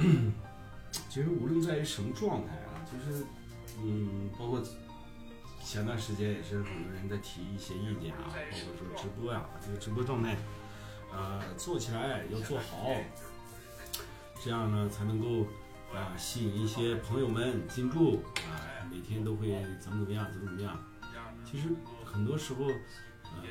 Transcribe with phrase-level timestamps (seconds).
[1.08, 3.24] 其实无论在于什么状态啊，就是
[3.82, 4.62] 嗯，包括
[5.64, 10.36] 前段时间也是很多人在提一些意见啊，包括说直播呀、这个直播状态，
[11.12, 12.90] 呃，做起来要做好，
[14.42, 15.46] 这样呢才能够
[15.94, 19.48] 啊吸引一些朋友们进驻啊，每天都会
[19.78, 20.76] 怎么怎么样，怎么怎么样。
[21.44, 21.68] 其实
[22.04, 23.42] 很多时候，呃，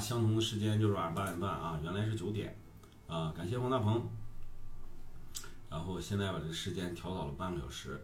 [0.00, 2.56] 相同的时间就是晚上八点半啊，原来是九点
[3.06, 3.32] 啊。
[3.36, 4.02] 感谢王大鹏，
[5.68, 8.00] 然后现在把这个时间调早了半个小时。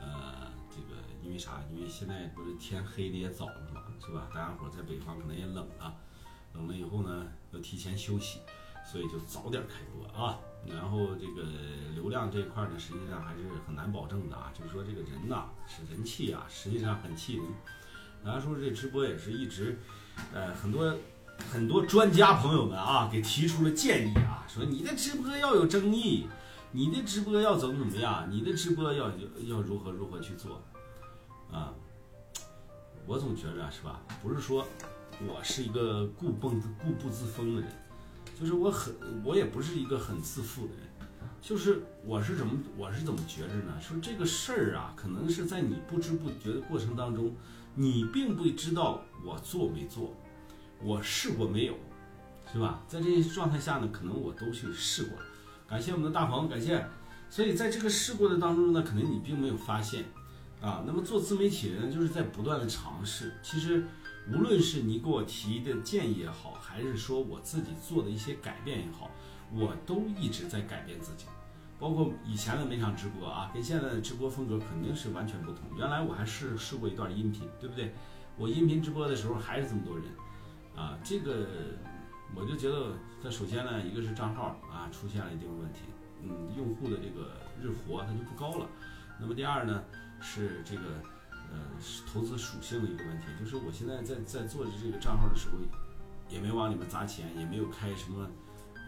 [0.00, 1.62] 呃，这个因为啥？
[1.72, 4.28] 因为现在不是天黑的也早了嘛，是吧？
[4.34, 5.94] 大家伙在北方可能也冷了，
[6.52, 8.40] 冷了以后呢，要提前休息，
[8.84, 10.38] 所以就早点开播啊。
[10.66, 11.48] 然后这个
[11.94, 14.52] 流量这一块呢，实际上还是很难保证的啊。
[14.52, 17.46] 就是说这个人呐，是人气啊，实际上很气人。
[18.22, 19.78] 然后说这直播也是一直，
[20.32, 20.94] 呃，很多
[21.52, 26.26] 很多专家朋友们啊，给提出了建议啊，说你的直播要有争议。
[26.76, 28.26] 你的直播要怎么怎么样？
[28.28, 29.08] 你的直播要
[29.46, 30.60] 要如何如何去做？
[31.52, 31.72] 啊，
[33.06, 34.02] 我总觉着是吧？
[34.20, 34.66] 不是说
[35.20, 37.70] 我是一个固蹦固步自封的人，
[38.40, 38.92] 就是我很
[39.24, 41.08] 我也不是一个很自负的人，
[41.40, 43.80] 就是我是怎么我是怎么觉着呢？
[43.80, 47.32] 说这个事儿啊，可能是在你不知不觉的过程当中，
[47.76, 50.12] 你并不知道我做没做，
[50.84, 51.74] 我试过没有，
[52.52, 52.82] 是吧？
[52.86, 55.24] 在这些状态下呢，可能我都去试过了。
[55.66, 56.84] 感谢我们的大鹏，感谢。
[57.30, 60.04] 所以在这个试过的当中呢，可能你并没有发现，
[60.60, 63.32] 啊，那么做自媒体人就是在不断的尝试。
[63.42, 63.82] 其实，
[64.30, 69.10] 无论是你给我提的建议也好，还是说我自己做的一些改变也好，
[69.52, 71.24] 我都一直在改变自己。
[71.80, 75.62] 包括以前的每场直播啊，跟现在的直播风格肯定是完全不同。
[75.76, 77.92] 原来我还试试过一段音频，对不对？
[78.36, 80.04] 我音频直播的时候还是这么多人，
[80.76, 81.46] 啊，这个。
[82.36, 82.90] 我就觉得，
[83.22, 85.82] 它首先呢，一个是账号啊出现了一定的问题，
[86.24, 87.30] 嗯，用户的这个
[87.62, 88.66] 日活它就不高了。
[89.20, 89.84] 那么第二呢，
[90.20, 90.82] 是这个
[91.52, 91.60] 呃
[92.12, 95.58] 投资属性的一个问题，就是我现在在在做这个账号的时候，
[96.28, 98.28] 也没往里面砸钱，也没有开什么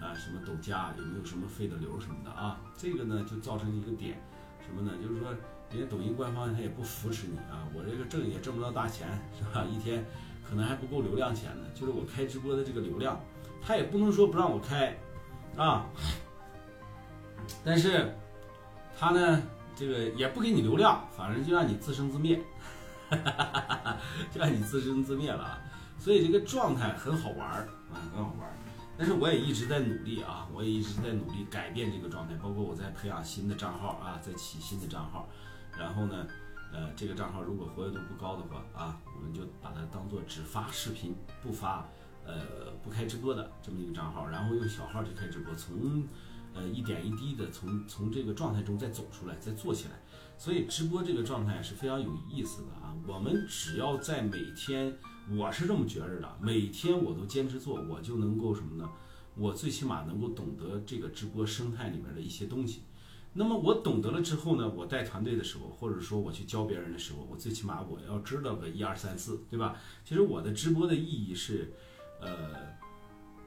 [0.03, 4.20] 啊什么抖加，也没有什么费的流什么的啊，这个呢就造成一个点，
[4.60, 4.91] 什么呢？
[5.00, 5.30] 就是说
[5.70, 9.06] 人家抖音官方他也不扶持你啊，我这个挣也挣不到大钱，
[9.38, 9.64] 是吧？
[9.64, 10.04] 一天
[10.49, 13.21] 可能还不够流量钱呢，就是我开直播的这个流量。
[13.61, 14.97] 他也不能说不让我开，
[15.57, 15.87] 啊，
[17.65, 18.15] 但是
[18.97, 19.43] 他呢，
[19.75, 22.41] 这个也不给你流量，反正就让你自生自灭，
[24.31, 25.59] 就让你自生自灭了啊。
[25.99, 28.53] 所以这个状态很好玩儿啊，很好玩儿。
[28.97, 35.28] 但是我也一直在努力啊，我也一直在努力改变这个状态，包括我在培养新的账号啊，在起新的账号，
[35.77, 36.25] 然后呢，
[36.76, 41.88] 呃，这个账号如果活跃度不高的话啊，我们就把它当做只发视频不发。
[42.26, 46.03] 呃，不开直播的这么一个账号，然后用小号去开直播，从
[46.53, 49.92] 呃一点一滴的从从这个状态中再走出来，再做起来。
[50.36, 52.92] 所以直播这个状态是非常有意思的啊！
[53.06, 54.92] 我们只要在每天，
[55.31, 58.91] 我是这么觉着的，每天我都坚持做，我就能够什么呢？
[59.36, 62.82] 我最起码能够懂得这个直播生态里面的一些东西。
[63.36, 69.76] 那么我懂得了之后呢，我带团队的时候，或者说我去教别人的时候，我最起码我要知道个一二三四，对吧？
[70.04, 71.72] 其实我的直播的意义是。
[72.19, 72.56] 呃，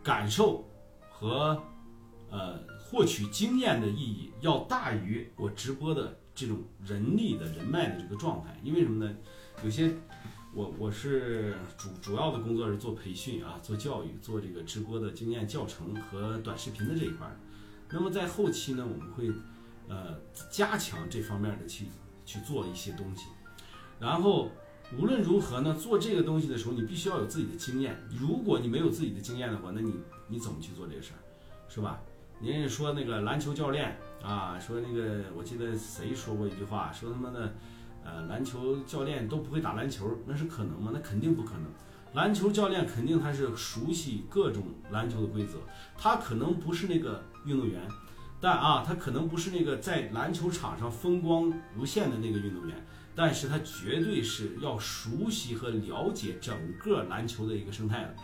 [0.03, 0.63] 感受
[1.09, 1.59] 和
[2.29, 9.11] 呃获取经验的意义要大于我直播的这种人力的人脉的这个状态，因为什么呢？
[9.63, 9.91] 有些
[10.53, 17.27] 我我是主主要的工作是做培训啊，做教育，做这个直播的经验教程和短视频的这一块。
[17.89, 19.31] 那么在后期呢，我们会
[19.89, 20.17] 呃
[20.49, 21.87] 加强这方面的去
[22.25, 23.25] 去做一些东西，
[23.99, 24.49] 然后。
[24.97, 27.95] 无论如何呢，做这个东西的时候，你必须要有自己的经验。
[28.09, 29.93] 如果你没有自己的经验的话，那你
[30.27, 31.21] 你怎么去做这个事儿，
[31.69, 32.01] 是吧？
[32.41, 37.53] 人家说那个篮球教练啊，说那个我记得谁说过一句话，说他妈的，
[38.03, 40.89] 呃，篮球教练都不会打篮球，那是可能吗？
[40.91, 41.65] 那肯定不可能。
[42.15, 45.59] 篮球教练肯定他是熟悉各种篮球的规则，
[45.95, 47.87] 他可能不是那个运动员，
[48.41, 52.75] 但啊，他可能不是那个在篮球场上风光无限的那个运动员。
[53.15, 58.15] 但是他绝对是要熟悉和了解整个篮球的一个生态的，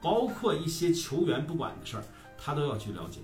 [0.00, 2.04] 包括一些球员不管的事儿，
[2.38, 3.20] 他都要去了解。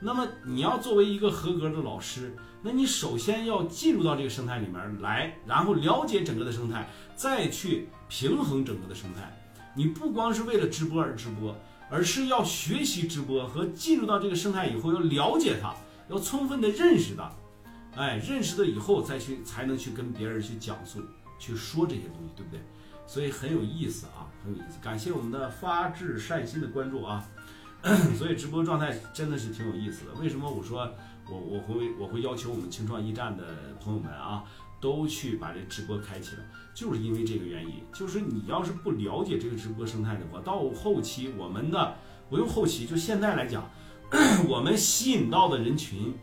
[0.00, 9.30] 那么你要作为一个合格的老师，那你首先要进入到这个生态里面来，然后了解整个的生态，再去平衡整个的生态。
[9.74, 11.54] 你不光是为了直播而直播，
[11.92, 15.74] 而是要学习直播和进入到这个生态以后要了解它，
[16.08, 17.30] 要充分的认识它。
[17.94, 21.02] 哎，认识了以后再去才能去跟别人去讲述、
[21.38, 22.58] 去说这些东西，对不对？
[23.06, 24.78] 所以很有意思啊，很有意思。
[24.80, 27.22] 感谢我们的发自善心的关注啊。
[28.16, 30.12] 所以直播状态真的是挺有意思的。
[30.14, 30.90] 为什么我说
[31.28, 33.44] 我我会我会要求我们青创驿站的
[33.78, 34.44] 朋友们啊，
[34.80, 36.42] 都去把这直播开起来，
[36.74, 37.74] 就是因为这个原因。
[37.92, 41.96] 就是你要是不了解这个直播生态的话，到后期我们的
[42.30, 43.70] 不用后期，就现在来讲，
[44.48, 46.14] 我们吸引到的人群。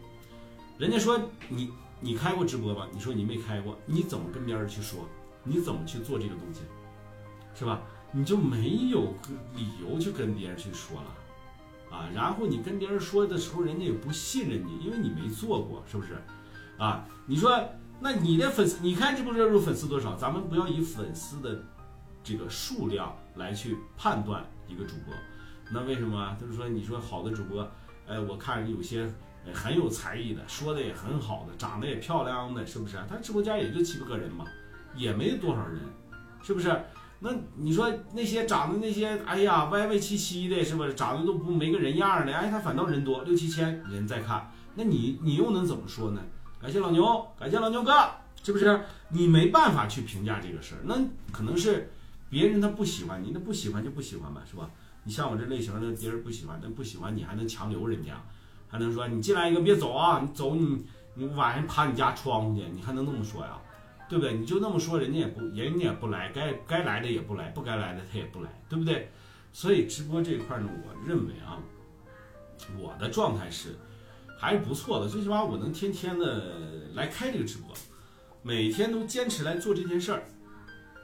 [0.78, 1.20] 人家说
[1.50, 2.88] 你你开过直播吧？
[2.94, 5.08] 你说你没开过，你怎么跟别人去说？
[5.44, 6.62] 你怎么去做这个东西，
[7.54, 7.82] 是吧？
[8.12, 9.14] 你就没有
[9.56, 16.22] 理由去跟别人去说了，啊，然后你跟别人说的时候，人家也不信任你，因为你没做过，是不是？
[16.78, 17.58] 啊，你说
[18.00, 20.16] 那你的粉丝，你看直播热度粉丝多少？
[20.16, 21.62] 咱们不要以粉丝的
[22.24, 25.14] 这个数量来去判断一个主播。
[25.72, 26.36] 那为什么？
[26.40, 27.70] 就是说，你说好的主播，
[28.08, 29.10] 哎，我看有些。
[29.54, 32.98] 很有才艺的，说的也很好的，长得也漂亮的，是不是？
[33.10, 34.46] 他直播间也就七八个人嘛，
[34.96, 35.80] 也没多少人，
[36.44, 36.70] 是不是？
[37.20, 40.94] 那你说那些长得那些，哎呀，歪歪七七的，是不是？
[40.94, 46.22] 长得都不没个人样的，哎，他反倒人多，六七千人在看，那你你又能怎么说呢？
[46.62, 47.92] 感谢老牛，感谢老牛哥，
[48.44, 48.82] 是不是？
[49.10, 50.96] 你没办法去评价这个事儿，那
[51.32, 51.90] 可能是
[52.30, 54.70] 别人他不喜欢你，那不喜欢就不喜欢吧，是吧？
[55.04, 58.22] 你像我这类型的，别人不喜欢，那不喜欢你还能强留人家？
[58.68, 60.20] 还能说你进来一个别走啊！
[60.22, 60.86] 你走你
[61.16, 63.58] 你晚上爬你家窗户去，你还能那么说呀？
[64.08, 64.34] 对不对？
[64.36, 69.10] 你就那么说，人家也不人家也不来，该该来的也不来，不该来的他也不来，对不对？
[69.54, 71.58] 所以直播这一块呢，我认为啊，
[72.78, 73.76] 我的状态是
[74.40, 77.76] 还是不错的，最起码我能天天的来开这个直播，
[78.42, 80.24] 每天都坚持来做这件事儿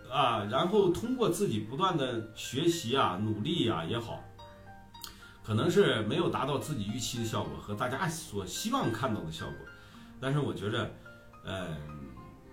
[0.10, 4.24] 啊，然后通过自己不断的学习啊、努力啊也好。
[5.44, 9.56] 可能是没有达到自己预期的效果和大家所希望看到的效果，
[10.20, 10.90] 但是我觉着，
[11.44, 11.78] 呃，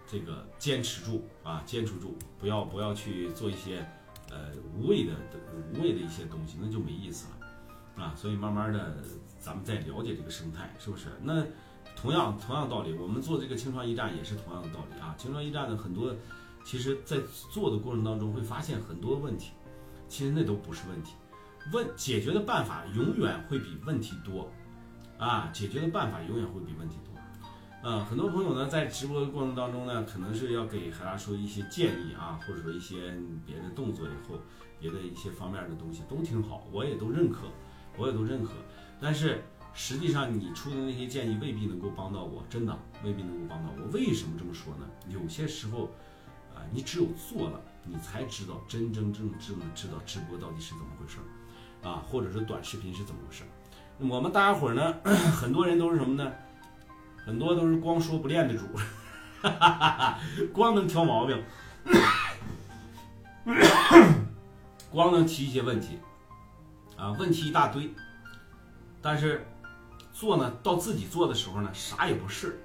[0.07, 3.79] 这个坚持住啊，坚持住，不要不要去做一些
[4.29, 5.13] 呃无谓的
[5.73, 8.15] 无谓的一些东西，那就没意思了啊。
[8.15, 8.97] 所以慢慢的，
[9.43, 11.09] 咱们再了解这个生态，是不是？
[11.21, 11.45] 那
[11.97, 15.15] 同样同样道理，我们做这个青创驿站也是同样的道理啊。
[15.19, 16.15] 青创驿站的很多，
[16.65, 17.19] 其实在
[17.51, 19.51] 做的过程当中会发现很多问题，
[20.09, 21.15] 其实那都不是问题。
[21.73, 24.49] 问解决的办法永远会比问题多，
[25.19, 27.13] 啊，解决的办法永远会比问题多。
[27.85, 33.13] 嗯，很多朋友呢在直播的过程当中呢，可能是要给大家说一些建议啊，或者说一些
[33.45, 34.39] 别的动作以后，
[34.79, 37.49] 别的一些方面的东西都挺好，我也都认可，
[37.97, 38.53] 我也都认可。
[39.03, 39.43] 但是
[39.75, 43.87] 实际上你出的那些建议未必能够帮到我，真的未必能够帮到我。
[43.91, 44.87] 为什么这么说呢？
[45.09, 45.91] 有些时候
[46.55, 51.25] 啊，你只有做了，你才知道真真正正的知道直播到底是怎么回事儿。
[51.89, 53.49] 啊，或者是短视频是怎么回事儿？
[54.07, 54.95] 我们大家伙儿呢，
[55.35, 56.33] 很多人都是什么呢？
[57.27, 58.67] 很多都是光说不练的主，
[59.41, 60.19] 哈哈哈
[60.53, 61.43] 光能挑毛病，
[64.91, 65.99] 光能提一些问题，
[66.97, 67.93] 啊，问题一大堆，
[69.03, 69.45] 但是
[70.13, 72.59] 做呢，到自己做的时候呢，啥也不是。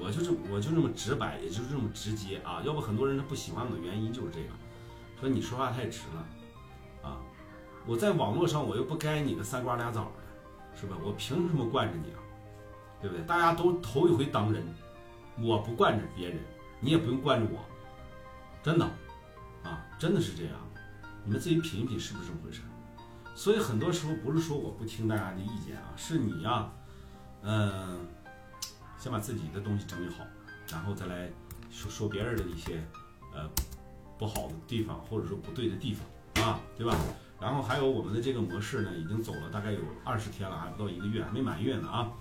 [0.00, 2.60] 我就这，我就这么直白，也就是这么直接啊。
[2.64, 4.48] 要不很多人他不喜欢我的原因就是这个，
[5.20, 7.08] 说你说话太直了。
[7.08, 7.20] 啊
[7.86, 10.96] 我在网络上，我又不该你个三瓜俩枣的，是吧？
[11.04, 12.18] 我凭什么惯着你啊？
[13.00, 13.24] 对不对？
[13.26, 14.66] 大家都头一回当人，
[15.38, 16.38] 我不惯着别人，
[16.80, 17.62] 你也不用惯着我，
[18.62, 18.84] 真的，
[19.62, 20.54] 啊，真的是这样。
[21.24, 22.62] 你们自己品一品，是不是这么回事？
[23.34, 26.70] 所以很多时候不是说我不听大家的意见啊，是你呀，
[27.42, 27.98] 嗯，
[28.98, 30.24] 先把自己的东西整理好，
[30.70, 31.28] 然后再来
[31.70, 32.82] 说说别人的一些
[33.34, 33.50] 呃
[34.16, 36.96] 不好的地方，或者说不对的地方啊，对吧？
[37.40, 42.12] 然后还有我们的这个模式呢，已经走了大概有二十天了，还不到一个月，还没满月呢啊。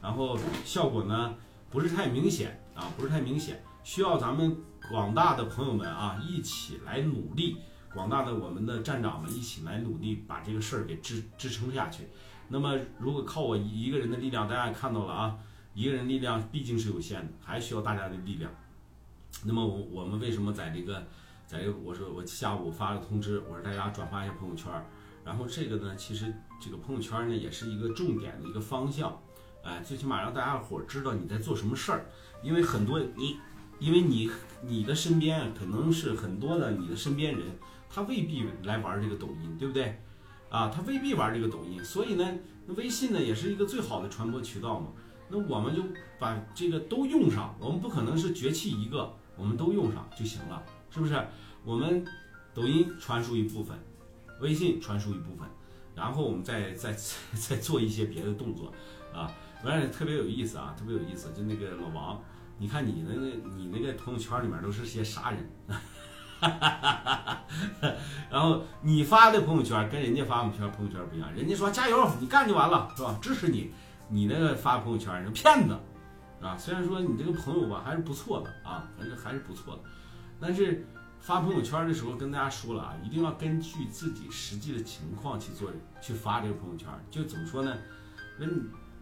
[0.00, 1.34] 然后效果呢
[1.70, 4.56] 不是太明显啊，不是太明显，需要咱们
[4.90, 7.58] 广大的朋友们啊一起来努力，
[7.94, 12.04] 广大的我们的站长们一起来努力，把这个事儿给支支撑下去。
[12.48, 15.38] 那么如果靠我一个人的力量，大家也看到了啊，
[15.74, 18.50] 一个人力量毕竟是有限的，还需要大家的力量。
[19.44, 21.06] 那么我我们为什么在这个？
[21.44, 24.72] 在这我说我下午发了通知，我说大家转发一下朋友圈
[25.22, 29.20] 然后这个呢，其实这个朋友圈呢也是一个重点的一个方向，
[29.62, 32.06] 哎，最起码让大家伙知道你在做什么事儿，
[32.42, 33.36] 因为很多你，
[33.78, 34.30] 因为你
[34.62, 37.42] 你的身边可能是很多的你的身边人，
[37.92, 40.00] 他未必来玩这个抖音，对不对？
[40.48, 42.26] 啊，他未必玩这个抖音，所以呢，
[42.68, 44.88] 微信呢也是一个最好的传播渠道嘛。
[45.28, 45.82] 那我们就
[46.18, 51.26] 把这个都用上，我们不可能是绝弃一个，我们都用上就行了，是不是？
[51.64, 52.04] 我们
[52.52, 53.78] 抖音传输一部分，
[54.40, 55.48] 微信传输一部分，
[55.94, 56.92] 然后我们再再
[57.34, 58.72] 再做一些别的动作
[59.12, 59.32] 啊，
[59.62, 61.30] 反正特别有意思啊，特别有意思。
[61.34, 62.22] 就那个老王，
[62.58, 65.50] 你看你那个你那个朋友圈里面都是些啥人？
[68.30, 73.16] 然后你发的朋友圈跟人家发朋友圈朋友圈不一样，人家说加油，你干就完了，是吧？
[73.22, 73.72] 支持你。
[74.08, 75.74] 你那个发朋友圈是骗子，
[76.42, 79.82] 啊，虽然说你这个朋友吧还是不错的啊，反正还是不错的，
[80.38, 80.86] 但是
[81.18, 85.70] 发朋友圈的时候跟大家说了啊，一定要根据自己实际的情况去做，
[86.02, 86.88] 去发这个朋友圈。
[87.10, 87.74] 就怎么说呢？
[88.38, 88.46] 那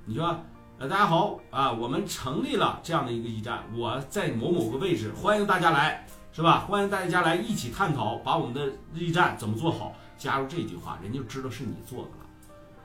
[0.04, 0.38] 你说，
[0.78, 6.60] 呃，大家好啊，我们成立了这样的一个驿站，我在某某个位置，欢迎大家来，是吧？
[6.60, 9.94] 欢迎大家来一起探讨，把我们的驿站怎么做好。
[10.16, 12.26] 加入这句话，人就知道是你做的了，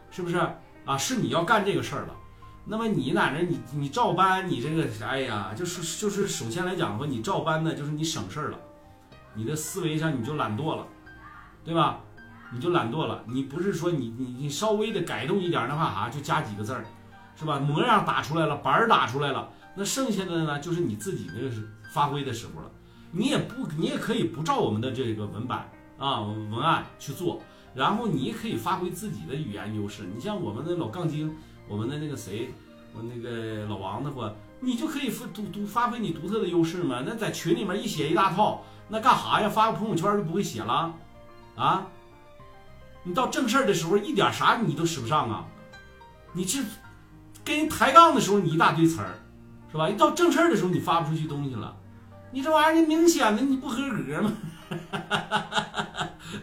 [0.10, 0.38] 是不是？
[0.86, 2.16] 啊，是你要干这个事儿了，
[2.64, 8.58] 那么你哪能你你照搬你这个，哎呀，就是就是首先来讲的话，你照搬呢，就是你省事儿了，
[9.34, 10.88] 你的思维上你就懒惰了，
[11.64, 12.00] 对吧？
[12.52, 16.86] 你就懒惰了，你不是说你你你稍微的改动一点的话啊，就加几个字儿，
[17.36, 17.60] 是吧？
[17.60, 22.72] 模样打出来了，板儿打出来了，那剩下的呢，就是你自己那个是发挥的时候了。
[23.17, 27.41] 你也不你也可以不照我们的这个文版啊文案去做。
[27.74, 31.34] 然后你可以发挥自己的语言优势，你像我们的老杠精，
[31.67, 32.50] 我们的那个谁，
[32.93, 34.31] 我那个老王的话，
[34.62, 37.03] 你就可以发独独发挥你独特的优势嘛。
[37.05, 39.50] 那在群里面一写一大套，那干啥呀？
[39.50, 40.93] 发个朋友圈就不会写了
[41.55, 41.88] 啊？
[43.03, 45.45] 你到正事儿的时候一点啥你都使不上啊？
[46.31, 46.60] 你这
[47.43, 49.19] 跟人抬杠的时候你一大堆词儿，
[49.69, 49.89] 是吧？
[49.89, 51.75] 一到正事儿的时候你发不出去东西了，
[52.36, 54.34] 你这玩意儿明显的你不合格嘛。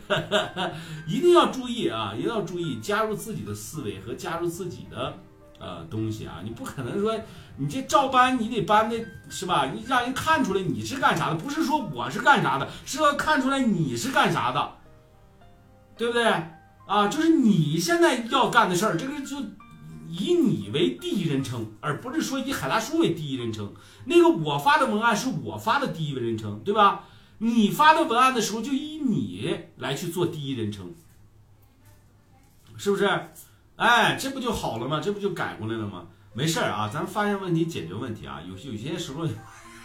[1.07, 2.15] 一定要注意啊！
[2.17, 5.15] 一定要注意加入自己的思维和加入自己的
[5.59, 6.41] 呃东西啊！
[6.43, 7.15] 你不可能说
[7.59, 8.97] 你这照搬，你得搬的
[9.29, 9.71] 是吧？
[9.75, 14.73] 你让人看出来你是干啥的，不是说我是干啥的，是要看出来你是干啥的，
[15.99, 16.25] 对不对
[16.87, 17.07] 啊？
[17.09, 19.37] 就是你现在要干的事儿，这个就
[20.13, 23.73] 以你为第一人称，而不是说以海大叔为第一人称。
[24.05, 27.05] 那个我发的文案是我发的第一人称，对吧？
[27.39, 30.95] 你发的文案的时候，就以你来去做第一人称，
[32.77, 33.09] 是不是？
[33.77, 35.01] 哎，这不就好了吗？
[35.01, 36.07] 这不就改过来了吗？
[36.35, 38.41] 没事儿啊，咱发现问题解决问题啊。
[38.47, 39.27] 有有些时候，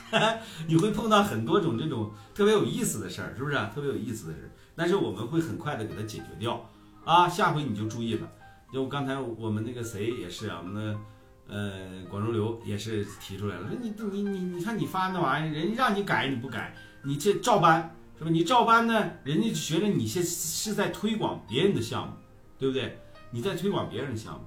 [0.67, 3.55] 你会碰到很多种这种特别有意思的事儿，是不是？
[3.73, 6.69] 特别有意思的事，但是我们会很快的给它解决掉
[7.05, 7.27] 啊。
[7.29, 8.27] 下回你就注意了
[8.71, 10.99] 就刚才我们那个谁也是啊，我们的
[11.47, 16.75] 呃广州流也是提出来了，说你你你你看你发那玩意儿，人家让你改你不改。
[17.03, 18.29] 你这照搬是吧？
[18.29, 22.13] 你照搬呢，人家觉得你现是在推广别人的项目，
[22.59, 22.99] 对不对？
[23.31, 24.45] 你在推广别人的项目，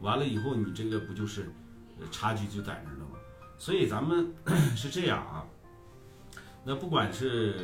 [0.00, 1.50] 完了以后你这个不就是
[2.12, 3.18] 差距就在那儿了吗？
[3.58, 4.32] 所以咱们
[4.76, 5.44] 是这样啊。
[6.68, 7.54] 那不管是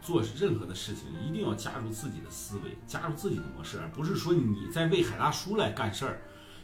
[0.00, 6.22] 做任何的事情，一定要加入自己的思维，加入自己的模式，而不是说你在为海大叔来干事儿，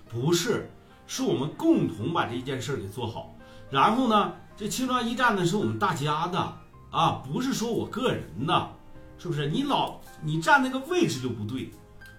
[0.09, 0.71] 不是，
[1.07, 3.37] 是我们共同把这一件事儿给做好。
[3.71, 6.59] 然后呢，这青装驿站呢是我们大家的。
[6.91, 8.71] 啊，不是说我个人的，
[9.17, 9.49] 是不是？
[9.49, 11.71] 你老你站那个位置就不对，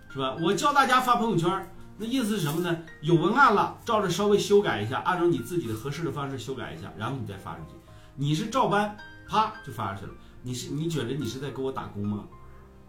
[0.09, 0.35] 是吧？
[0.41, 2.79] 我教大家发朋友圈，那意思是什么呢？
[3.01, 7.75] 有文案了，照着稍微修改一下，按照你自己的合适的方式修改一下，然后你再发出去。
[8.15, 10.13] 你是照搬，啪就发出去了。
[10.41, 12.25] 你是你觉得你是在给我打工吗？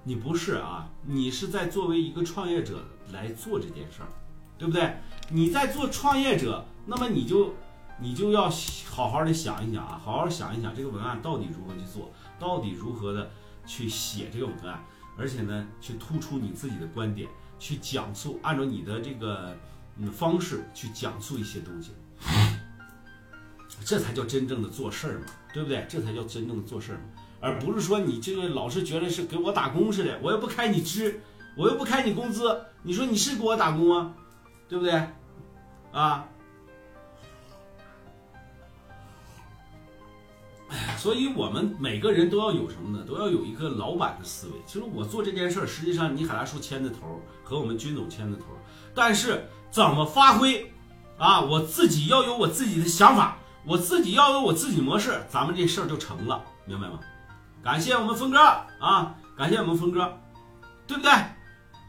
[0.05, 4.09] 你不是啊，你是在作为一个创业者来做这件事儿，
[4.59, 4.97] 对不对？
[5.31, 7.55] 你在做创业者，那么你就。
[8.00, 8.50] 你就要
[8.91, 13.31] 好好的想一想啊，好好想一想这个文案到底如何去做，到底如何的
[13.64, 14.85] 去写这个文案，
[15.17, 19.57] 而且呢，去突出你自己的观点，去讲述，按照你的这个
[19.97, 21.93] 嗯方式去讲述一些东西，
[23.87, 25.87] 这才叫真正的做事儿嘛，对不对？
[25.88, 27.04] 这才叫真正的做事儿嘛，
[27.40, 31.20] 而不是说你这个老是觉得是给我打工似的，我又不开你支，
[31.56, 34.14] 我又不开你工资，你说你是给我打工吗？
[34.68, 34.92] 对不对？
[35.92, 36.26] 啊？
[40.99, 43.04] 所以，我们每个人都要有什么呢？
[43.06, 44.54] 都要有一个老板的思维。
[44.66, 48.44] 其实我做这件事儿，实际上你海大叔牵的头，和我们军总牵的头。
[48.92, 50.73] 但是怎么发挥
[51.16, 51.40] 啊？
[51.42, 57.00] 我自己要有我自己的想法，我自己要有我自己模式，咱们这事儿就成了，明白吗？
[57.62, 58.38] 感谢我们峰哥
[58.78, 60.18] 啊，感谢我们峰哥，
[60.87, 61.11] 对不对？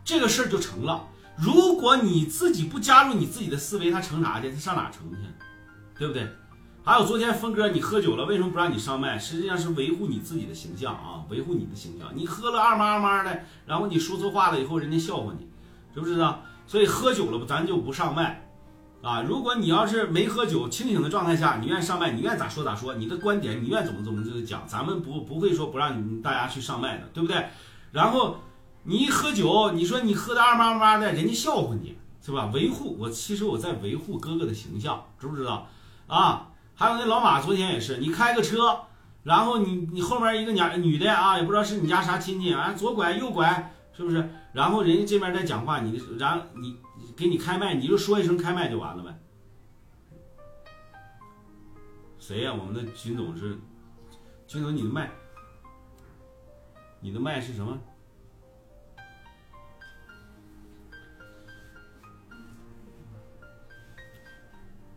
[0.05, 1.05] 这个事儿就成了。
[1.36, 4.50] 如果你自己不加入你自己的思维，他成啥去？
[4.51, 5.17] 他上哪成去？
[5.98, 6.25] 对不对？
[6.86, 9.20] 还有昨天峰哥，你喝酒了，为什么不让你上麦？
[9.20, 12.08] 实际上是维护你自己的形象啊，维护你的形象。
[12.15, 15.50] 你喝了二妈二妈的，然后你说错话了以后，人家笑话你，
[15.94, 16.41] 知不知道？
[16.67, 18.45] 所以喝酒了不，咱就不上麦
[19.02, 19.22] 啊。
[19.22, 27.46] 如果你要是没喝酒，清醒的状态下，你愿意上麦，你愿意咋说咋说，你的观点你愿意怎么怎么就讲，咱们不不会说不让你大家去上麦的，对不对？
[27.92, 28.38] 然后
[28.84, 32.50] 你一喝酒，你说你喝的二麻麻的，人家笑话你是吧？
[32.54, 35.68] 维护我，其实我在维护哥哥的形象，知不知道？
[36.08, 38.80] 啊，还有那老马昨天也是，你开个车。
[39.24, 44.30] 然后你你后面一个娘女的啊，也不知道是你家啥亲戚啊，左拐右拐，是不是？
[44.54, 46.78] 然后人家这边在讲话，你然你
[47.15, 49.19] 给你开麦，你就说一声开麦就完了呗。
[52.19, 52.53] 谁呀？
[52.53, 53.57] 我们的军总是
[54.48, 55.10] 军总，你的麦，
[57.00, 57.77] 你的麦是什么？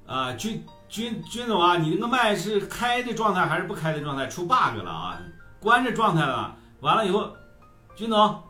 [0.06, 0.64] 啊，军。
[0.88, 4.26] 军军总啊，你那个麦是开的状态还是不开的状态？
[4.26, 5.20] 出 bug 了啊，
[5.60, 6.56] 关着状态了。
[6.80, 7.36] 完了以后，
[7.94, 8.42] 军总，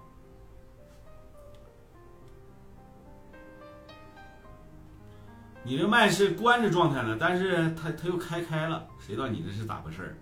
[5.69, 10.17] 你这麦是关着状态呢，但是他他又开开了，谁知道你这是咋回事儿？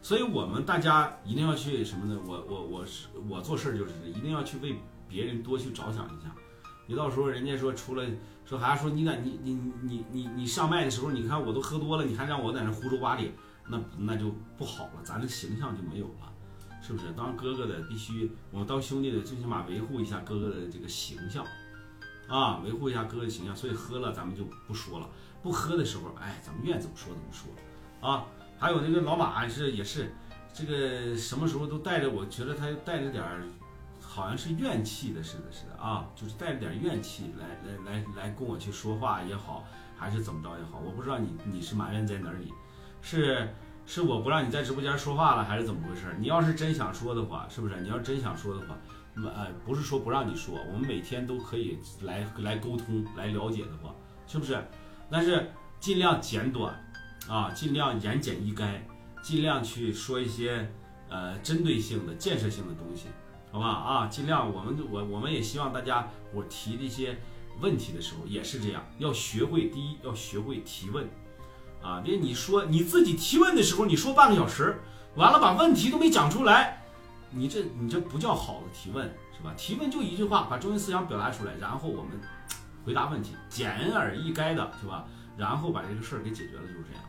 [0.00, 2.18] 所以我们大家一定要去什么呢？
[2.26, 4.76] 我我我是我做事就是一定要去为
[5.06, 6.34] 别人多去着想一下，
[6.86, 8.04] 你到时候人家说出了。
[8.46, 13.22] 说还说你在你你你你你上麦的时候，你看我都喝多了，你还让我在那胡说八道，
[13.66, 16.32] 那那就不好了，咱这形象就没有了，
[16.80, 17.12] 是不是？
[17.14, 21.44] 当哥哥的必须，我们当兄弟的最起码维护一下哥哥的这个形象，
[22.28, 23.56] 啊，维护一下哥哥的形象。
[23.56, 25.08] 所以喝了咱们就不说了，
[25.42, 28.24] 不喝的时候，哎，咱们愿怎么说怎么说，啊。
[28.58, 30.12] 还有那个老马是也是，
[30.52, 33.42] 这个什么时候都带着，我觉得他带着点儿。
[34.00, 39.64] 好像是怨气的似的，似的啊，就是带着点怨气来来来来跟我去说话也好，
[39.96, 42.52] 还是怎么着也好，我不知道你你是埋怨在哪里，
[43.02, 43.48] 是
[43.86, 46.16] 是我不让你在直播间说话了，还是怎么回事？
[46.18, 47.80] 你要是真想说的话，是不是？
[47.80, 48.76] 你要真想说的话，
[49.24, 53.94] 呃不是说不让你说，我们每天都可以来来沟通来了解的话，
[54.26, 54.62] 是不是？
[55.10, 56.74] 但是尽量简短
[57.28, 58.80] 啊，尽量言简意赅，
[59.22, 60.70] 尽量去说一些
[61.08, 63.06] 呃针对性的建设性的东西。
[63.50, 67.18] 好吧啊，尽量我们我我们也希望大家我提的一些
[67.60, 71.08] 问题的时候也是这样，要学会第一要学会提问，
[71.82, 74.78] 啊，别你说你自己提问的时候你说半个小时，
[75.14, 76.86] 完了把问题都没讲出来，
[77.30, 79.52] 你这你这不叫好的提问是吧？
[79.56, 82.12] 提问就一句话，把中心思想表达出来，然后我们
[82.84, 85.04] 回答问题，简而易赅的是吧？
[85.36, 87.02] 然后把这个事儿给解决了，就是这样，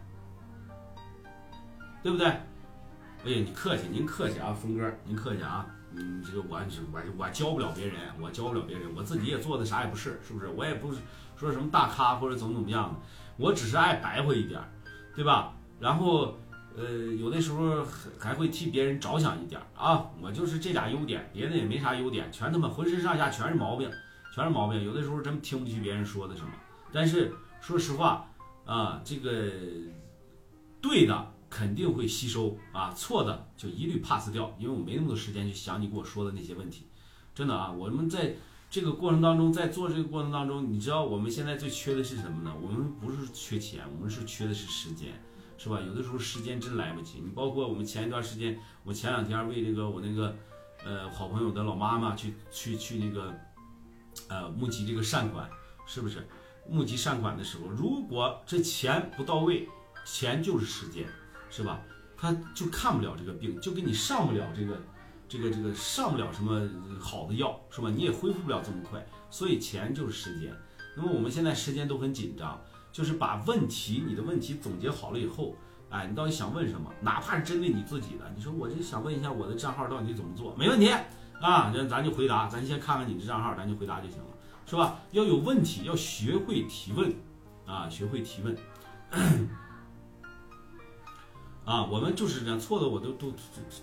[2.04, 2.28] 对不对？
[2.28, 5.66] 哎呀，你客气，您客气啊，峰哥，您客气啊。
[5.92, 6.60] 嗯，这个我
[6.94, 10.48] 我我教不了别人，我教不了别人，我自己也做的啥也不是，是不是？
[10.48, 11.00] 我也不是
[11.36, 13.00] 说什么大咖或者怎么怎么样的，
[13.38, 14.62] 我只是爱白活一点，
[15.16, 15.54] 对吧？
[15.80, 16.38] 然后，
[16.76, 17.86] 呃，有的时候
[18.18, 20.10] 还会替别人着想一点啊。
[20.22, 23.90] 我就是这俩优点，别的也没啥优点，全他妈浑身上下全是毛病，
[24.34, 24.84] 全是毛病。
[24.84, 26.50] 有的时候真听不进去别人说的什么，
[26.92, 28.30] 但是说实话
[28.66, 29.52] 啊，这个
[30.82, 31.34] 对的。
[31.52, 36.86] 肯定会吸收啊，错的就一律 pass 掉，因为我没那么多时间去想你给我说的那些问题，
[37.34, 38.36] 真的啊，我们在
[38.70, 42.54] 这个过程当中，在做这个过程当中，你知道我们现在最缺的是什么呢？
[42.62, 45.20] 我们不是缺钱，我们是缺的是时间，
[45.60, 45.80] 是吧？
[45.86, 47.20] 有的时候时间真来不及。
[47.20, 50.36] 你包括我们前一段时间，我前两天为这个我那个
[50.84, 53.32] 呃好朋友的老妈妈去去去那个
[54.28, 55.48] 呃募集这个善款，
[55.86, 56.28] 是不是？
[56.68, 59.68] 募集善款的时候，如果这钱不到位，
[60.04, 61.06] 钱就是时间。
[61.52, 61.82] 是吧？
[62.16, 64.80] 他就看不了这个病，就给你上不了这个，
[65.28, 66.62] 这个这个上不了什么
[67.00, 67.90] 好的药，是吧？
[67.90, 70.54] 你也恢复不了这么快，所以钱就是时间。
[70.96, 75.56] 那么我们现在时间都很紧张，就是把问题，你的问题总结好了以后，
[75.90, 76.92] 哎，你到底想问什么？
[77.02, 80.90] 哪怕是针对你自己的，你说我就想问一下我的账号到底怎么做，没问题
[81.42, 84.26] 啊，那咱就回答，咱先看看你的账号，咱就回答就行了，
[84.66, 85.00] 是吧？
[85.12, 87.14] 要有问题，要学会提问，
[87.66, 88.58] 啊，学会提问。
[91.66, 93.32] 啊，我们就是这样，错的我都都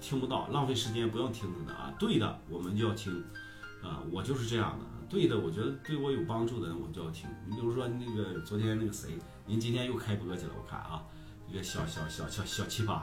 [0.01, 1.95] 听不到，浪费时间，不用听的啊。
[1.99, 3.25] 对的，我们就要听，
[3.81, 4.96] 啊，我就是这样的。
[5.09, 7.29] 对的，我觉得对我有帮助的人，我就要听。
[7.49, 9.11] 你比如说那个昨天那个谁，
[9.47, 11.03] 您今天又开播去了，我看啊，
[11.49, 13.01] 一个小小小小小奇葩，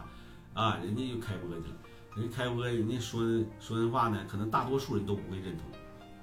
[0.54, 1.76] 啊，人家又开播去了，
[2.16, 3.22] 人家开播，人家说
[3.60, 5.66] 说的话呢，可能大多数人都不会认同，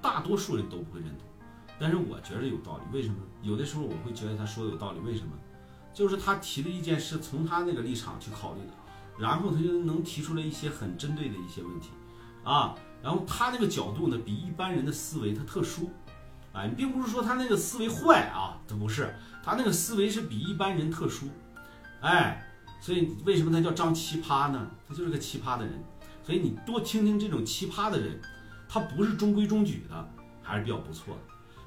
[0.01, 1.27] 大多数人都不会认同，
[1.79, 2.83] 但是我觉得有道理。
[2.95, 3.15] 为什么？
[3.41, 5.31] 有的时候我会觉得他说的有道理，为什么？
[5.93, 8.73] 就是他提的意见是从他那个立场去考虑的，
[9.17, 11.89] 然后他就能提出来一些很针对的一些问题，
[12.43, 15.89] 啊，然后他那个角度呢比一般人的思维他特殊，
[16.53, 21.27] 啊，你并不是说他那个思维坏啊，他不是，他那个思维是比一般人特殊，
[22.01, 22.45] 哎，
[22.79, 24.69] 所以为什么他叫张奇葩呢？
[24.87, 25.73] 他就是个奇葩的人，
[26.23, 28.19] 所以你多听听这种奇葩的人，
[28.67, 30.09] 他不是中规中矩的，
[30.43, 31.21] 还是比较不错的。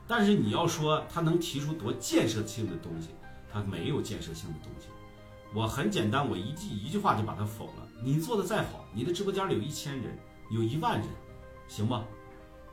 [0.07, 3.09] 但是你要说他能提出多建设性的东西，
[3.51, 4.89] 他没有建设性的东西。
[5.55, 7.89] 我很简单，我一句一句话就把他否了。
[8.03, 10.19] 你做的再好，你的直播间里有一千人，
[10.51, 11.09] 有一万人，
[11.75, 12.05] 行吧？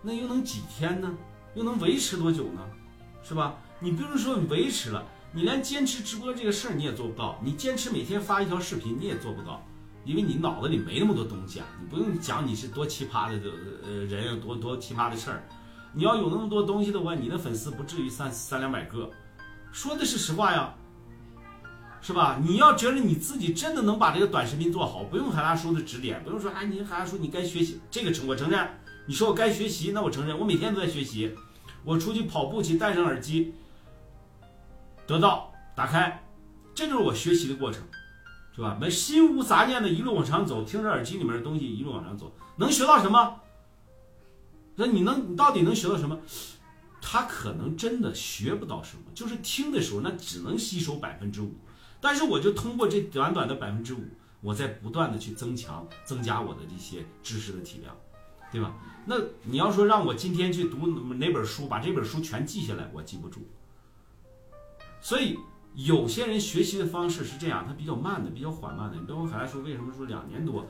[0.04, 1.12] 那又能几天呢？
[1.56, 2.62] 又能维持多久呢？
[3.24, 3.56] 是吧？
[3.80, 9.66] 你不用说你维持了，你连坚持直播这个事儿你也做不到，你坚持每天发一条视频你也做不到，
[10.06, 11.66] 因为你脑子里没那么多东西啊。
[11.80, 13.50] 你不用讲你是多奇葩的
[13.84, 15.42] 呃人，多多奇葩的事儿。
[15.94, 19.10] 你要有那么多东西的话，你的粉丝不至于三三两百个。
[19.72, 20.76] 说的是实话呀。
[22.04, 22.40] 是吧？
[22.42, 28.68] 你要觉得你自己真的能把这个短视频做好，不用海大叔的指点，不用说哎，你海大叔你该学习这个成，我承认。
[29.12, 31.36] 你说我该学习，那我承认，我每天都在学习。
[31.84, 33.54] 我出去跑步去，戴上耳机，
[35.06, 36.24] 得到打开，
[36.74, 37.84] 这就是我学习的过程，
[38.56, 38.78] 是吧？
[38.80, 43.42] 没心无杂念的一路往上走，听着耳机里面的东西一路往上走，能学到什么？
[44.76, 46.18] 那你能，你到底能学到什么？
[47.02, 51.54] 他可能真的学不到什么，就是听的时候那只能吸收百分之五。
[52.00, 54.06] 但是我就通过这短短的百分之五，
[54.40, 57.94] 我在不断的去增强、增加我的这些知识的体量，
[58.52, 58.74] 对吧？
[59.06, 63.42] 那你要说让我今天去读哪本书，把这本书全记下来，我记不住。
[65.00, 65.40] 所以
[65.74, 68.98] 有些人学习的方式是这样，他比较慢的，比较缓慢的。
[68.98, 70.68] 你包括海来说为什么说两年多，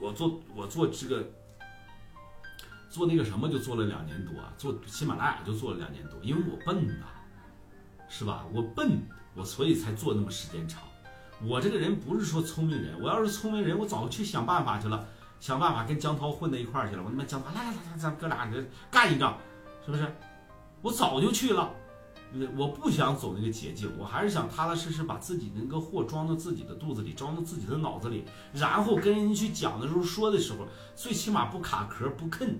[0.00, 1.30] 我做我做这个
[2.90, 7.06] 做那个什么就做了两年多，做喜马拉雅就做了两年多，因为我笨呐，
[8.08, 8.44] 是吧？
[8.52, 9.00] 我笨。
[9.34, 10.82] 我所以才做那么时间长，
[11.44, 15.06] 我这个人不是说聪明人，我要是聪明人，我早去想办法去了，
[15.40, 17.02] 想办法跟江涛混在一块儿去了。
[17.02, 19.38] 我他妈江涛来来来来，咱哥俩这干一仗，
[19.84, 20.06] 是不是？
[20.82, 21.70] 我早就去了，
[22.56, 32.58] 我不想走那个捷径，我还是想踏踏实实把自己那个货装到自己的肚子里，装到自己的脑子里，然后跟人家去讲的时候说的时候，最起码不卡壳不坑，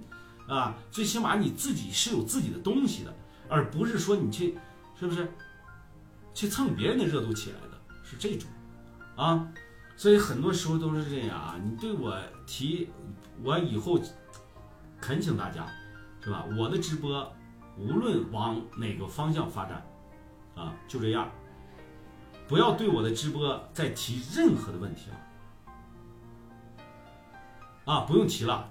[0.48, 3.14] 啊，最起码你自己是有自己的东西的，
[3.48, 4.58] 而不是说你去，
[4.98, 5.32] 是不是？
[6.34, 8.48] 去蹭别人的热度起来的是这种，
[9.16, 9.48] 啊，
[9.98, 11.56] 所以很多时候都是这样啊。
[11.60, 12.88] 你对我提，
[13.42, 13.98] 我以后
[15.00, 15.66] 恳请大家，
[16.20, 16.44] 是吧？
[16.56, 17.32] 我的直播
[17.76, 19.84] 无论往哪个方向发展，
[20.54, 21.28] 啊，就这样，
[22.46, 25.16] 不要对我的直播再提任何的问题了，
[27.92, 28.70] 啊，不用提了。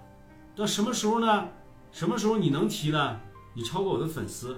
[0.56, 1.50] 到什么时候呢？
[1.92, 3.20] 什么时候你能提呢？
[3.54, 4.58] 你超过我的粉丝，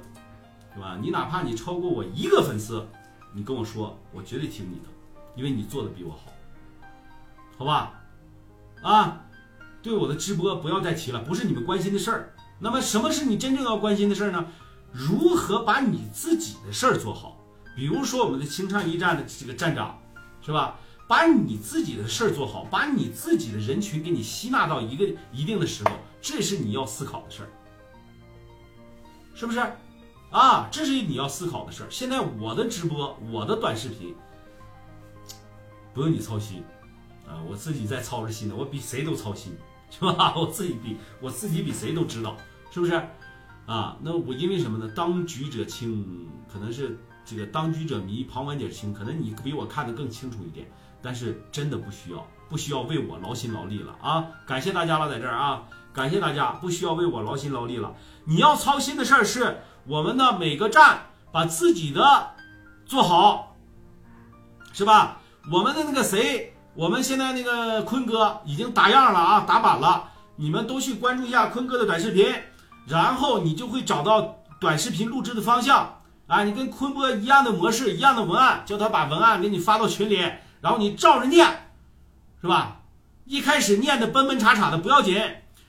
[0.76, 1.00] 是吧？
[1.02, 2.86] 你哪怕你超过我一个粉丝。
[3.34, 4.86] 你跟我说，我绝对听你的，
[5.36, 6.29] 因为你做的比我好，
[7.60, 7.92] 好吧？
[8.82, 9.26] 啊，
[9.84, 12.34] 对我的直播不要再提了，不是你们关心的事儿。
[12.58, 14.46] 那么，什么是你真正要关心的事儿呢？
[14.94, 17.38] 如何把你自己的事儿做好？
[17.76, 20.00] 比如说，我们的青创驿站的这个站长，
[20.42, 20.80] 是吧？
[21.06, 25.92] 把你自己的事儿做好，把你自己的人群给你吸纳到一个一定的时候，
[26.22, 27.50] 这是你要思考的事儿，
[29.36, 29.60] 是不是？
[30.32, 31.88] 啊，这是你要思考的事儿。
[31.90, 34.16] 现在我的直播，我的短视频，
[35.94, 36.64] 不用你操心，
[37.30, 39.56] 啊，我自己在操着心呢，我比谁都操心，
[39.90, 40.34] 是吧？
[40.36, 42.36] 我自己比我自己比谁都知道，
[42.72, 42.94] 是不是？
[43.66, 44.92] 啊，那我因为什么呢？
[44.96, 50.66] 当局者清，可能是这个当局者迷，旁观者清，可能你比我看得更清楚一点，
[51.02, 54.26] 但是真的不需要，不需要为我劳心劳力了啊！
[54.48, 55.64] 感谢大家了，在这儿啊，
[55.94, 57.94] 感谢大家，不需要为我劳心劳力了。
[58.26, 59.60] 你要操心的事儿是。
[59.86, 62.36] 我们的每个站把自己的
[62.86, 63.56] 做好，
[64.72, 65.22] 是吧？
[65.52, 70.12] 我们的那个谁，我们现在那个坤哥已经打样了啊，打板了。
[70.38, 72.34] 你们都去关注一下坤哥的短视频，
[72.88, 76.46] 然后你就会找到短视频录制的方向啊。
[76.46, 80.16] 你跟坤哥一样的模式，一样的文案，叫他把文案给你发到群里，
[80.62, 81.46] 然后你照着念，
[82.40, 82.80] 是吧？
[83.26, 85.22] 一开始念的奔奔叉叉的不要紧，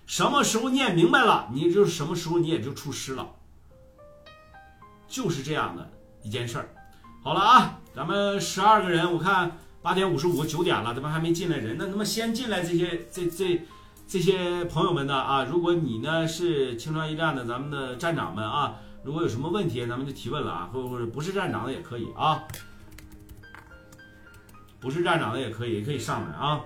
[0.06, 3.26] 什么时候念明白了，你就什么时候你也就出师了。
[5.08, 5.90] 就是这样的
[6.22, 6.68] 一件事儿，
[7.24, 11.76] 好了啊，咱们十二个人，我看八点五十五九点了，怎么还没进来人？
[11.78, 13.62] 那那么先进来这些这这
[14.06, 15.44] 这些朋友们呢啊？
[15.44, 22.42] 如果你呢是青川驿站的咱们的站长们啊，如果有什么问题，咱们就提问了啊，或者不是站长的也可以啊，
[24.80, 26.60] 不是站长的也可以，也可以上来啊，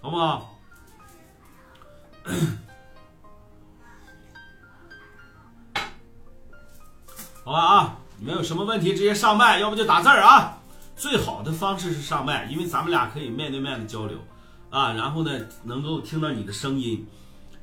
[0.00, 0.48] 好不好？
[7.44, 10.60] 好吧啊，你们有什么问题直接上麦，要不就打字儿啊。
[11.02, 14.16] 最好的方式是上麦，因为咱们俩可以面对面的交流
[14.70, 14.92] 啊。
[14.92, 17.04] 然后呢，能够听到你的声音，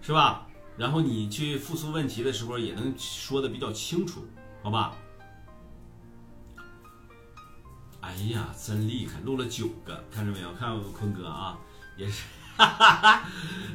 [0.02, 0.46] 是吧？
[0.76, 4.28] 然后你去复述问题的时候也能说的比较清楚，
[4.62, 4.94] 好吧？
[8.02, 10.52] 哎呀，真厉害，录了九个，看着没有？
[10.56, 11.58] 看我坤哥啊，
[11.96, 12.26] 也是
[12.58, 13.24] 哈哈哈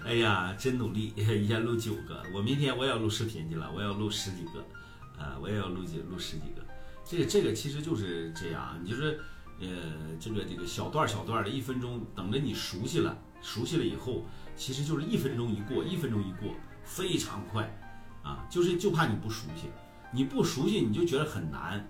[0.05, 4.63] 哎呀，真努力，一下录九个，我明天我也要录视频去了，我要录十几个，
[5.19, 6.63] 呃，我也要录几录十几个。
[7.07, 9.19] 这个这个其实就是这样，你就是
[9.69, 14.25] 呃这个这个小段小段的，一分钟，等着你熟悉了，熟悉了以后，
[14.57, 17.71] 其实就是一分钟一过，一分钟一过，非常快
[18.23, 19.69] 啊，就是就怕你不熟悉，
[20.13, 21.87] 你不熟悉你就觉得很难。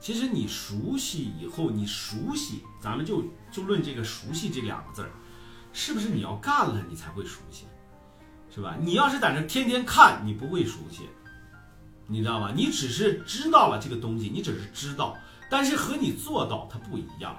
[0.00, 5.10] 其实你熟悉以后，你熟悉，咱们就就论这个熟悉这两个字儿，
[5.72, 7.64] 是不是你要干了你才会熟悉，
[8.54, 8.76] 是吧？
[8.78, 11.08] 你要是在那天天看，你不会熟悉，
[12.06, 12.52] 你知道吗？
[12.54, 15.16] 你只是知道了这个东西，你只是知道，
[15.48, 17.36] 但是和你做到它不一样，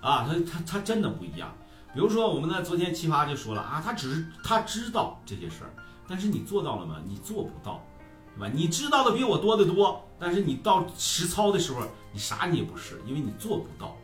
[0.00, 1.54] 啊，它它它真的不一样。
[1.94, 5.70] 比如说我们呢，昨天奇葩就说了啊，他只是他知道这些事儿，
[6.06, 6.96] 但是你做到了吗？
[7.06, 7.82] 你做不到。
[8.38, 8.52] 对吧？
[8.54, 11.80] 你知道的比我多得多，但是你到实操的时候，
[12.12, 13.96] 你啥你也不是，因为你做不到。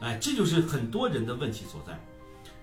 [0.00, 2.00] 哎，这就是很多人的问题所在，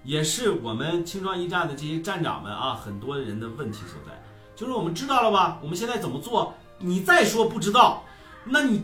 [0.04, 4.20] 也是我们青壮驿站的这些站长们啊，很多人的问题所在。
[4.56, 5.60] 就是我们知道了吧？
[5.62, 6.56] 我们现在怎么做？
[6.80, 8.04] 你再说不知道，
[8.44, 8.84] 那你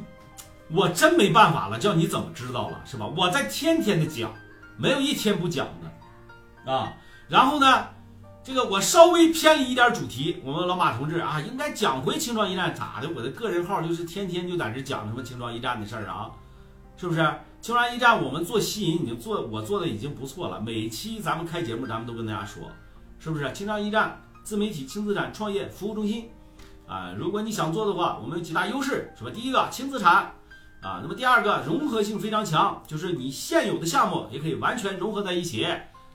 [0.73, 3.05] 我真没办法了，叫你怎么知道了，是吧？
[3.17, 4.31] 我在天天的讲，
[4.77, 6.93] 没有一天不讲的啊。
[7.27, 7.87] 然后呢？
[8.43, 13.07] 这个我稍微偏离一点主题，我们老马同志啊，应该讲回青壮驿站咋的？
[13.15, 16.31] 我的个人号就是天天就在这讲什么青壮驿站的事儿啊，
[16.97, 17.19] 是不是？
[17.61, 20.59] 青壮驿站我们做吸引已经做，我做的已经不错了。
[20.59, 22.63] 每期咱们开节目，咱们都跟大家说，
[23.19, 23.51] 是不是？
[23.53, 26.31] 青壮驿站自媒体轻资产创业服务中心
[26.87, 29.29] 啊，如果你想做的话，我们有几大优势，是吧？
[29.31, 30.33] 第一个轻资产
[30.81, 35.65] 啊，那么第二个融合性非常强，就是你现有的项目也可以完全融合在一起。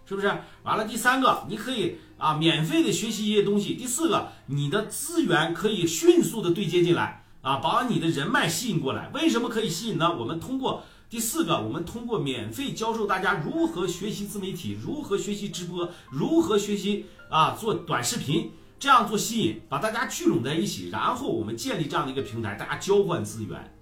[0.09, 0.33] 是不是？
[0.63, 3.75] 完了，第三个，你可以啊，免费的学习一些东西。
[3.75, 9.11] 第四个，你的资源可以迅速的对接进来啊，把你的人脉吸引过来。
[9.13, 10.17] 为什么可以吸引呢？
[10.17, 23.76] 我们通过第四个，我们通过免费教授大家如何学习自媒体，如何学习直播，如何学习啊做短视频，这样做吸引，把大家聚拢在一起，然后我们建立这样的一个平台，大家交换资源，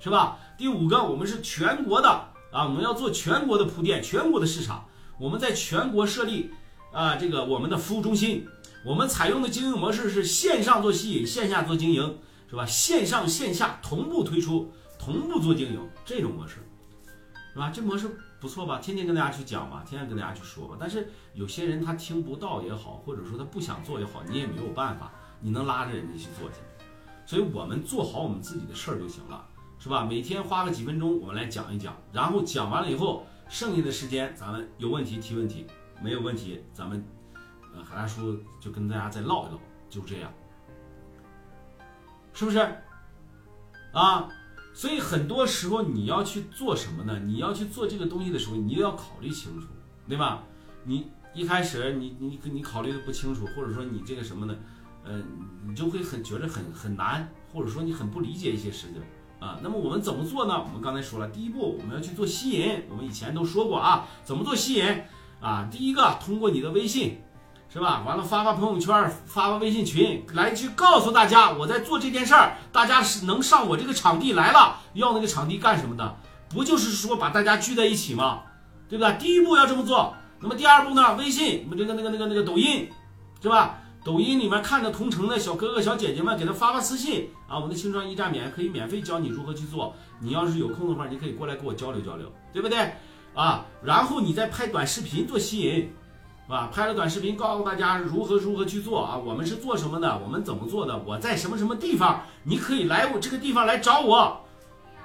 [0.00, 0.38] 是吧？
[0.56, 2.08] 第五个，我们是全国的
[2.52, 4.86] 啊，我们要做全国的铺垫，全国的市场。
[5.18, 6.50] 我们在全国设立
[6.92, 8.46] 啊，这个我们的服务中心，
[8.84, 12.64] 我们采用的经营模式是线上做吸引，线下做经营，是吧？
[12.64, 16.58] 线上线下同步推出，同步做经营这种模式，
[17.52, 17.70] 是吧？
[17.70, 18.78] 这模式不错吧？
[18.78, 20.76] 天天跟大家去讲吧，天天跟大家去说吧。
[20.78, 26.56] 但是有些人他听不到也好，或者说他不想做也好，你也没有办法，你能拉着人家去做去。
[27.26, 29.44] 所以我们做好我们自己的事儿就行了，
[29.78, 30.04] 是吧？
[30.04, 33.26] 每天花个几分钟，我们来讲一讲，然后讲完了以后。
[33.50, 35.64] 剩下的时间，咱们有问题提问题，
[36.02, 37.02] 没有问题，咱们
[37.74, 40.30] 呃海大叔就跟大家再唠一唠，就这样，
[42.34, 42.58] 是不是？
[43.94, 44.28] 啊，
[44.74, 47.18] 所以很多时候你要去做什么呢？
[47.20, 49.66] 你要去做这个东西的时候，你一定要考虑清楚，
[50.06, 50.44] 对吧？
[50.84, 54.54] 你一开始你你你考虑的不清楚，或者说你这个什么呢？
[55.04, 55.22] 呃，
[55.66, 59.00] 你就会很觉得很很难，或者说你很不理解一些事情。
[59.40, 60.58] 啊，那么我们怎么做呢？
[60.58, 65.02] 我们刚才说了，第一步我们要去做吸引，我们以前都说过啊，怎么做吸引
[65.40, 65.68] 啊？
[65.70, 67.22] 第一个通过你的微信，
[67.72, 68.02] 是吧？
[68.04, 68.92] 完了发发朋友圈，
[69.26, 76.16] 发发微信群，来去告诉大家我在做这件事儿，大家是能上我这个场地来了，要那个场地干什么的？
[76.48, 78.40] 不就是说把大家聚在一起吗？
[78.88, 79.12] 对吧？
[79.12, 80.14] 第一步要这么做。
[80.40, 81.14] 那么第二步呢？
[81.16, 82.88] 微信，我们这个那个那个那个抖音，
[83.42, 83.78] 是吧？
[84.08, 87.56] 抖音里面看着同城的小哥哥小姐姐们，给他发发私信啊！
[87.56, 89.94] 我们的青创驿站免可以免费教你如何去做。
[90.18, 92.90] 你要是有空的话，你可以过来跟我交流交流，对不对？
[93.34, 96.70] 啊，然后你再拍短视频做吸引，是吧？
[96.72, 99.14] 拍了短视频告诉大家如何如何去做啊！
[99.14, 100.18] 我们是做什么的？
[100.24, 100.98] 我们怎么做的？
[101.06, 102.22] 我在什么什么地方？
[102.44, 104.40] 你可以来我这个地方来找我，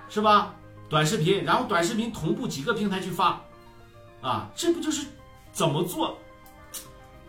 [0.08, 0.56] 是吧？
[0.88, 3.42] 短视频，然后短视频同步几个平台去发，
[4.22, 5.08] 啊，这不就是
[5.52, 6.18] 怎么做？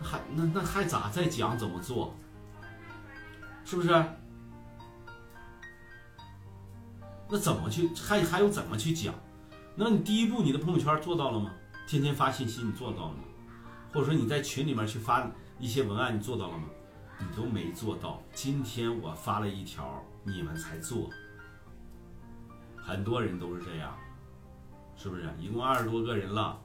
[0.05, 2.15] 还那那还咋再讲怎么做？
[3.65, 3.89] 是不是？
[7.31, 9.15] 那怎么去还还有怎么去讲？
[9.75, 11.51] 那你第一步你的朋友圈做到了吗？
[11.89, 13.25] 天天发信息你做到了吗？
[13.93, 15.27] 或者说你在群里面去发
[15.59, 16.65] 一些文案你做到了吗？
[17.19, 18.23] 你都没做到。
[18.33, 21.09] 今天我发了一条，你们才做。
[22.77, 23.97] 很多人都是这样，
[24.95, 25.29] 是不是？
[25.41, 26.61] 一共二十多个人了。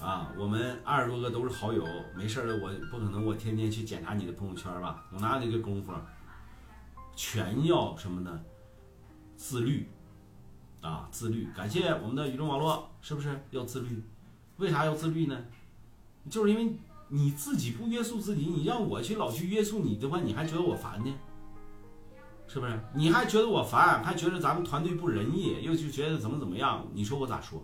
[0.00, 5.04] 啊，我们二十多个都是好友，没事儿，我不可能我天天去检查你的朋友圈吧？
[5.12, 5.92] 我哪有那个功夫？
[7.14, 8.40] 全要什么呢？
[9.36, 9.88] 自律
[10.82, 11.48] 啊，自律！
[11.56, 14.02] 感谢我们的宇宙网络，是不是要自律？
[14.58, 15.44] 为啥要自律呢？
[16.28, 16.76] 就是因为
[17.08, 21.14] 你自己不约束自己，你让我去老去约束你的话，你还觉得我烦呢？
[22.46, 22.78] 是不是？
[22.94, 26.86] 你还觉得我烦，还觉得咱们团队不仁义，又就觉得怎么怎么样？
[26.92, 27.62] 你说我咋说？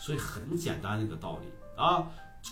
[0.00, 1.46] 所以很简单的一个道理。
[1.80, 2.04] 啊，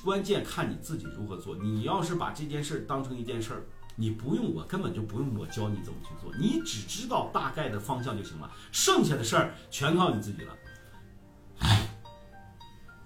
[0.05, 1.57] 关键看你自己如何做。
[1.57, 3.63] 你要是把这件事当成一件事儿，
[3.97, 10.55] 你不用我，根本就不用我教你怎么去做，你只知道大概的方向就行了，剩下的事儿全靠你自己了。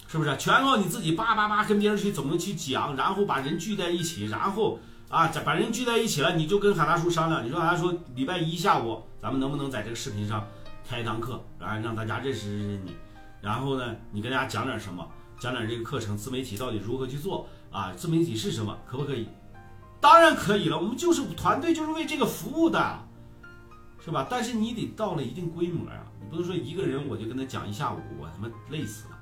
[0.07, 4.78] 是不是全靠你自己叭叭叭跟别人去怎么去讲，然后把人聚在一起，然后
[5.09, 10.46] 啊，把人聚在一起了，你就跟海大叔商量，你说海大叔礼拜一下午咱们能不能在这个视频上
[10.87, 12.94] 开一堂课，然后让大家认识认识你，
[13.42, 15.07] 然后呢，你跟大家讲点什么，
[15.38, 17.92] 讲点这个课程自媒体到底如何去做啊？
[17.92, 18.78] 自媒体是什么？
[18.87, 19.28] 可不可以？
[20.00, 22.98] 当然可以了，我们就是团队就是为这个服务的，
[24.02, 24.26] 是吧？
[24.31, 29.18] 但是你得到了一定规模啊，你不能说一个人我就跟他讲一下午，我他妈累死了。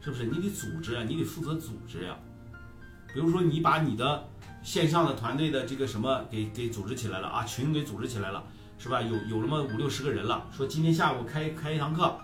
[0.00, 1.04] 是不是你得组织啊？
[1.06, 2.16] 你得负责组织呀。
[3.14, 4.26] 比如说，你把你的
[4.62, 8.42] 线上的团队的这个什么给给组织起来了啊，群给组织起来了，
[8.78, 9.00] 是吧？
[9.02, 12.18] 有有那么五六十个人了，说今天下午开开一堂课，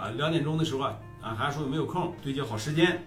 [0.00, 3.06] 啊，两点钟的时候啊，啊还说有没有空对接好时间，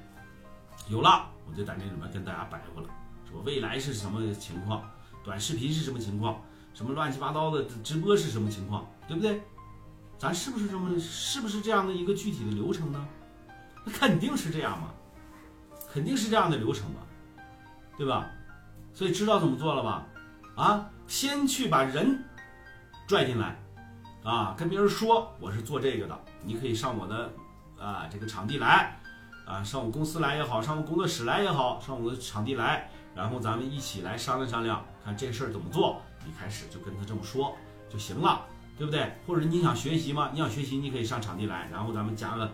[0.88, 2.88] 有了，我就在那里面跟大家摆活了，
[3.27, 4.88] 说未来是什么情况，
[5.23, 6.39] 短视频是什么情况，
[6.75, 9.41] 什么乱七八糟的直播是什么情况，对不对？
[10.19, 13.08] 咱是不是这么是不是这样的一个具体的流程呢？
[13.84, 14.91] 那肯定是这样嘛，
[15.91, 16.99] 肯定是这样的流程嘛，
[17.97, 18.29] 对吧？
[18.93, 20.06] 所以知道怎么做了吧？
[20.56, 22.23] 啊，先去把人
[23.08, 23.60] 拽进来，
[24.23, 27.31] 啊，跟别人说我是做这个的，你可以上我的
[27.79, 28.99] 啊这个场地来，
[29.45, 36.01] 啊，上我公司来也好，上我工作室来也好，上我的场地来，然后咱们一起来商量商量，看这事儿怎么做。
[36.25, 37.53] 一开始就跟他这么说
[37.89, 38.45] 就行了，
[38.77, 39.12] 对不对？
[39.27, 40.29] 或者你想学习吗？
[40.31, 42.49] 你想学习，你可以上场地来，然后咱们加个。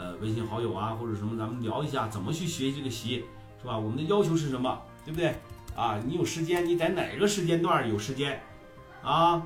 [0.00, 3.24] 呃，微信好友啊，或者什么，咱们聊一下怎么去学习这个习，
[3.60, 3.76] 是吧？
[3.76, 5.34] 我们的要求是什么，对不对？
[5.74, 8.40] 啊，你有时间，你在哪个时间段有时间
[9.02, 9.42] 啊？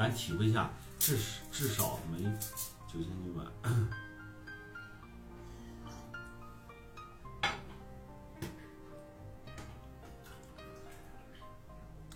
[0.00, 1.18] 咱体会一下，至
[1.52, 2.22] 至少没
[2.90, 3.44] 九千九百。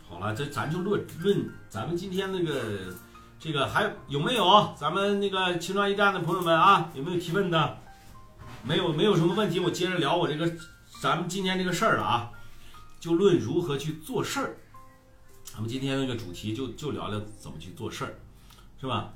[0.08, 2.94] 好了，这咱就论论咱们今天那个
[3.38, 6.90] 这个还有没有咱们那个青川驿站的朋友们啊？
[6.94, 7.76] 有没有提问的？
[8.62, 10.50] 没有，没有什么问题，我接着聊我这个
[11.02, 12.30] 咱们今天这个事儿了啊，
[12.98, 14.56] 就论如何去做事儿。
[15.54, 18.14] 咱们今天那个主题就就聊聊怎么去做事儿，
[18.80, 19.12] 是吧？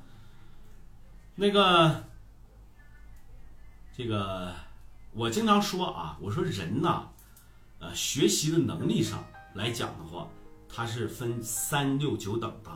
[1.35, 2.05] 那个
[3.97, 4.55] 这个
[5.13, 7.09] 我经常说啊，我说人呐，
[7.81, 9.25] 呃，学习的能力上
[9.55, 10.29] 来讲的话。
[10.71, 12.71] 它是分三六九等的，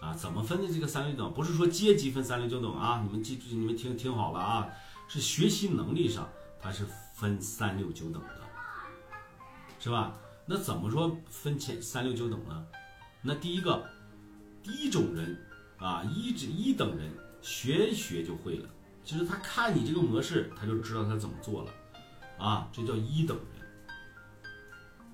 [0.00, 0.72] 啊，怎么分的？
[0.72, 4.68] 这个三六九等不是说阶级分三六九等啊，你们记住，你们听听好了啊，
[5.08, 6.26] 是学习能力上
[6.62, 8.40] 它是分三六九等的，
[9.80, 10.14] 是吧？
[10.46, 12.66] 那怎么说分前三六九等呢？
[13.22, 13.88] 那第一个，
[14.62, 15.36] 第一种人
[15.78, 17.10] 啊，一指一等人
[17.42, 18.68] 学一学就会了，
[19.04, 21.72] 就是他看你这个模式，他就知道他怎么做了，
[22.38, 23.46] 啊，这叫一等人。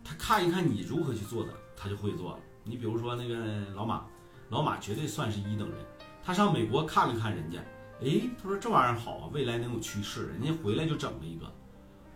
[0.03, 1.51] 他看一看你如何去做的。
[1.77, 2.38] 他就会做了。
[2.62, 3.37] 你比如说那个
[3.75, 4.07] 老马，
[4.49, 5.79] 老马绝对算是一等人。
[6.23, 7.59] 他上美国看了看人家，
[8.01, 10.29] 哎，他说这玩意儿好啊，未来能有趋势。
[10.29, 11.53] 人家回来就整了一个，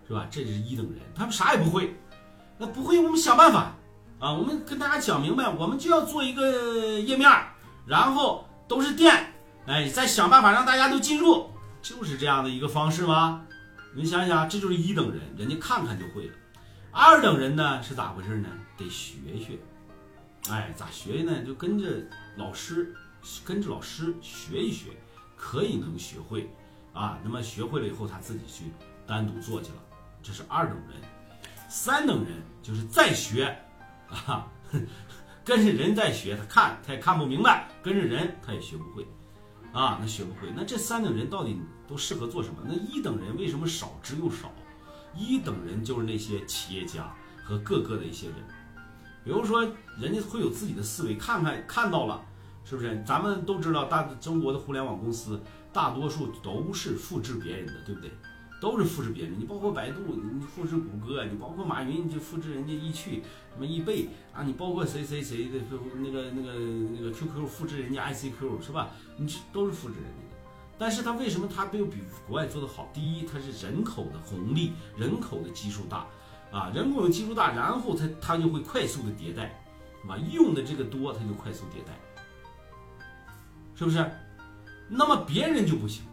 [0.07, 0.27] 是吧？
[0.31, 1.95] 这是一等人，他们啥也不会。
[2.57, 3.77] 那不会，我们想办法
[4.19, 4.33] 啊！
[4.33, 7.31] 我们跟大家讲明白，我们就要做一个页面，
[7.87, 9.33] 然后都是店，
[9.67, 11.51] 哎，再想办法让大家都进入，
[11.81, 13.47] 就是这样的一个方式吗？
[13.95, 16.33] 你想想，这就是一等人，人家看看就会了。
[16.91, 18.49] 二等人呢是咋回事呢？
[18.77, 19.59] 得学学，
[20.51, 21.45] 哎，咋学呢？
[21.45, 21.87] 就跟着
[22.37, 22.93] 老师，
[23.45, 24.91] 跟着老师学一学，
[25.37, 26.53] 可以能学会
[26.93, 27.19] 啊。
[27.23, 28.65] 那么学会了以后，他自己去
[29.07, 29.79] 单独做去了，
[30.25, 31.01] 这是二等人。
[31.69, 33.57] 三等人就是再学
[34.11, 34.47] 啊，
[35.45, 39.07] 跟着人在学，他看他也看不明白，跟着人他也学不会
[39.73, 40.53] 啊，那学不会。
[40.57, 42.57] 那这三等人到底都适合做什么？
[42.67, 44.53] 那一等人为什么少之又少？
[45.15, 48.37] 一等人就是那些企业家和各个的一些人，
[49.25, 49.63] 比如说
[49.99, 52.25] 人家会有自己的思维，看看看到了，
[52.65, 53.03] 是不是？
[53.07, 55.43] 咱们都知道，大中国的互联网公司
[55.73, 58.11] 大多数都是复制别人的，对不对？
[58.61, 59.39] 都是复制别人。
[59.39, 65.59] 你包括百度，你复制谷歌；你包括马云，你就复制人家易趣、什么易贝啊；你包括谁谁谁的
[65.97, 66.59] 那个那个
[66.97, 68.91] 那个 QQ，复制人家 ICQ 是吧？
[69.17, 70.39] 你这都是复制人家的。
[70.81, 71.97] 但是它为什么它没有比
[72.27, 72.89] 国外做得好？
[72.95, 76.07] 第一，它是人口的红利，人口的基数大，
[76.53, 79.61] 啊，人口的基数大，然后它它就会快速的迭代，
[80.03, 80.17] 是吧？
[80.33, 81.99] 用的这个多，它就快速迭代，
[83.75, 84.09] 是不是？
[84.89, 86.05] 那么别人就不行，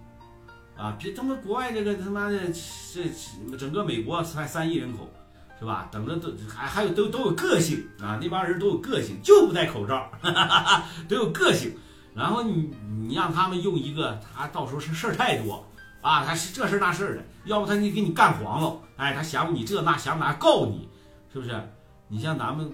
[0.77, 5.09] 啊，别他妈国外这个他妈的这整个美国才三亿人口，
[5.57, 5.87] 是吧？
[5.91, 11.75] 等着都还还有都都有个性啊，那帮人都有个性，就不戴口罩，哈哈哈都有个性。
[12.13, 12.71] 然后你
[13.07, 15.65] 你让他们用一个，他到时候是事儿太多
[16.01, 20.87] 啊，他是这事儿那事儿的，要不他就给你干黄了，哎，他嫌你这那嫌那告你，
[21.31, 21.69] 是不是？
[22.07, 22.71] 你像咱们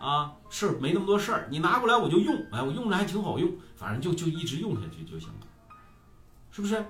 [0.00, 5.46] 啊，事儿没那么多事儿，你拿过来我就用，哎，我用着还挺好用，反正就就一直用下去就行了，
[6.50, 6.84] 是不是？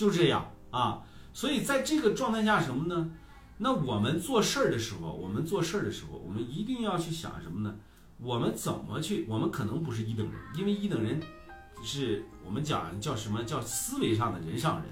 [0.00, 1.02] 就这样啊。
[1.34, 3.10] 所以在这个状态下，什么呢？
[3.58, 7.76] 那我们做事儿的时候，我们做事儿的时候，我们一定要去想什么呢？
[8.18, 9.26] 我们怎么去？
[9.28, 11.20] 我们可能不是一等人，因为一等人
[11.84, 14.86] 是我们讲叫什么叫思维上的人上人，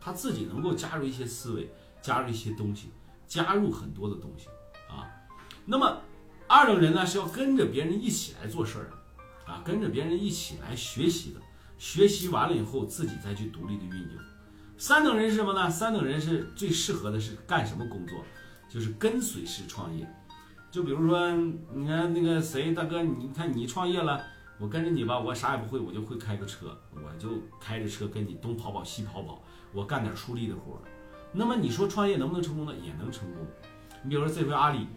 [0.00, 2.88] 他自己能够加入一些思维，加入一些东西，
[3.26, 4.48] 加入很多的东西
[4.88, 5.04] 啊。
[5.66, 6.00] 那么
[6.48, 11.40] 二等人呢，是要跟着别人一起来做事儿的啊，跟着别人一起来学习的，
[11.78, 14.18] 学习完了以后自己再去独立的运营。
[14.76, 15.70] 三等人是什么呢？
[15.70, 18.24] 三等人是最适合的是干什么工作？
[18.68, 20.06] 就是跟随式创业。
[20.70, 21.30] 就比如说，
[21.72, 24.20] 你看那个谁大哥，你看你创业了，
[24.58, 29.40] 我跟着你吧，我啥也不会，我就会开个车，我就开着车跟你东跑跑西跑跑，
[29.72, 30.82] 我干点出力的活。
[31.32, 32.72] 那么你说创业能不能成功呢？
[32.82, 33.46] 也能成功。
[34.02, 34.88] 你比如说这回阿里，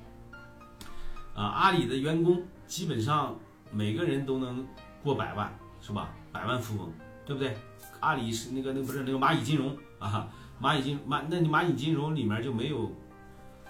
[1.36, 3.38] 啊，阿里的员工基本上
[3.71, 4.67] 每个人都能
[5.03, 6.09] 过百万，是吧？
[6.32, 6.91] 百万富翁，
[7.23, 7.55] 对不对？
[8.00, 10.28] 阿里是那个那不是那个蚂蚁金融啊，
[10.62, 12.91] 蚂蚁金蚂那你蚂蚁金融里面就没有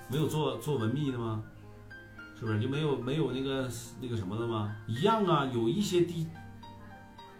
[0.10, 1.44] 没有做做文秘的吗？
[2.40, 3.70] 是不是就没有没有那个
[4.00, 4.76] 那个什么的吗？
[4.86, 6.28] 一样啊，有一些低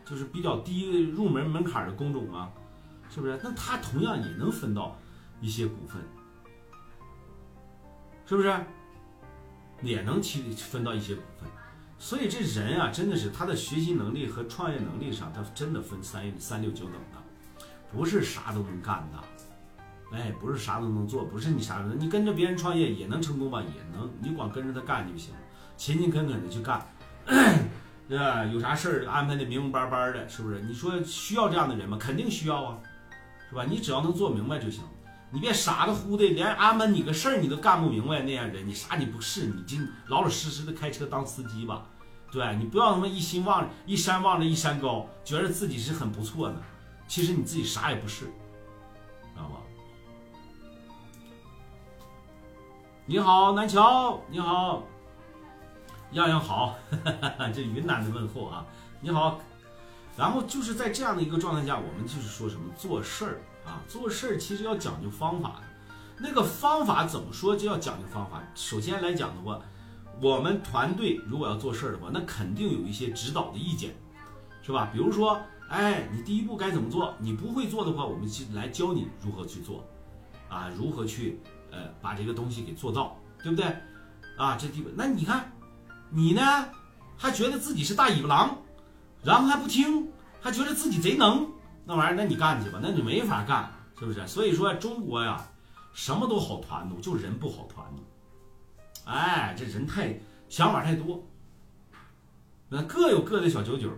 [0.04, 2.52] 就是比较低入门门槛的工种啊，
[3.10, 3.40] 是不是？
[3.44, 4.98] 那他同样也能分到
[5.40, 6.02] 一些股份，
[8.26, 8.56] 是不是？
[9.84, 11.48] 也能去分到一些股份。
[12.00, 23.62] 所以这人啊，真的是他的学习能力和创业能力上，他真的分三三六九等的，不是啥都能干的，哎，不是啥都能做，不是你啥都能，你跟着别人创业也能成功吧？
[23.62, 25.34] 也能，你光跟着他干就行，
[25.76, 26.86] 勤勤恳恳的去干，
[28.08, 28.46] 对吧？
[28.46, 30.62] 有啥事儿安排的明明白白的，是不是？
[30.62, 31.98] 你说需要这样的人吗？
[32.00, 32.78] 肯定需要啊，
[33.50, 33.66] 是吧？
[33.68, 34.84] 你只要能做明白就行，
[35.30, 39.48] 你别傻的乎的，连安排你个事儿你都干不明白那样人，你啥你不是？
[39.48, 41.86] 你就老老实实的开车当司机吧。
[42.32, 46.62] 对你不要他妈一心望一山望着一山高，觉得自己是很不错的，
[47.08, 48.32] 其实你自己啥也不是，知
[49.38, 49.62] 道吧？
[53.06, 54.84] 你好，南桥，你好，
[56.12, 56.76] 样样好，
[57.54, 58.66] 这云南的问候啊，
[59.00, 59.40] 你好。
[60.18, 65.62] 然后就是在这样的一个状态下，我们就是说什么做事儿啊，做事儿其实要讲究方法，
[66.18, 68.42] 那个方法怎么说就要讲究方法。
[68.56, 69.60] 首先来讲的话。
[70.20, 73.96] 我们团队如果要做事儿的话，那肯定有一些指导的意见，
[74.64, 74.90] 是吧？
[74.92, 75.40] 比如说，
[75.70, 77.14] 哎，你第一步该怎么做？
[77.20, 79.88] 你不会做的话，我们去来教你如何去做，
[80.50, 81.40] 啊，如何去
[81.70, 83.64] 呃把这个东西给做到，对不对？
[84.38, 85.52] 啊，这地方，那你看，
[86.10, 86.42] 你呢
[87.16, 88.58] 还觉得自己是大尾巴狼，
[89.22, 90.12] 然后还不听，
[90.42, 91.48] 还觉得自己贼能，
[91.88, 94.28] 那玩意儿，那你干去吧，那你没法干，是不是？
[94.28, 95.42] 所以说中国呀，
[95.94, 98.04] 什么都好团弄，就人不好团弄。
[99.06, 100.20] 哎，这人太
[100.50, 101.26] 想法太多，
[102.68, 103.90] 那各有各的小九九，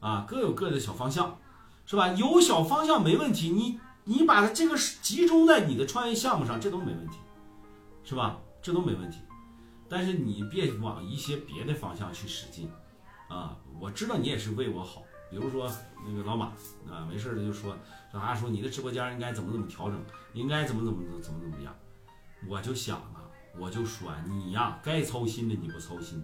[0.00, 1.38] 啊，各有各的小方向，
[1.84, 2.08] 是吧？
[2.14, 7.18] 有小方向没问题，你你把它这个集中在你的创业项目上，这都没问题，
[8.04, 8.38] 是吧？
[8.62, 9.18] 这都没问题。
[9.86, 12.70] 但是你别往一些别的方向去使劲，
[13.28, 15.02] 啊，我知道你也是为我好。
[15.32, 15.66] 比如说
[16.06, 16.52] 那个老马
[16.86, 17.74] 啊，没事的就说，
[18.10, 19.98] 说啊说你的直播间应该怎么怎么调整，
[20.34, 21.74] 应该怎么怎么怎么怎么样，
[22.46, 23.24] 我就想啊。
[23.58, 26.22] 我就说你呀，该操心的你不操心，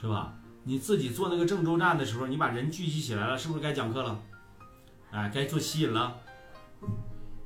[0.00, 0.34] 是吧？
[0.64, 4.18] 你自己做那个郑州站的时候，你把人聚集起来了，是不是该讲课了？
[5.10, 6.16] 哎，该做吸引了，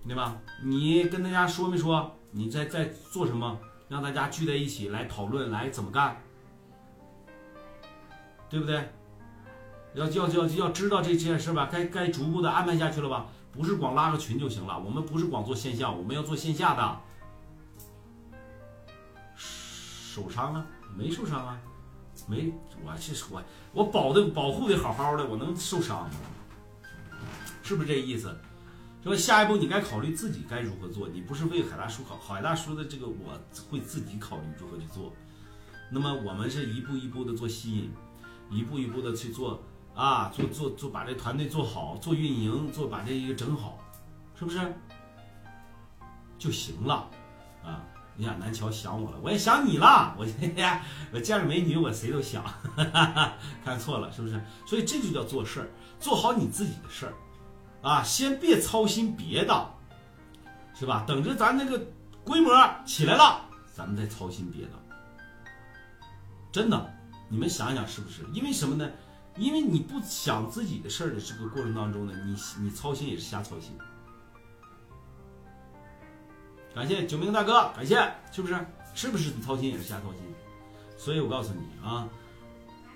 [0.06, 0.36] 对吧？
[0.64, 2.12] 你跟大家说没说？
[2.32, 3.58] 你在在做什么？
[3.88, 6.16] 让大家聚在一起来讨论，来怎么干？
[8.50, 8.88] 对不对？
[9.94, 11.68] 要要要要知道这件事吧？
[11.70, 13.26] 该该逐步的安排下去了吧？
[13.52, 14.78] 不是光拉个群就行了。
[14.78, 17.00] 我们不是光做线下，我们要做线下的。
[19.36, 20.66] 受伤了？
[20.96, 21.60] 没受伤啊，
[22.28, 22.52] 没，
[22.84, 23.42] 我是我
[23.72, 26.10] 我保的保护的好好的，我能受伤吗？
[27.62, 28.36] 是不是这意思？
[29.02, 33.38] 说下一步你该考虑自己该如何做，你不是为海大叔考，海大叔的这个我
[33.70, 35.12] 会自己考虑如何去做。
[35.90, 37.92] 那么我们是一步一步的做吸引，
[38.50, 39.62] 一步一步的去做
[39.94, 43.78] 啊，做做做把这团队做好，做运营，做把这一个整好，
[44.38, 44.58] 是不是
[46.38, 47.08] 就行了
[47.64, 47.80] 啊？
[48.16, 50.14] 你想南桥想我了，我也想你了。
[50.16, 50.24] 我
[51.12, 52.44] 我见着美女，我谁都想。
[53.64, 54.40] 看错了是不是？
[54.66, 55.68] 所以这就叫做事儿，
[55.98, 57.14] 做好你自己的事儿
[57.82, 59.70] 啊，先别操心别的，
[60.74, 61.04] 是吧？
[61.06, 61.80] 等着咱那个
[62.24, 62.52] 规模
[62.84, 63.40] 起来了，
[63.72, 64.72] 咱们再操心别的。
[66.52, 66.94] 真的，
[67.28, 68.22] 你们想想是不是？
[68.32, 68.88] 因为什么呢？
[69.36, 73.76] 因为你不想自己的事儿的这个过程当中呢，你你操心也是瞎操心。
[76.74, 77.96] 感谢九明大哥，感谢，
[78.32, 78.66] 是不是？
[78.94, 80.20] 是不是你操心也是瞎操心？
[80.96, 82.08] 所以我告诉你啊，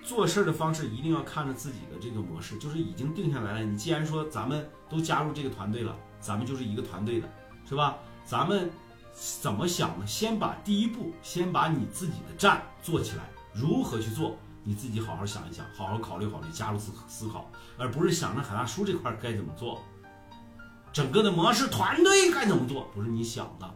[0.01, 3.63] 做事的方式一定要看着自己的这个模式，就是已经定下来了。
[3.63, 7.29] 你既然说咱们都加入这个团队了，咱们就是一个团队的，
[7.67, 7.97] 是吧？
[8.23, 8.69] 咱们
[9.41, 10.07] 怎么想呢？
[10.07, 14.37] 先把第一步，先把你自己的站做起来，如何去做？
[14.69, 19.83] 你自己好好想一想，好好考虑考虑，加入思思考，而不是想着海大叔这块该怎么做，
[20.93, 23.67] 整个的模式团队该怎么做，不是你想的。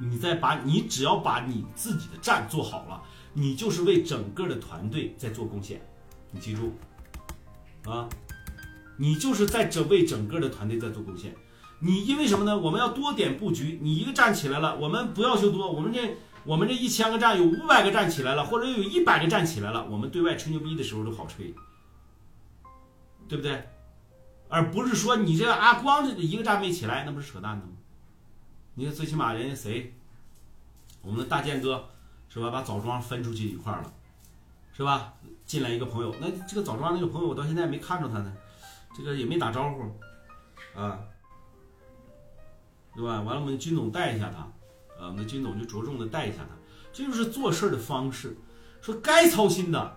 [0.00, 3.00] 你再把你只要把你自己的站做好了，
[3.32, 5.80] 你就是为整个的团队在做贡献。
[6.32, 6.72] 你记住，
[7.88, 8.08] 啊，
[8.96, 11.32] 你就是在这为整个的团队在做贡献。
[11.78, 12.58] 你因为什么呢？
[12.58, 13.78] 我们要多点布局。
[13.80, 16.16] 你一个站起来了，我们不要求多，我们这。
[16.48, 21.54] 我们这一千个站有五百个站起来了，或者有一百个站起来了，我们对外吹牛逼的时候都好吹，
[23.28, 23.68] 对不对？
[24.48, 27.72] 而不是说你这个啊，光这一个站没起来，那不是扯淡的吗？
[28.72, 29.94] 你看，最起码人家谁，
[31.02, 31.86] 我们的大健哥
[32.30, 32.50] 是吧？
[32.50, 33.92] 把枣庄分出去一块了，
[34.74, 35.12] 是吧？
[35.44, 38.32] 进来一个朋友，那这个枣庄那个朋友我到现在没看着他呢，
[38.96, 39.82] 这个也没打招呼，
[40.80, 40.98] 啊，
[42.94, 43.20] 对吧？
[43.20, 44.50] 完了，我们军总带一下他。
[44.98, 46.56] 呃，那金总就着重的带一下他，
[46.92, 48.36] 这就是做事的方式。
[48.80, 49.96] 说该操心的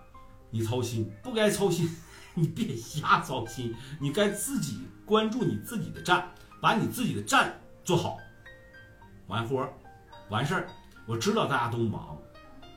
[0.49, 1.89] 你操心，不该操心
[2.35, 3.75] 你别瞎操心。
[3.99, 8.17] 你该自己关注你自己的站，把你自己的站做好，
[9.27, 9.73] 完活儿
[10.29, 10.67] 完事儿。
[11.05, 12.17] 我知道大家都忙，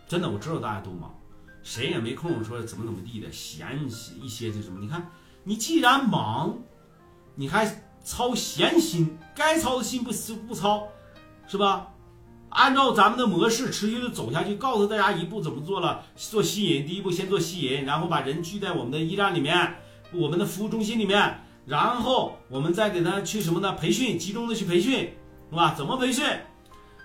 [0.08, 1.14] 真的我知道大家都忙，
[1.62, 3.78] 谁也没空说怎么怎么地的闲
[4.20, 4.80] 一些就什么。
[4.80, 5.10] 你看，
[5.44, 6.58] 你既然忙，
[7.34, 10.10] 你还操闲心，该操的心不
[10.46, 10.88] 不操，
[11.46, 11.93] 是吧？
[12.54, 16.04] 按照咱们的模式持续的走下去，告诉大家一步怎么做了。
[16.14, 19.74] 做吸引，第一步先做吸引，然后把人聚在我们的驿站里面，
[20.12, 23.72] 我们的服务中心里面，然后我们再给他去什么呢？
[23.72, 25.10] 培训，集中的去培训，
[25.50, 25.74] 是吧？
[25.76, 26.24] 怎么培训？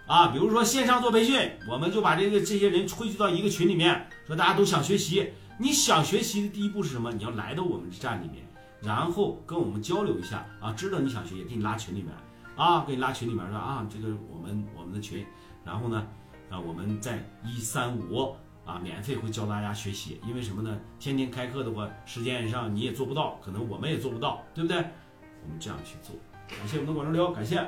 [0.06, 5.34] 啊，比如说线上做培训，我们就把这个这些人汇聚到一个群里面，说大家都想学习。
[5.58, 7.12] 你想学习的第一步是什么？
[7.12, 8.48] 你要来到我们站里面，
[8.82, 12.14] 然后跟我们交流一下啊，知道你想学习，给你拉群里面
[12.60, 15.26] 啊，给你拉群里面说啊，这个我们我们的群。
[15.64, 16.06] 然后呢，
[16.50, 18.36] 啊，我们在一三五
[18.66, 20.78] 啊，免费会教大家学习，因为什么呢？
[21.00, 24.78] 天天开课的话，时间上你也做不到，可能我们也做不到，对不对？
[24.78, 26.14] 我们这样去做。
[26.50, 27.66] 感谢我们的广州流，感谢。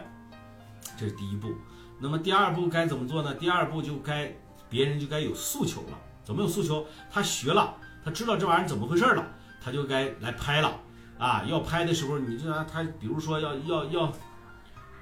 [0.97, 1.53] 这是第一步。
[2.01, 3.33] 那么第二步该怎么做呢？
[3.35, 4.29] 第二步就该
[4.69, 5.97] 别人就该有诉求了。
[6.23, 6.85] 怎么有诉求？
[7.09, 9.25] 他学了，他知道这玩意儿怎么回事了，
[9.63, 10.77] 他就该来拍了。
[11.17, 14.11] 啊，要拍的时候，你这他，比如说要要要，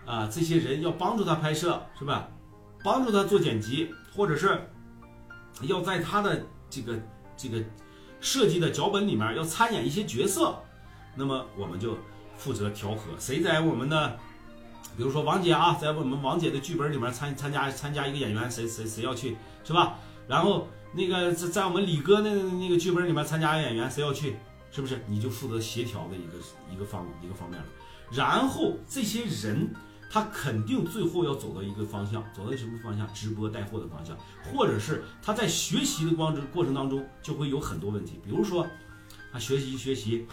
[0.10, 2.28] 啊，这些人要帮助他拍摄，是吧？
[2.84, 4.60] 帮助他做剪辑，或者是
[5.62, 7.00] 要在他的这个
[7.38, 7.64] 这个
[8.20, 10.58] 设计的脚本里面要参演一些角色，
[11.16, 11.96] 那么我们就
[12.36, 13.12] 负责调和。
[13.20, 14.18] 谁在我们的，
[14.98, 20.00] 比如说王姐啊，在我们王姐的剧本里面参参加参加一个演员，谁谁谁要去是吧？
[20.28, 24.38] 然后那个在在我们李哥那那个剧本里面参加演员，谁要去？
[24.72, 25.00] 是不是？
[25.06, 26.34] 你就负责协调的一个
[26.74, 27.66] 一个方一个方面了。
[28.12, 29.72] 然后这些人。
[30.10, 33.08] 他肯定最后要走到一个方向，走到什么方向？
[33.14, 34.18] 直播带货的方向，
[34.52, 38.66] 或者是他在学习的光过程当中就会有很多问题，比如说，
[39.32, 40.28] 他学习学习，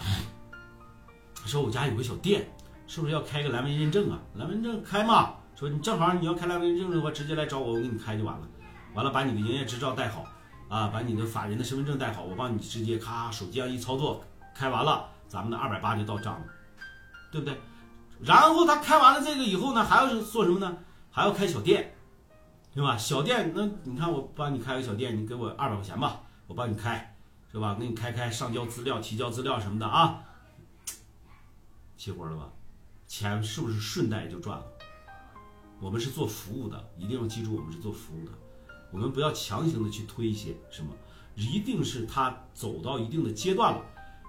[1.45, 2.49] 说我家有个小店，
[2.87, 4.19] 是不是要开个蓝纹认证啊？
[4.35, 5.35] 蓝纹认证开嘛？
[5.55, 8.49] 说你正好你要开蓝纹认证的话，直接来找我，我给你开就完了。
[8.95, 10.25] 完了把你的营业执照带好
[10.69, 14.25] 啊，把你的法人的身份证带好，我帮你直接咔手机上一操作，
[14.55, 16.47] 开完了，咱们的二百八就到账了，
[17.31, 17.55] 对不对？
[18.23, 20.77] 然后他开完了这个以后呢，还要做什么呢？
[21.11, 21.95] 还要开小店，
[22.75, 22.97] 对吧？
[22.97, 27.17] 小店那你看我帮你开个小店，你给我二百块钱吧，我帮你开，
[27.51, 27.75] 是吧？
[27.79, 30.23] 给你开开，上交资料、提交资料什么的啊，
[31.97, 32.51] 齐活了吧？
[33.07, 34.65] 钱是不是顺带就赚了？
[35.79, 38.33] 我们是做服务的，一定要记住，我们是做服务的，
[38.91, 40.91] 我们不要强行的去推一些什么，
[41.35, 43.83] 一定是他走到一定的阶段了，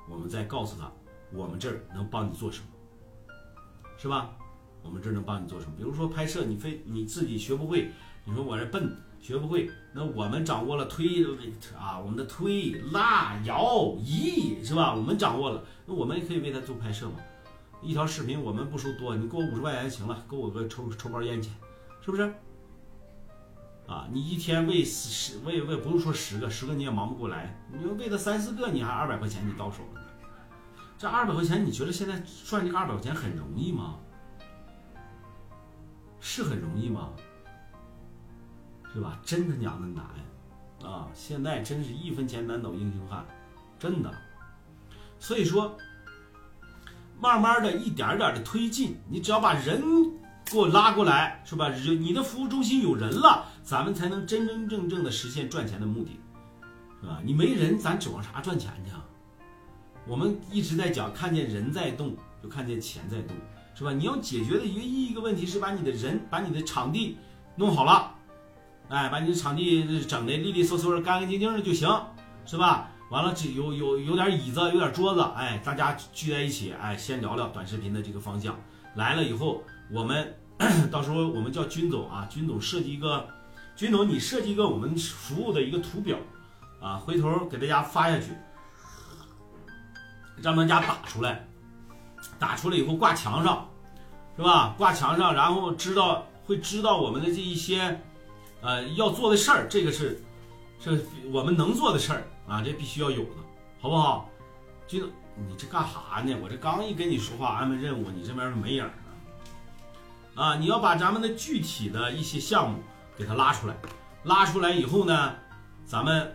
[0.10, 0.92] 我们再告诉他，
[1.34, 2.68] 我们这儿能帮你做什么。
[3.98, 4.30] 是吧？
[4.84, 5.74] 我们这能帮你做什么？
[5.76, 7.92] 比如说拍摄，你非你自己学不会，
[8.24, 11.26] 你说我这笨学不会，那我们掌握了推
[11.78, 14.94] 啊，我们的推拉摇移是吧？
[14.94, 17.16] 我们掌握了，那我们也可以为他做拍摄嘛。
[17.82, 21.54] 一条视频我们不收多，你给我五十块钱行了，给我个抽抽包烟钱，
[22.02, 22.34] 是不是？
[23.88, 30.02] 啊，你一天喂十喂喂，不用说十个，十个你也忙不过来，你说喂他三四个，你还二百块钱你到手了。
[30.98, 33.96] 这二百块钱，你觉得现在赚这二百块钱很容易吗？
[36.20, 37.12] 是很容易吗？
[38.94, 39.20] 是吧？
[39.24, 41.08] 真他娘的难啊！
[41.14, 43.24] 现在真是一分钱难倒英雄汉，
[43.78, 44.12] 真的。
[45.20, 45.78] 所以说，
[47.20, 49.82] 慢慢的一点点的推进，你只要把人
[50.46, 51.70] 给我拉过来，是吧？
[51.70, 56.20] 你的服务中心有人了，咱们才能真真正正的实现赚钱的目的，
[57.02, 57.22] 是吧？
[57.24, 59.06] 你没人，咱指望啥赚钱去啊？
[60.08, 63.36] 我们一直在讲，看见人在动，就看见钱在动，
[63.76, 63.92] 是吧？
[63.92, 67.18] 你要解决的唯一一个问题是把你的人，把你的场地
[67.56, 68.16] 弄好了，
[68.90, 71.90] 哎，把你的场地整的利利索索的、干干净净的就行，
[72.46, 72.90] 是吧？
[73.10, 78.58] 完了，这有有有点椅子，有点桌子，哎，大家聚在一起，哎，先聊聊短视频的这个方向。
[78.96, 80.36] 来了以后，我们
[80.92, 83.28] 到时候我们叫军总啊，军总设计一个，
[83.76, 86.18] 军总你设计一个我们服务的一个图表，
[86.82, 88.32] 啊，回头给大家发下去，
[90.42, 91.48] 让大家打出来，
[92.40, 93.70] 打出来以后挂墙上，
[94.36, 94.74] 是吧？
[94.78, 98.02] 挂墙上，然后知道会知道我们的这一些，
[98.62, 100.24] 呃，要做的事儿，这个是
[100.80, 102.24] 是我们能做的事儿。
[102.48, 103.32] 啊，这必须要有的，
[103.82, 104.30] 好不好？
[104.88, 105.04] 军，
[105.36, 106.34] 你这干啥呢？
[106.42, 108.92] 我这刚一跟你说话安排任务，你这边没影儿
[110.34, 110.56] 啊！
[110.56, 112.80] 你要把咱们的具体的一些项目
[113.18, 113.76] 给它拉出来，
[114.24, 115.34] 拉出来以后呢，
[115.86, 116.34] 咱们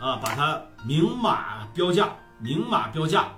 [0.00, 3.28] 啊把它明码标价，明码标价，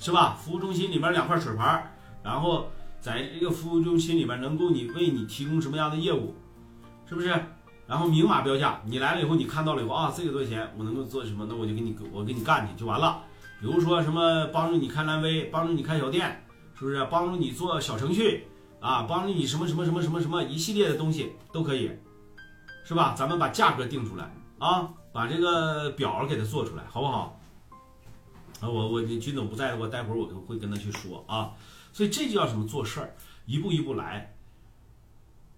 [0.00, 0.36] 是吧？
[0.38, 1.90] 服务中心里面两块水牌，
[2.22, 2.68] 然后
[3.00, 6.34] 在这个服务中心里面能够你为你提供什么样的业务，
[7.08, 7.28] 是不是？
[7.86, 11.46] 然后明码标价，你来了以后，你看到了以后啊，这个多少钱，我能够做什么？
[11.48, 13.22] 那我就给你，我给你干去就完了。
[13.58, 16.46] 比如说什么帮助你开蓝 V，帮助你开小店，
[16.78, 17.02] 是不是？
[17.10, 18.46] 帮助你做小程序
[18.78, 21.90] 啊，帮助你什么什么什么什么什么一系列的东西都可以，
[22.84, 23.14] 是吧？
[23.16, 27.39] 咱们把价格定出来啊，把这个表给它做出来，好不好？
[28.60, 31.52] 啊，我我军总不在的话，待会儿我会跟他去说啊。
[31.92, 33.14] 所以这就叫什么做事儿，
[33.46, 34.36] 一步一步来，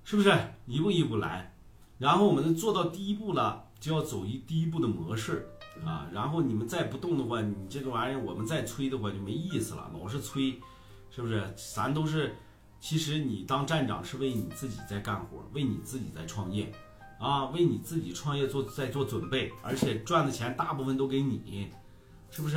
[0.05, 0.33] 是不是？
[0.67, 1.55] 一步一步来。
[1.99, 5.49] 然后我们做到第一步了，就要走一第一步的模式
[5.85, 6.09] 啊。
[6.13, 10.59] 然后你们再不动的话，你这个玩意儿我们再催的话就没意思了，老是催，
[11.11, 11.55] 是不是？
[11.75, 12.35] 咱都是，
[12.81, 16.73] 其实你当站长是为你自己在干活，为你自己在创业，
[17.21, 21.69] 啊，为你自己创业做在做准备，而且赚的钱大部分都给你，
[22.31, 22.57] 是不是？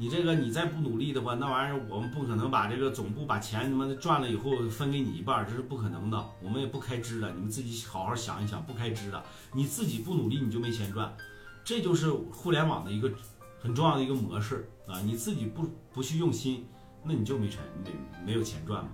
[0.00, 6.26] 你这个你再不努力的话，那玩意儿我们不可能把这个总部把钱他妈的赚了以后分给你一半，这是不可能的。
[6.42, 9.22] 我们也不开支的，你们自己好好想一想，不开支的，
[9.52, 11.14] 你自己不努力你就没钱赚，
[11.62, 13.12] 这就是互联网的一个
[13.60, 14.98] 很重要的一个模式啊！
[15.04, 16.66] 你自己不不去用心，
[17.04, 17.90] 那你就没钱没
[18.24, 18.88] 没有钱赚嘛，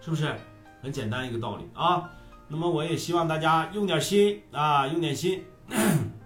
[0.00, 0.32] 是不是？
[0.80, 2.08] 很简单一个道理啊。
[2.46, 5.42] 那么我也希望大家用点心啊，用点心。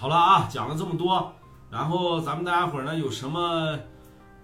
[0.00, 1.34] 好了啊，讲了这么多，
[1.72, 3.76] 然后咱们大家伙儿呢有什么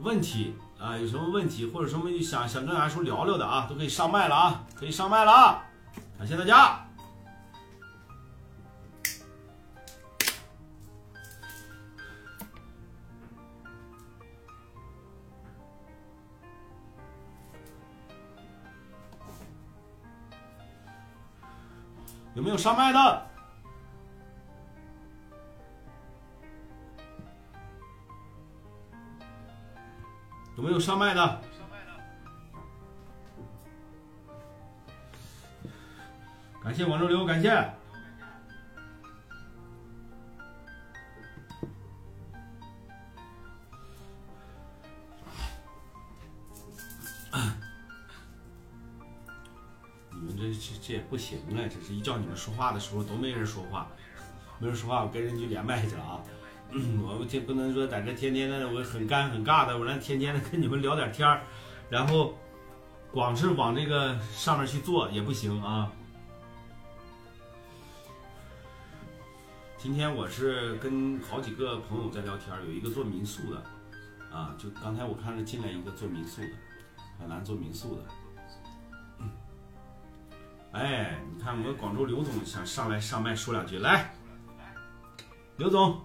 [0.01, 0.99] 问题啊？
[0.99, 5.63] 有什么问题或者什么想想跟俺叔聊聊的啊，都可以上麦了啊，可以上麦了啊！
[6.19, 6.81] 感谢大家。
[22.35, 23.34] 有没有上麦的？
[30.57, 31.41] 有没有上麦的？
[36.63, 37.51] 感谢广州流，感谢。
[50.13, 51.69] 你们这这这也不行啊！
[51.69, 53.89] 这是一叫你们说话的时候都没人说话，
[54.59, 56.23] 没人说话，我跟人就连麦去了啊。
[56.75, 61.41] 我们这不能说在这天天的，我很干很尬的，我让天天的跟你们聊点天儿，
[61.89, 62.35] 然后
[63.13, 65.93] 光是往这个上面去做也不行啊。
[69.79, 73.63] 今天我是跟好几个朋友在聊天，有一个做民宿的，
[74.33, 76.49] 啊，就刚才我看着进来一个做民宿的，
[77.21, 78.03] 海南做民宿的。
[80.73, 84.13] 哎，你看我们广州刘总想上来上麦说两句，来，
[85.57, 86.01] 刘总。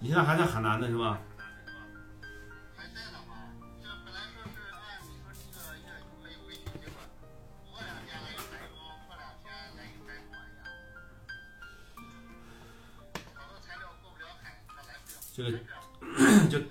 [0.00, 1.20] 你现在还在海南呢是吧？
[2.76, 3.34] 还在呢嘛？
[3.82, 5.84] 这本来说是按你说这个月
[6.22, 7.02] 可以回去，结果
[7.72, 8.78] 过两天来一台风，
[9.08, 10.62] 过两天来一台风呀。
[13.34, 15.18] 好多材料过不了海，它来不了。
[15.34, 15.50] 这个
[16.48, 16.64] 就就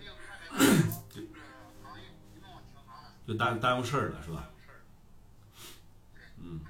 [1.84, 3.12] 行业一弄停航了。
[3.28, 4.50] 就耽耽误事儿了是吧？
[6.38, 6.62] 嗯。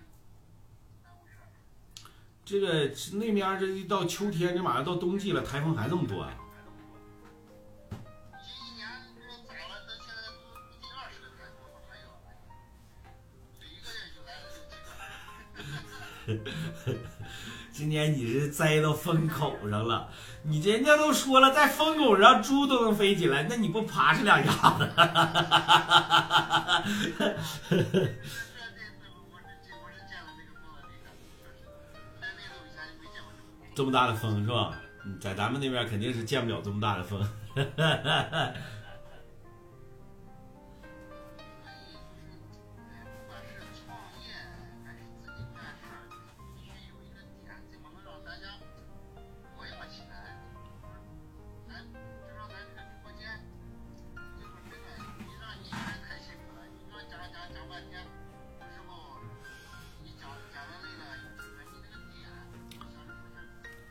[2.43, 6.33] 这个那面这一到秋天，这马上到冬季了，台风还那么多啊？
[17.71, 20.09] 今年你是栽到风口上了，
[20.43, 24.89] 你人家都说了，在风口上猪都能飞起来，那你不爬哧两下子？
[33.75, 34.71] 这么大的风是吧？
[35.05, 37.21] 嗯，在咱们那边肯定是见不了这么大的风。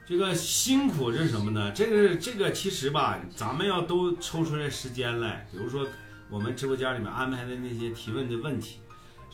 [0.08, 1.72] 这个辛苦是什么呢？
[1.72, 5.84] 这个这个其实吧，咱们要都抽出来时间来，比如说
[6.30, 8.78] 我们直播间里面安排的那些提问的问题，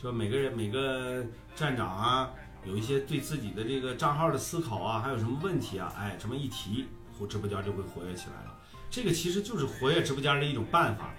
[0.01, 1.23] 说每个人每个
[1.55, 2.31] 站长啊，
[2.65, 6.87] 有一些对自己的这个账号的思考啊，还有什么问题啊，哎，这么一提，
[7.19, 8.57] 活直播间就会活跃起来了。
[8.89, 11.13] 这个其实就是活跃直播间的一种办法，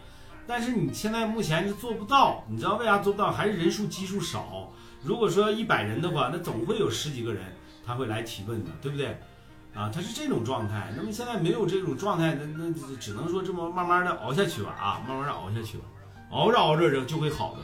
[0.49, 3.31] 但是你现在目前是做不到，你知道为啥做不到？
[3.31, 4.73] 还是人数基数少。
[5.05, 7.45] 如果说一百人的话，那总会有十几个人
[7.87, 9.17] 他会来提问的，对不对？
[9.75, 10.93] 啊，他是这种状态。
[10.97, 15.85] 那么现在没有这种状态，那那只能说这么慢慢的熬下去吧，啊，慢慢的熬下去吧，
[16.31, 17.61] 熬着熬着人就会好的。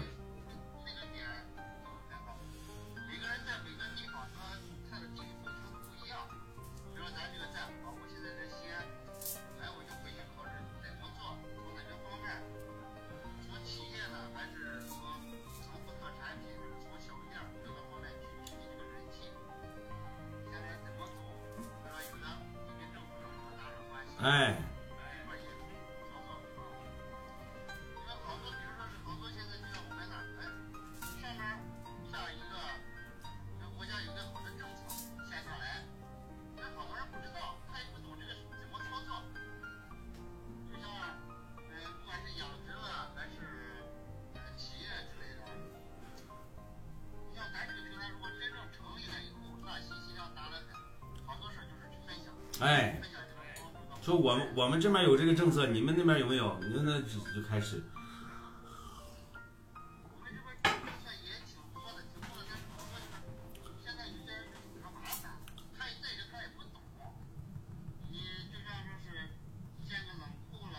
[70.51, 70.76] 库了，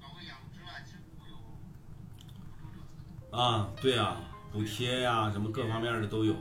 [0.00, 1.54] 搞个养殖了，其实都有补
[2.72, 2.82] 助政
[3.30, 3.36] 策。
[3.36, 4.20] 啊，对啊，
[4.52, 6.36] 补贴呀、什么各方面的都有。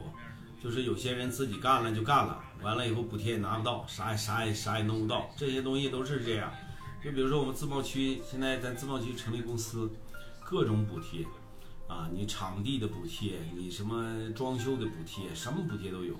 [0.62, 6.52] 就是有些人自己干了就干了，完了以后补贴也拿不到，啥也啥也啥也弄不到，这些东西都是这样。
[7.04, 9.92] 就比如说我们自贸区，现在咱自贸区成立公司，
[10.42, 11.26] 各种补贴，
[11.90, 16.16] 啊，你场地的补贴，你什么装修的补贴，什么补贴都有。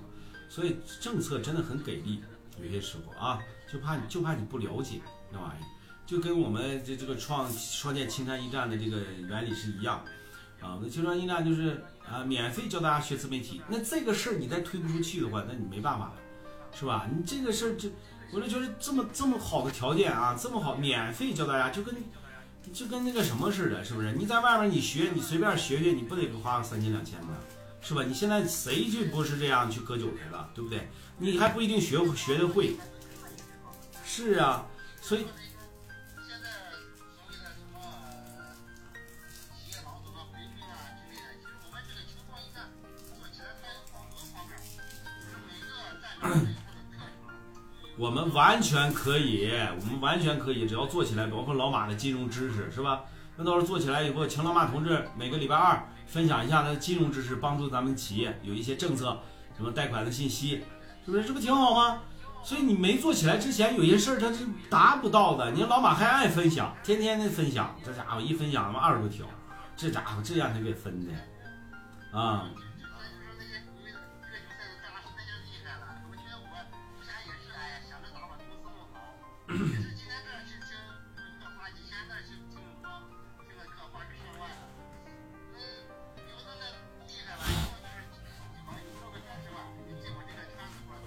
[0.50, 2.22] 所以政策真的很给力，
[2.62, 3.40] 有些时候啊，
[3.72, 5.00] 就怕你就怕你不了解
[5.32, 5.64] 那玩意儿，
[6.04, 10.04] 就跟我们这这个创创建青山驿站的这个原理是一样。
[10.60, 13.62] 啊，那青山驿站就是啊，免费教大家学自媒体。
[13.68, 16.14] 那这个事儿你再推不出去的话，那你没办法了，
[16.72, 17.08] 是吧？
[17.10, 17.90] 你这个事儿，这
[18.32, 21.94] 我就觉得这么这么好的条件啊，这么好，免费教大家，就跟
[22.72, 24.12] 就跟那个什么似的，是不是？
[24.12, 27.28] 你在外面你学，你随便学学，你不得花个三千两千的，
[27.80, 28.02] 是吧？
[28.02, 30.88] 你现在谁去不是这样去割韭菜了，对不对？
[31.18, 32.76] 你还不一定学学得会。
[34.04, 34.66] 是啊，
[35.00, 35.26] 所以
[47.96, 53.02] 我们完全可以，我们完全可以，只要做起来，包括老马的金融知识，是吧？
[53.36, 59.18] 那到时候做起来以后，请老马同志每个礼拜二分享一下他的金融知识，帮助咱们企业有一些政策，
[59.56, 60.62] 什么贷款的信息，
[61.04, 61.24] 是不是？
[61.24, 62.00] 这不挺好吗？
[62.42, 65.50] 所以你没做起来之前，有些事儿他是达不到的。
[65.52, 69.24] 你看老马还爱分享，天天的分享，这家伙一分享他妈二十多条，
[69.76, 71.12] 这家伙这样他给分的，
[72.18, 72.44] 啊，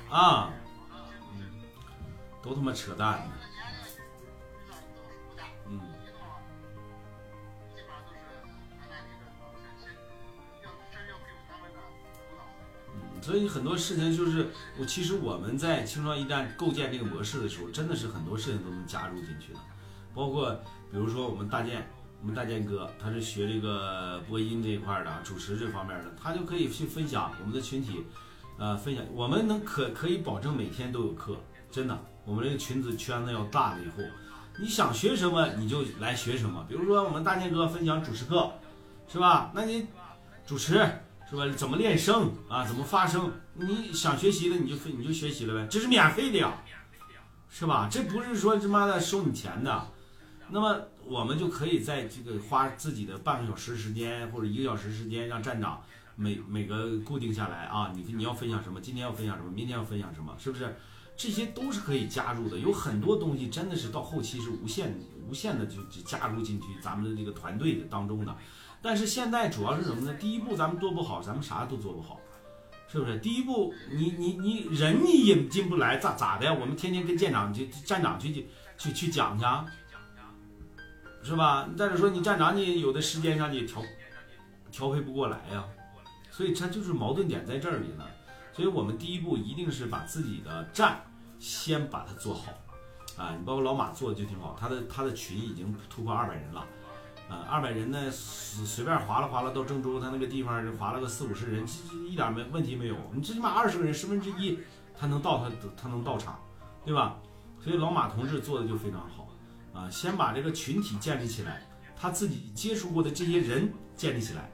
[0.10, 0.50] 啊，
[2.42, 3.28] 都他妈扯淡
[13.28, 14.48] 所以很多事情就是
[14.80, 19.60] 我其实我们在青创驿站构建这个模式的时候，真的是很多事情都能加入进去的，
[20.16, 20.50] 包括
[20.90, 21.86] 比如说我们大建，
[22.22, 28.06] 我们大建哥他是学这个播音这一块的，主持这方面的，他就可以去分享我们的群体，
[28.58, 31.36] 呃，分享，我们能可可以保证每天都有课，
[31.70, 34.08] 真的，我们这个群子圈子要大了以后，
[34.58, 36.66] 你想学什么你就来学什么。
[36.70, 38.50] 比如说我们大建哥分享主持课，
[39.10, 39.52] 是吧？
[39.54, 39.86] 那你
[40.46, 40.82] 主持
[41.30, 41.48] 是吧？
[41.56, 42.66] 怎么练声啊？
[42.66, 43.32] 怎么发声？
[43.56, 46.54] 你想学习的你就你就学习了呗，这是免费的呀，
[47.50, 47.90] 是吧？
[47.92, 49.88] 这不是说他妈的收你钱的。
[50.50, 55.82] 那么我们就可以在这个花自己的半个小时时间或者一个小时时间，让站长。
[56.20, 58.82] 每每个固定下来啊，你你要分享什么？
[58.82, 59.52] 今天要分享什么？
[59.52, 60.36] 明天要分享什么？
[60.40, 60.76] 是不是？
[61.16, 62.58] 这些都是可以加入的。
[62.58, 64.98] 有很多东西真的是到后期是无限
[65.28, 68.36] 无限的就就加入进去咱们的这个团队的当中的。
[68.82, 70.14] 但是现在主要是什么呢？
[70.20, 72.20] 第一步咱们做不好，咱们啥都做不好，
[72.88, 73.18] 是不是？
[73.20, 76.54] 第一步你你你人你引进不来咋咋的？
[76.54, 78.48] 我们天天跟舰长去站长去去
[78.78, 79.46] 去去讲去，
[81.24, 81.68] 是吧？
[81.78, 83.82] 再者说你站长你有的时间上你调
[84.72, 85.64] 调配不过来呀。
[86.30, 88.06] 所以他就是矛盾点在这里呢，
[88.54, 91.02] 所以我们第一步一定是把自己的站
[91.40, 92.54] 先把它做好，
[93.18, 96.64] 啊，你包括老马做的就挺好，他的他的群已经突破二百人了，
[97.30, 104.60] 啊，二百人呢随随便划拉划拉到郑州，他那个地方就划了个四五十人，其实一点没问题没有，你最起码二十个人十分之一
[104.98, 106.40] 他能到他他能到场，
[106.86, 107.18] 对吧？
[107.60, 109.28] 所以老马同志做的就非常好，
[109.74, 111.62] 啊，先把这个群体建立起来，
[111.96, 114.50] 他自己接触过的这些人建立起来。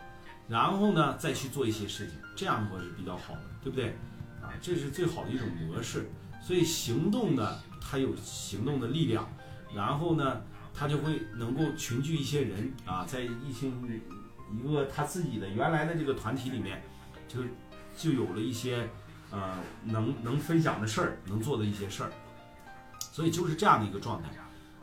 [0.49, 3.89] 然后呢，再去做一些事情，这样的话是比较好的，对不对？
[4.41, 6.09] 啊，这是最好的一种模式。
[6.41, 9.25] 所以行动呢，它有行动的力量，
[9.73, 10.41] 然后呢，
[10.73, 13.67] 他就会能够群聚一些人啊，在一些
[14.51, 16.81] 一个他自己的原来的这个团体里面，
[17.27, 17.41] 就
[17.95, 18.89] 就有了一些
[19.31, 22.11] 呃能能分享的事儿，能做的一些事儿。
[22.99, 24.29] 所以就是这样的一个状态。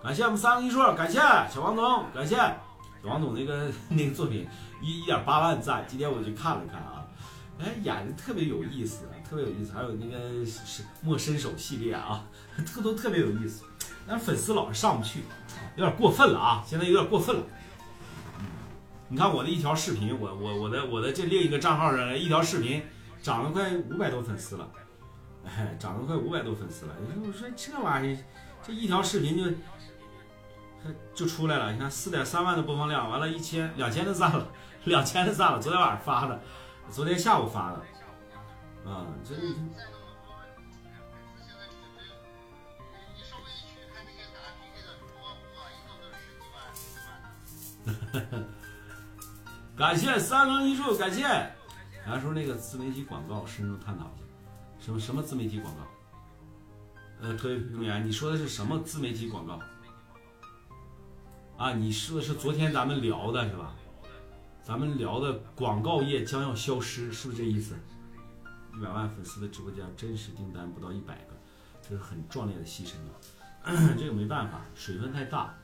[0.03, 4.47] 感谢我们三个一说，感谢小王总，感谢小王总那个 那个作品。
[4.83, 7.05] 一一点八万赞，今天我去看了看啊，
[7.59, 12.25] 哎，演的特别有意思，特别有意思，还有那个是莫伸手系列啊，
[12.65, 13.65] 特都特别有意思，
[14.07, 15.21] 但是粉丝老是上不去，
[15.77, 17.43] 有点过分了啊，现在有点过分了。
[19.09, 22.83] 你看我的一条视频，我我我的我的这另一个账号上一条视频
[23.21, 24.69] 涨了快五百多粉丝了，
[25.45, 26.95] 哎，涨了快五百多粉丝了。
[27.27, 28.19] 我说这玩意，
[28.63, 34.47] 这一条视频就就出来了，你看四点三万的播放量，完了一千两千的赞了。
[34.85, 36.41] 两千的赞了，昨天晚上发的，
[36.91, 39.35] 昨天下午发的，啊，这。
[49.77, 51.23] 感谢三横一竖，感谢。
[51.23, 54.25] 然后说那个自媒体广告，深入探讨一下，
[54.85, 55.81] 什么什么自媒体广告？
[57.21, 59.61] 呃，各位朋友你说的是什么自媒体广告？
[61.57, 63.75] 啊，你说的是昨天咱们聊的是吧？
[64.63, 67.75] 咱们聊的广告业将要消失，是不是这意思？
[68.77, 71.35] 一百万粉丝的直播间，真实订单不到一百个，
[71.83, 72.95] 这是很壮烈的牺牲
[73.63, 73.95] 啊！
[73.99, 75.55] 这个没办法，水分太大，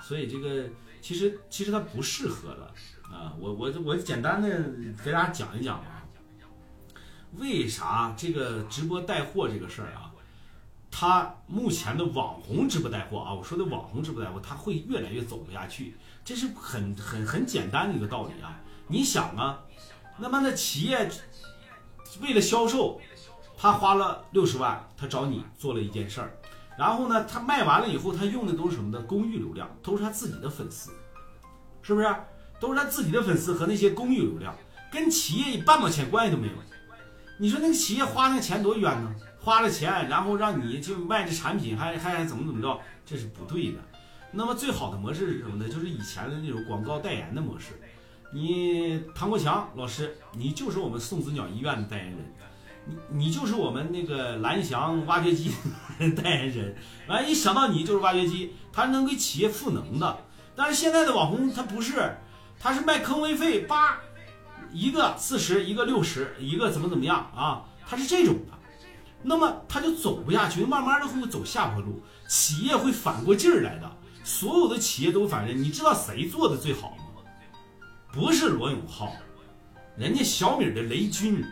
[0.00, 0.68] 所以这个
[1.06, 2.64] 其实其实它不适合的
[3.14, 3.32] 啊！
[3.38, 4.48] 我我我简单的
[5.04, 6.02] 给大家讲一讲啊，
[7.36, 10.10] 为啥这个直播带货这个事儿啊，
[10.90, 15.94] 它目前的网红直播带货啊，我说的网红直播带货，它会越来越走不下去。
[16.24, 18.60] 这是很很很简单的一个道理啊！
[18.88, 19.62] 你想啊，
[20.18, 21.08] 那么那企业
[22.20, 23.00] 为了销售，
[23.56, 26.36] 他花了六十万，他找你做了一件事儿，
[26.78, 30.90] 然后呢，他卖完了以后，他用的都是什么的公域流量，都是他自己的粉丝，
[31.82, 32.14] 是不是？
[32.58, 34.54] 都是他自己的粉丝和那些公域流量，
[34.90, 36.52] 跟企业半毛钱关系都没有。
[37.38, 39.14] 你说那个企业花那个钱多冤呢？
[39.38, 42.80] 花了钱，然后让你就卖这产品，还还还怎么怎么着？
[43.04, 43.78] 这是不对的。
[44.32, 45.68] 那么最好的模式是什么呢？
[45.68, 47.80] 就是以前的那种广告代言的模式。
[48.32, 52.34] 你唐国强老师，你就是我们送子鸟医院的代言人，
[52.86, 55.50] 你你就是我们那个蓝翔挖掘机
[56.16, 56.76] 代言人。
[57.08, 60.18] 完一想到你就是挖掘机，他能给企业赋能的。
[60.54, 62.16] 但是现在的网红他不是，
[62.58, 63.98] 他是卖坑位费，八
[64.72, 67.64] 一个四十，一个六十，一个怎么怎么样啊？
[67.88, 68.52] 他是这种的，
[69.22, 73.90] 那么他就走不下去，慢慢的会走下坡路，企业会反过劲儿来的。
[74.24, 77.04] 所有的企业都反着，你知道谁做的最好吗？
[78.12, 79.12] 不是罗永浩，
[79.96, 81.44] 人家小米的雷军，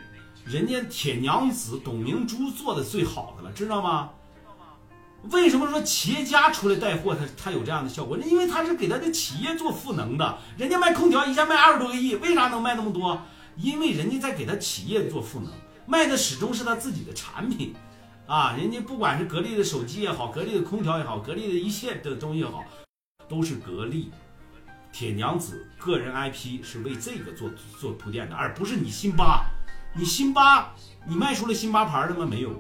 [0.45, 4.11] 人家铁娘子董明珠做的最好的了，知道吗？
[4.34, 4.72] 知道吗
[5.32, 8.18] 为什么说企业家出来带货，他他有这样的效果？
[8.18, 10.38] 因为他是给他的企业做赋能的。
[10.59, 13.18] 人家卖空调一下卖二十多个亿，为啥能卖那么多？
[13.57, 15.51] 因为人家在给他企业做赋能，
[15.86, 17.74] 卖的始终是他自己的产品。
[18.26, 22.62] 啊，人家不管是格力的手机也好，格力的空调也好，格力的一切的东西也好，
[23.28, 24.11] 都是格力
[24.92, 29.45] 铁娘子个人 IP 是为这个做做铺垫的，而不是你辛巴，
[29.97, 30.74] 你辛巴，
[31.07, 32.26] 你卖出了辛巴牌的吗？
[32.28, 32.51] 没有。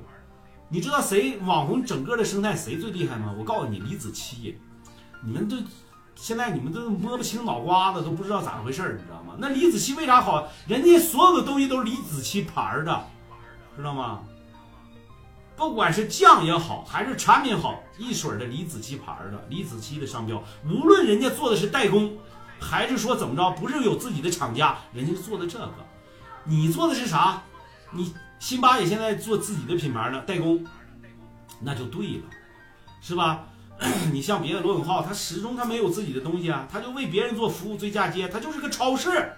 [0.68, 3.34] 你知道谁网红整个的生态谁最厉害吗？
[3.36, 4.54] 我告诉你，李子柒。
[5.22, 5.56] 你们都
[6.14, 9.34] 现在你们都摸不清脑瓜子，都不知道咋回事儿，你知道吗？
[9.38, 10.46] 那李子柒为啥好？
[10.68, 13.04] 人家所有的东西都是李子柒牌的，
[13.76, 14.20] 知道吗？
[15.56, 22.16] 不管是酱也好，还是产品好，一水儿的李子柒牌的，李子柒的商标，无论人家做的是代工，
[22.60, 25.74] 还是说怎么着，不是有自己的厂家，人家做的这个，
[26.44, 27.42] 你做的是啥？
[27.90, 30.64] 你辛巴也现在做自己的品牌了，代工，
[31.60, 32.22] 那就对了，
[33.00, 33.44] 是吧？
[34.12, 39.32] 你像别的罗永浩，他始终他没有自己的东西啊，他就为别人做服务最嫁接，他就是个超市。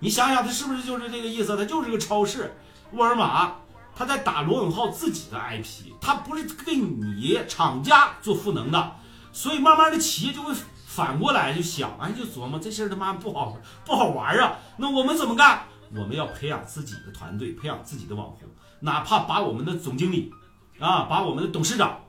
[0.00, 1.56] 你想想，他是不是就是这个意思？
[1.56, 2.54] 他就是个超市。
[2.92, 3.54] 沃尔玛。
[3.94, 8.92] 他在打罗永浩自己的 IP，他不是给你厂家做赋能的，
[9.34, 10.54] 所以慢慢的企业就会
[10.86, 14.56] 反过来就想，哎，就琢磨这事儿他妈不好不好玩啊。
[14.78, 15.64] 那我们怎么干？
[15.94, 18.48] 我们要培养自己的团队，培养自己的网红，
[18.80, 20.32] 哪怕把我们的总经理
[20.78, 22.04] 啊，把我们的董事长，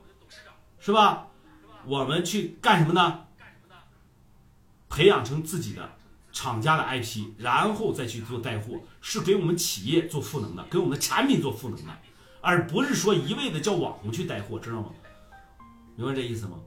[0.78, 1.26] 是吧？
[1.84, 3.24] 我们去干什么呢？
[4.88, 5.90] 培养成自己的。
[6.36, 11.92] 厂家的 IP，然后再去做带货，是给我们企业做赋能的，给我们的产品做赋能的，
[12.40, 14.88] 而不是说一味的叫网红去带货，知道吗？
[15.94, 16.58] 明白这意思吗？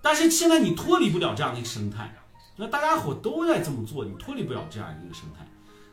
[0.00, 2.16] 但是现在你脱离不了这样的一个生态，
[2.56, 5.46] 那大家伙都在这么做，你脱离不了这样一个生态，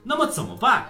[0.07, 0.87] 那么怎么办？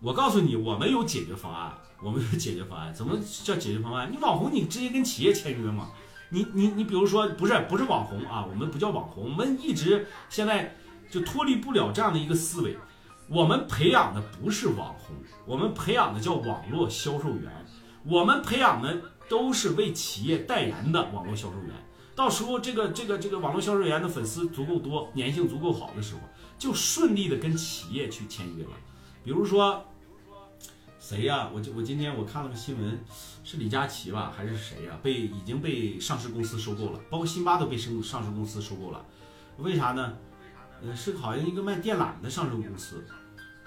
[0.00, 1.72] 我告诉你，我们有解决方案，
[2.02, 2.92] 我们有解决方案。
[2.92, 4.10] 怎么叫解决方案？
[4.12, 5.90] 你网红，你直接跟企业签约嘛？
[6.30, 10.76] 你你你，比如说，不是不是网红啊，我们不叫网红，我们一直现在。
[11.10, 12.74] 就脱离不了这样的一个思维，
[13.28, 15.14] 我们培养的不是网红，
[15.44, 17.52] 我们培养的叫网络销售员，
[18.06, 21.74] 我们培养的都是为企业代言的网络销售员。
[22.16, 26.20] 到时候这个这个这个网络销售员的粉丝足够多，粘性足够好的时候，
[26.58, 28.70] 就顺利的跟企业去签约了。
[29.24, 29.84] 比如说
[30.98, 31.50] 谁呀？
[31.52, 33.04] 我就我今天我看了个新闻，
[33.44, 34.98] 是李佳琦吧，还是谁呀？
[35.02, 39.04] 被已经被上市公司收购了，包括辛巴都被上上市公司收购了，
[39.58, 40.16] 为啥呢？
[40.84, 43.04] 呃，是好像一个卖电缆的上市公司，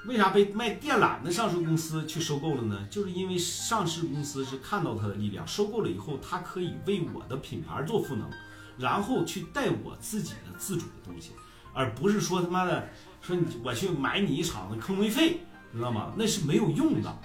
[0.06, 2.86] 为啥被卖电缆的上市公司去收购了呢？
[2.92, 8.30] 就是因为上市公司是看到它的力量，收购了以后，它可以为我的品牌做赋能，
[8.78, 11.32] 然后去带我自己的自主的东西，
[11.76, 12.90] 而不是说他妈的
[13.22, 15.42] 说你我去买你一场的坑位费，
[15.74, 16.14] 知道吗？
[16.16, 17.20] 那是没有用的，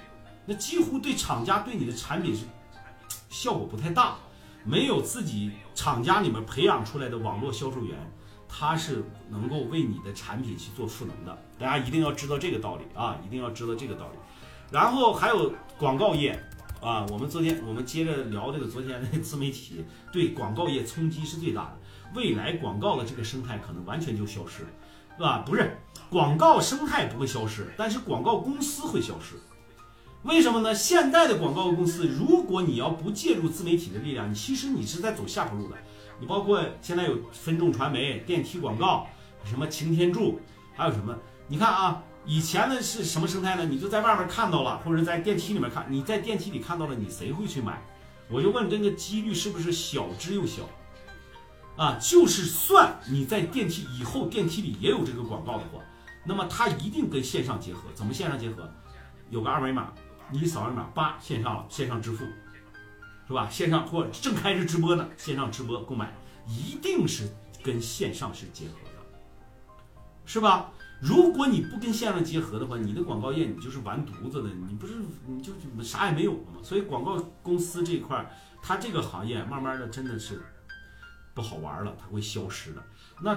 [0.44, 2.44] 那几乎对厂家对你的产品是
[3.30, 4.16] 效果不太大，
[4.64, 7.96] 没有自己厂家里面培养出来的网络销售员。
[8.52, 14.18] 他是能够为你的产品去做赋能的，大家一定要知道这个道理啊，一定要知道这个道理。
[14.72, 16.36] 然后还有广告业
[16.80, 21.78] 啊，我们昨天我们接着聊这个昨天的自媒体对广告业冲击是最大的，
[22.14, 24.68] 未来广告的这个生态可能完全就消失了，
[25.16, 25.38] 是吧？
[25.44, 25.76] 不是，
[26.08, 29.34] 广告生态不会消失，但是广告公司会消失。
[30.22, 30.74] 为什么呢？
[30.74, 35.76] 现在的广告公司，如果你要不介入自媒体的力量，你其实你是在走下坡路的。
[36.18, 39.06] 你包括现在有分众传媒、电梯广告，
[39.44, 40.40] 什么擎天柱，
[40.74, 41.14] 还有什么？
[41.46, 43.66] 你看啊，以前的是什么生态呢？
[43.66, 47.82] 你就在外面看到了，或者在电梯里面看，你在电梯里看到了，你谁会去买？
[48.28, 50.62] 我就问这个几率是不是小之又小？
[51.76, 55.82] 啊，就是算你在电梯以后电梯里也有这个广告的话，
[56.24, 57.80] 那么它一定跟线上结合。
[57.96, 58.72] 怎么线上结合？
[59.28, 59.92] 有个二维码，
[60.30, 62.24] 你扫二维码，叭，线上了，线上支付。
[63.26, 63.50] 是吧？
[63.50, 66.14] 线上或正开着直播呢，线上直播购买
[66.46, 67.28] 一定是
[67.60, 69.74] 跟线上是结合的，
[70.24, 70.70] 是吧？
[71.00, 74.94] 如果你不跟线上结合的话，你的广告业你就是完犊子的，你不是
[75.26, 76.60] 你就啥也没有了吗？
[76.62, 78.30] 所以广告公司这一块，
[78.62, 80.42] 它这个行业慢慢的真的是
[81.34, 82.84] 不好玩了，它会消失的。
[83.22, 83.36] 那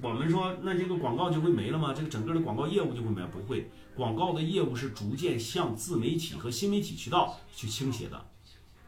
[0.00, 1.92] 我们说，那这个广告就会没了吗？
[1.92, 3.26] 这个整个的广告业务就会没？
[3.26, 8.24] 不会，广告的业务是逐渐向自媒体和新媒体渠道去倾斜的。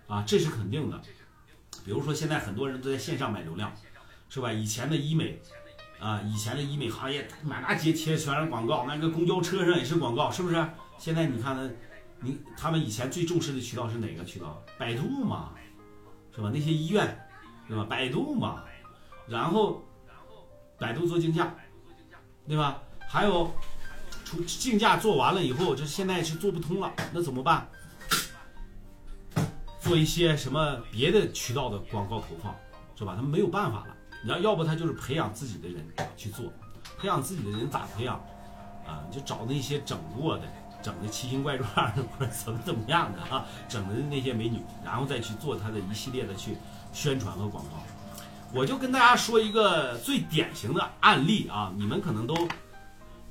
[0.06, 1.00] 啊，这是肯定的。
[1.84, 3.72] 比如说，现在很多人都在线上买流量，
[4.28, 4.52] 是吧？
[4.52, 5.42] 以前的医美，
[6.04, 10.68] 啊，以前的医美行业满大街贴全是广告，那个公交车上也是广告，是不是？
[10.98, 11.70] 现在你看呢，
[12.20, 14.62] 你他们以前最重视的渠道是哪个渠道？
[14.78, 15.52] 百度嘛，
[16.36, 16.50] 是吧？
[16.52, 17.26] 那些医院，
[17.66, 17.86] 是吧？
[17.88, 18.64] 百度嘛，
[19.26, 19.82] 然后
[20.78, 21.54] 百度做竞价，
[22.46, 22.82] 对吧？
[23.08, 23.50] 还有，
[24.26, 27.66] 出竞价做完了以后，这现在是做不通了，那怎么办？
[29.80, 32.54] 做一些什么别的渠道的广告投放，
[32.94, 33.14] 是吧？
[33.16, 33.96] 他们没有办法了。
[34.24, 36.46] 你要要不他就是培养自己的人去做，
[36.98, 38.16] 培养自己的人咋培养？
[38.86, 40.44] 啊，就找那些整过的，
[40.82, 46.56] 整的奇形怪状的或者怎么怎么样的啊，整的那些美女，然后再去做他的一系列的去
[46.92, 47.70] 宣传和广告。
[48.52, 52.34] 我就跟大家说一个最典型的案例啊，你们可能都，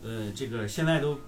[0.02, 1.20] 呃，这个现在都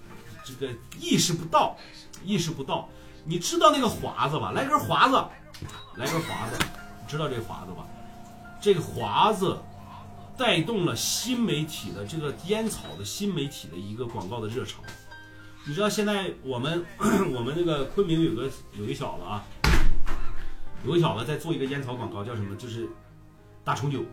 [0.43, 1.78] 这个意识不到，
[2.24, 2.89] 意识不到。
[3.26, 4.51] 你知道那个华子吧？
[4.51, 5.16] 来根华子，
[5.97, 6.57] 来根华子，
[7.01, 7.86] 你知道这个华子吧？
[8.62, 9.58] 这个华子
[10.38, 14.82] 带动了新媒体的这个烟草的新媒体的一个广告的热潮。
[15.68, 16.86] 你知道现在我们
[17.34, 19.43] 我们那个昆明有个有一小子啊，
[20.86, 22.56] 有个小子在做一个烟草广告，叫什么？
[22.56, 22.88] 就是
[23.64, 24.03] 大重九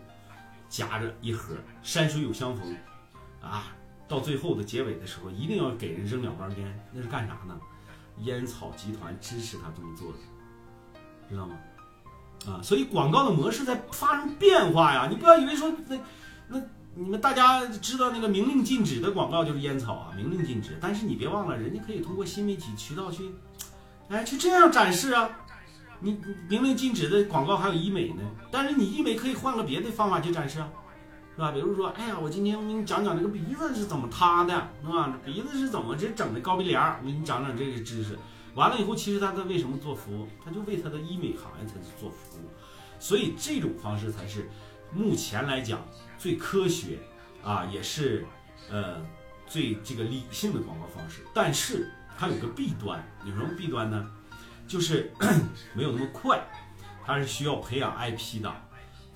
[0.69, 2.77] 夹着一盒，山水有相逢
[3.41, 3.75] 啊。
[4.09, 7.59] 到最后的结尾的时候，一定要给人扔两包烟，那是干啥呢？
[8.19, 10.19] 烟草集团支持他这么做的，
[11.31, 11.57] 知道吗？
[12.47, 15.07] 啊，所以广告的模式在发生变化呀！
[15.09, 15.97] 你不要以为说那
[16.49, 16.61] 那
[16.95, 20.77] 你们大家知道那个明令禁止的广告就是烟草啊，明令禁止。
[20.81, 23.31] 但是你别忘了，人家可以通过新媒体渠道去，
[24.09, 25.31] 哎，去这样展示啊。
[26.01, 26.19] 你
[26.49, 30.69] 明令禁止的广告还有医美呢，但是你医美可以换个别的方法去展示啊。
[31.35, 31.51] 是吧？
[31.51, 35.17] 比如说，哎呀，我今天我给你讲讲这个鼻子是怎么塌的，是吧？
[35.25, 36.99] 鼻子是怎么这整的高鼻梁？
[37.01, 38.19] 我给你讲讲这个知识。
[38.55, 40.29] 完了以后，其实他在为什么做服务？
[40.45, 42.51] 他就为他的医美行业才是做服务。
[42.99, 44.49] 所以这种方式才是
[44.93, 45.87] 目前来讲
[46.19, 46.99] 最科学
[47.43, 48.27] 啊，也是
[48.71, 49.05] 呃
[49.47, 51.23] 最这个理性的广告方式。
[51.35, 54.11] 但是它有个弊端，有什么弊端呢？
[54.69, 55.13] 就是
[55.75, 56.43] 没有那么快，
[57.05, 58.53] 它是需要培养 IP 的，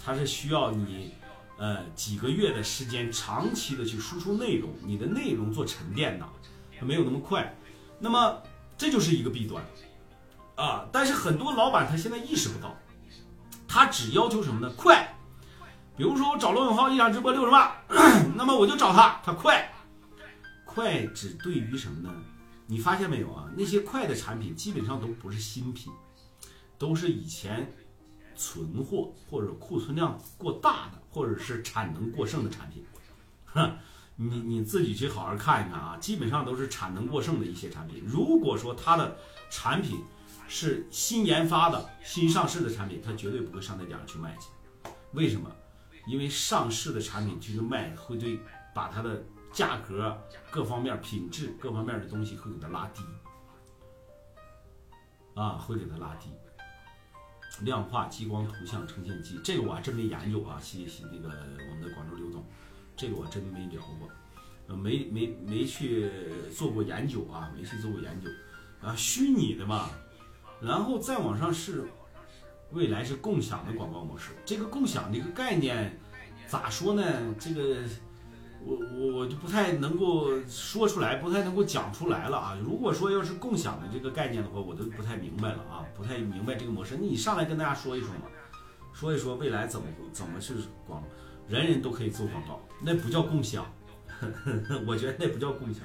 [0.05, 1.15] 它是需要你。
[1.59, 6.29] 呃，几个月的时间，长期的去输出内容，你的内容做沉淀的，
[6.79, 7.57] 它没有那么快。
[7.99, 8.43] 那么
[8.77, 9.65] 这就是一个弊端
[10.55, 10.87] 啊。
[10.93, 12.77] 但是很多老板他现在意识不到，
[13.67, 14.73] 他只要求什么呢？
[14.77, 15.17] 快。
[15.97, 17.71] 比如说我找罗永浩一场直播六十万，
[18.37, 19.73] 那么我就找他，他快。
[20.65, 22.15] 快只对于什么呢？
[22.67, 23.49] 你发现没有啊？
[23.57, 25.93] 那些快的产品基本上都不是新品，
[26.77, 27.73] 都是以前
[28.37, 31.03] 存货或者库存量过大的。
[31.17, 32.85] 或者是产能过剩的产品，
[33.47, 33.79] 哼，
[34.17, 38.03] 你你自己去好好看一看啊，基本上都是产能过剩的一些产品。
[38.07, 39.17] 如果说它的
[39.51, 40.03] 产品
[40.49, 44.49] 是新研发的新上市的产品，它绝对不会上那点儿去卖去。
[45.13, 45.51] 为什么？
[46.07, 48.39] 因为上市的产品去卖，会对
[48.75, 50.17] 把它的价格、
[50.51, 53.03] 各方面品质、各方面的东西会给它拉低，
[55.35, 56.31] 啊，会给它拉低。
[57.63, 60.61] 量化激光图像呈现机，这个我还真没研究啊。
[60.61, 62.45] 谢谢那个我们的广州刘总，
[62.97, 64.09] 这个我真没聊过，
[64.69, 66.11] 呃，没没没去
[66.55, 68.29] 做过研究啊，没去做过研究
[68.81, 68.95] 啊。
[68.97, 69.91] 虚拟的嘛，
[70.61, 71.85] 然后再往上是
[72.73, 74.33] 未来是共享的广告模式。
[74.45, 75.99] 这个共享这个概念
[76.47, 77.03] 咋说呢？
[77.39, 77.77] 这个。
[78.65, 82.59] 我我我就不太能够说出来，不太能够讲出来了啊！
[82.65, 86.97] 如果说要是共享的这个概念的话，我都不太明白了啊，不太明白这个模式。
[86.97, 88.23] 那你上来跟大家说一说嘛，
[88.93, 91.05] 说一说未来怎么怎么是广，
[91.47, 93.67] 人人都可以做广告，那不叫共享，
[94.87, 95.85] 我觉得那不叫共享。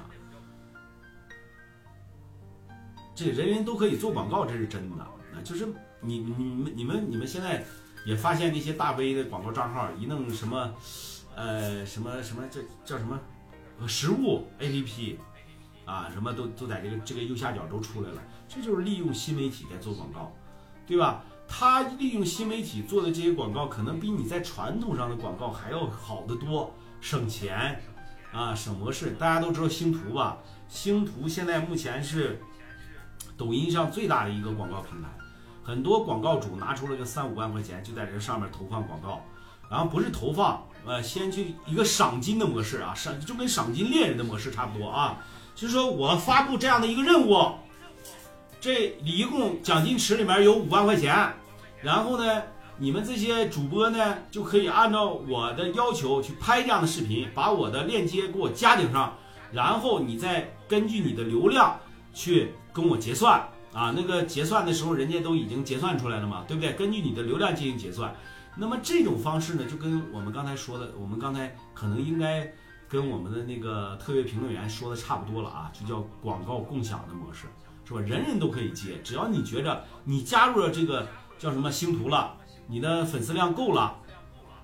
[3.14, 5.10] 这人人都可以做广告，这是真的啊！
[5.44, 5.66] 就是
[6.00, 7.64] 你你们你们你们现在
[8.06, 10.74] 也发现那些大 V 的广告账号一弄什么。
[11.34, 13.18] 呃，什么什么这叫什么？
[13.88, 15.16] 食物 APP
[15.86, 18.22] 啊，什么都都在这个这个右下角都出来了。
[18.46, 20.30] 这就是利用新媒体在做广告，
[20.86, 21.24] 对吧？
[21.48, 27.78] 他利用新媒体做的这些广告，可能比你在传统上的广告还要好得多，省钱
[28.32, 29.10] 啊，省模式。
[29.18, 30.38] 大家都知道星图吧？
[30.68, 32.40] 星图现在目前是
[33.36, 35.08] 抖音上最大的一个广告平台，
[35.62, 39.22] 很多广告主拿出了个三五万块钱，就在这上面投放广告。
[39.68, 45.18] 然后不是投放，呃，先去一个赏金的模式啊，赏就跟赏金猎人的模式差不多啊。
[45.54, 47.52] 就是说我发布这样的一个任务，
[48.60, 51.34] 这一共奖金池里面有五万块钱，
[51.80, 52.42] 然后呢，
[52.78, 59.16] 你们这些主播呢就可以按照我的要求去拍这样的视频，把我的链接给我加顶上，
[59.52, 61.78] 然后你再根据你的流量
[62.12, 63.92] 去跟我结算啊。
[63.96, 66.72] 那个结算的时候，人家都已经结算出来了嘛，对不对？
[66.72, 68.14] 根据你的流量进行结算。
[68.56, 72.52] 那么这种方式呢，就跟我们刚才说的，我们刚才可能应该
[72.88, 77.46] 跟我们的那个特别评论员说的差不多了啊，就叫广告共享的模式，
[77.86, 78.00] 是吧？
[78.00, 81.08] 人人都可以接，只要你觉着你加入了这个
[81.38, 82.36] 叫什么星图了，
[82.72, 83.94] 你的粉丝量够了，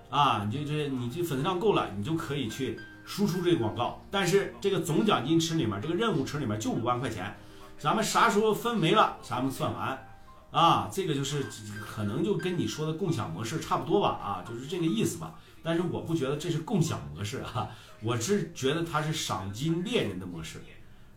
[0.08, 4.00] 啊，你就这你这粉丝量够了，你就可以去输出这个广告。
[4.10, 7.36] 但是这个总奖金池里面，这个任务池里面就五万块钱，
[7.78, 10.06] 咱们啥时候分没了，咱们算完。
[10.50, 11.44] 啊，这个就是
[11.78, 15.34] 可能就跟你说的共享模式差不多吧，啊，就是这个意思吧。
[15.62, 17.68] 但是我不觉得这是共享模式啊，
[18.02, 20.62] 我是觉得它是赏金猎人的模式，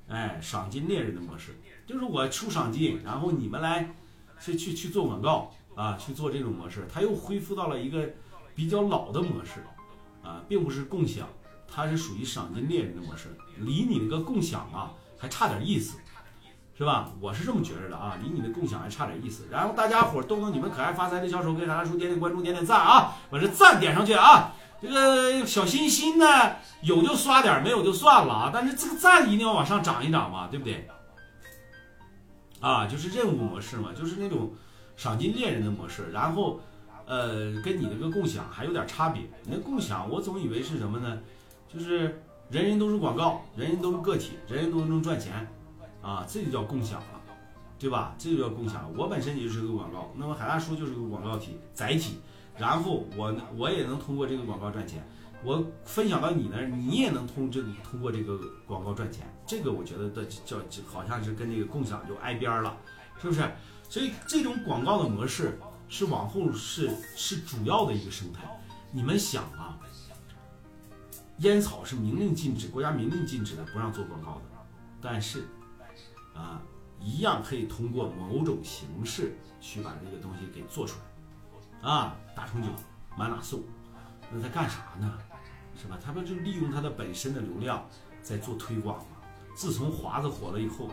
[0.10, 1.58] 哎，赏金猎人的模式，
[1.88, 3.96] 就是我出赏金，然后你们来
[4.42, 8.10] 去去去做广告啊，去做这种模式，它又恢复到了一个
[8.56, 9.64] 比较老的模式，
[10.24, 11.28] 啊，并不是共享，
[11.68, 15.98] 它是属于赏金猎人的模式，离你那个共享啊还差点意思，
[16.78, 17.12] 是吧？
[17.20, 19.48] 我是这么觉着的啊，离你的共享还差点意思。
[19.52, 24.54] 然后大家伙动动你们可爱发财的小手，给海大叔点点关注，点点赞啊，把这赞点上去啊。
[24.82, 26.26] 这个小心心呢，
[26.82, 28.52] 有就刷点，没有就算了啊。
[28.52, 30.90] 但是这个赞一定要往上涨一涨嘛，对不对？
[32.60, 34.52] 啊，就是任务模式嘛，就是那种
[34.96, 36.12] 赏金猎人的模式。
[36.12, 36.60] 然后，
[37.06, 39.24] 呃，跟你那个共享还有点差别。
[39.44, 41.20] 你那共享，我总以为是什么呢？
[41.74, 45.48] 就是人人都是广告，人人都是个体，人人都能赚钱，
[46.02, 47.22] 啊，这就叫共享了，
[47.80, 48.14] 对吧？
[48.18, 48.92] 这就叫共享。
[48.98, 52.20] 我本身就是个广告，那么海大叔就是个广告体载体，
[52.58, 55.02] 然后我我也能通过这个广告赚钱。
[55.44, 58.38] 我分享到你那儿，你也能通这个通过这个
[58.68, 62.78] 广告赚钱，这个我觉得的叫好像是跟这个共享就挨边儿了，
[63.20, 63.42] 是不是？
[63.92, 65.60] 所以这种广告的模式
[65.90, 68.44] 是往后是是主要的一个生态。
[68.90, 69.78] 你们想啊，
[71.40, 74.44] 烟草是明令禁止，国家明令禁止的，不让做广告的，
[75.02, 75.46] 但是
[76.34, 76.62] 啊，
[77.02, 80.98] 一样可以通过某种形式去把这个东西给做出
[81.84, 82.70] 来，啊，大红酒
[83.18, 83.62] 满哪送，
[84.32, 85.18] 那在干啥呢？
[85.76, 86.00] 是吧？
[86.02, 87.86] 他不就利用它的本身的流量
[88.22, 89.18] 在做推广吗？
[89.54, 90.90] 自从华子火了以后，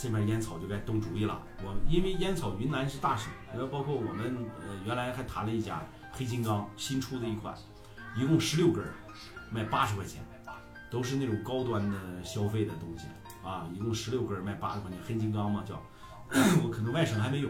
[0.00, 1.42] 这边烟草就该动主意了。
[1.64, 7.52] 我因为烟草云南是大省，然后包括我们呃原来还谈了一家黑金刚新出的一款，
[8.16, 8.84] 一共十六根，
[9.50, 10.24] 卖八十块钱，
[10.90, 13.06] 都是那种高端的消费的东西
[13.44, 13.68] 啊。
[13.74, 15.82] 一共十六根卖八十块钱，黑金刚嘛叫，
[16.62, 17.48] 我可能外省还没有。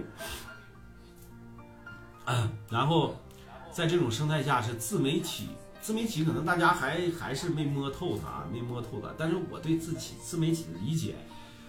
[2.70, 3.14] 然后
[3.70, 5.48] 在这种生态下是自媒体。
[5.80, 9.08] 自媒体可能大家还还是没摸透它，没摸透它。
[9.16, 11.14] 但是我对自己自媒体的理解，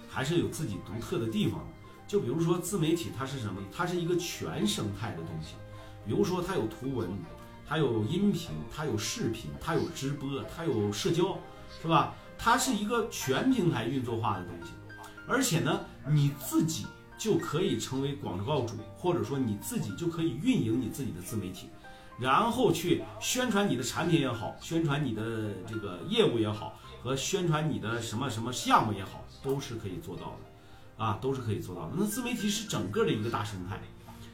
[0.10, 1.65] 还是有自己独特的地方的。
[2.07, 3.61] 就比如说自媒体，它是什么？
[3.72, 5.53] 它是一个全生态的东西。
[6.06, 7.07] 比如说它有图文，
[7.68, 11.38] 它有音频，它有视频，它有直播，它有社交，
[11.81, 12.15] 是吧？
[12.38, 14.72] 它是一个全平台运作化的东西。
[15.27, 21.69] 而且呢，你自己就可以成为广告主，或者说你自己就可以运营你自己的自媒体。
[22.18, 31.93] 然后去宣传你的产品也好，宣传你的这个业务也好，和宣传你的什么什么项目也好，都是可以做到的，啊，都是可以做到的。
[31.97, 33.80] 那自媒体是整个的一个大生态，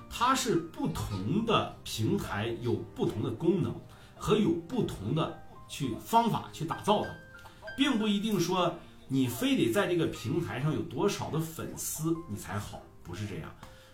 [0.09, 3.75] 它是不同的平台有不同的功能
[4.15, 7.15] 和有不同的去方法去打造的，
[7.77, 8.73] 并不一定说
[9.07, 13.49] 你非得在这个平台上有多少的粉丝你才好，不是这样。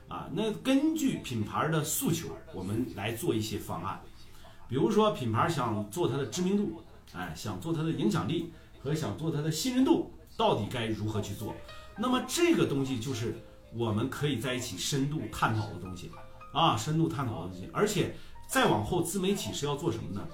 [0.07, 4.01] 啊，那根据品牌的诉求，我们来做一些方案。
[4.67, 6.81] 比如说，品牌想做它的知名度，
[7.13, 8.51] 哎，想做它的影响力
[8.83, 11.55] 和想做它的信任度，到底该如何去做？
[11.97, 13.35] 那么这个东西就是
[13.73, 16.11] 我们可以在一起深度探讨的东西
[16.53, 17.69] 啊，深度探讨的东西。
[17.71, 18.15] 而且
[18.47, 20.27] 再往后，自媒体是要做什么呢？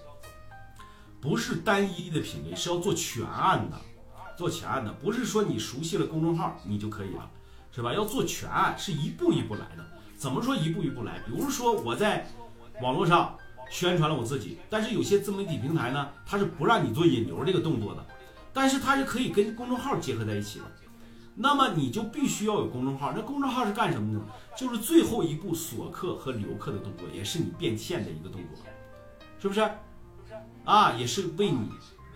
[1.19, 3.77] 不是单一的品类，是要做全案的，
[4.37, 7.29] 做全案的，不是说你熟悉了公众号你就可以了。
[7.69, 7.93] 是吧？
[7.93, 9.85] 要做全案，是一步一步来的。
[10.15, 11.19] 怎么说一步一步来？
[11.27, 12.27] 比如说我在
[12.81, 13.37] 网络上
[13.69, 18.03] 宣传了我自己，但是有些自媒体平台呢，它是不让你做引流这个动作的，
[18.57, 20.65] 但是它是可以跟公众号结合在一起的。
[21.35, 23.13] 那么你就必须要有公众号。
[23.15, 24.19] 那公众号是干什么呢？
[24.57, 28.65] 就是最后一步锁客和留客的动作，也是你变现的一个动作，
[29.39, 29.61] 是不是？
[30.65, 31.69] 啊，也是为你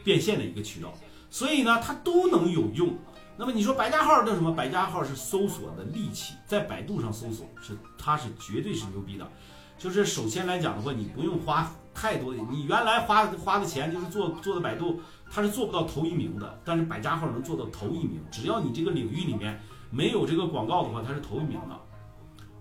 [0.04, 0.92] 变现的一个渠道。
[1.30, 2.98] 所以呢，它都能有用。
[3.38, 4.52] 那么你说百家号叫什么？
[4.52, 9.32] 百家号是搜索的利器，在百度上搜索是它是绝对是牛逼的。
[9.78, 15.00] 就是首先来讲的话，你不用花太多的，你原来花花的钱就是做做的百度，
[15.34, 16.60] 它是做不到头一名的。
[16.66, 19.60] 但是百家号能做到头一名，只要你这个领域里面
[19.90, 21.80] 没有这个广告的话，它是头一名的，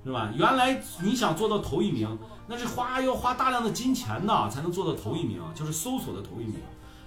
[0.04, 0.32] 是吧？
[0.36, 6.54] 原来你想做到头一名，那是花要花大量的金钱呐，才能做到头一名，就是搜索的头一名。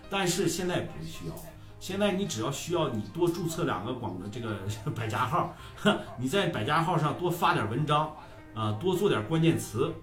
[0.09, 1.33] 但是现在不需要。
[1.79, 4.55] 现在你只要需要你多注册两个广的这个
[4.95, 5.53] 百家号，
[6.17, 8.09] 你在百家号上多发点文章，
[8.53, 9.93] 啊，多做点关键词，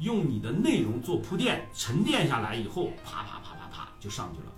[0.00, 4.49] 用你的内容做铺垫，沉淀下来以后，啪啪啪啪啪就上去了，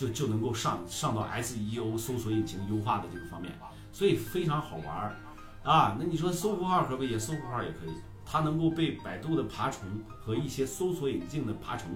[0.00, 3.52] 就就能够上上到 SEO 搜索引擎优化的这个方面，
[3.92, 5.16] 所以非常好玩儿
[5.62, 5.94] 啊。
[6.00, 7.18] 那你说搜狐号可不可以？
[7.18, 7.92] 搜狐号也可以，
[8.24, 9.86] 它能够被百度的爬虫
[10.18, 11.90] 和一些搜索引擎的爬虫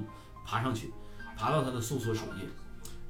[0.44, 0.92] 爬上去，
[1.34, 2.46] 爬到它的搜索首页。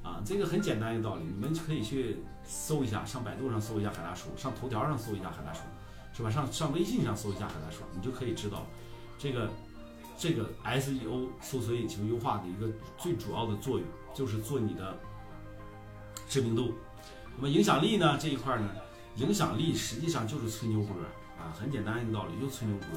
[0.05, 5.63] 啊，这个很简单一个道理，你们可以去搜一下，上百度上搜一下海大叔，上头条上搜一下海大叔，
[6.13, 6.31] 是吧？
[6.31, 8.65] 上上微信上搜一下海大叔，你就可以知道，
[9.19, 9.51] 这个
[10.17, 14.97] 这个 SEO 搜索引擎优化的一个最主要的作用，就是做你的
[16.29, 16.75] 知名度。
[17.37, 18.69] 那么影响力呢这一块呢，
[19.17, 20.97] 影响力实际上就是吹牛波
[21.39, 22.89] 啊，很简单一个道理，就吹牛波。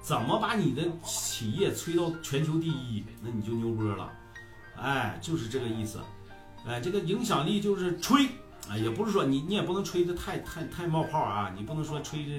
[0.00, 4.12] 怎么把你的企业吹到全球第一，那你就牛波了，
[4.76, 6.00] 哎，就是这个意思。
[6.66, 8.26] 哎，这个影响力就是吹
[8.68, 12.30] 啊，也不是说你你也不能吹的太太太冒泡啊，你不能说吹着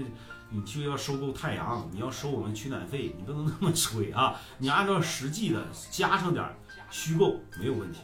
[0.50, 6.46] 你就要收购太阳，你要收我们取暖费，你不能那么吹啊，你按照实际的加上点
[6.90, 8.00] 虚构没有问题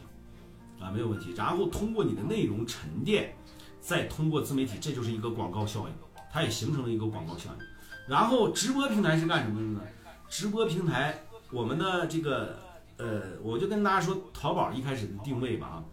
[0.80, 1.32] 啊，没有问题。
[1.36, 3.34] 然后通过你的内容沉淀，
[3.80, 5.94] 再通过自媒体，这就是一个广告效应，
[6.32, 7.66] 它也形成了一个广告效应。
[8.06, 9.80] 然后直播平台是干什么的呢？
[10.28, 12.58] 直播平台，我们的这个
[12.96, 15.84] 呃，我就跟大家说，淘宝一开始的定位吧啊。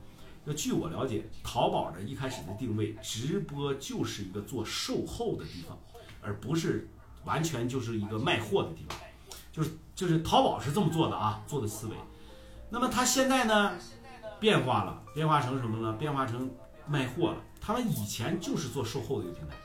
[0.45, 5.77] 那据我了解，淘宝的一开始的定位，直播就是一个做售后的地方，
[6.21, 6.89] 而不是
[7.25, 8.97] 完全就是一个卖货的地方。
[9.51, 11.95] 就是就是淘宝是这么做的啊，做的思维。
[12.69, 13.77] 那么它现在呢，
[14.43, 15.93] 变化了，变化成什么呢？
[15.93, 16.51] 变化成
[16.85, 17.37] 卖货了。
[17.61, 19.55] 他们以前就是做售后的一个平台，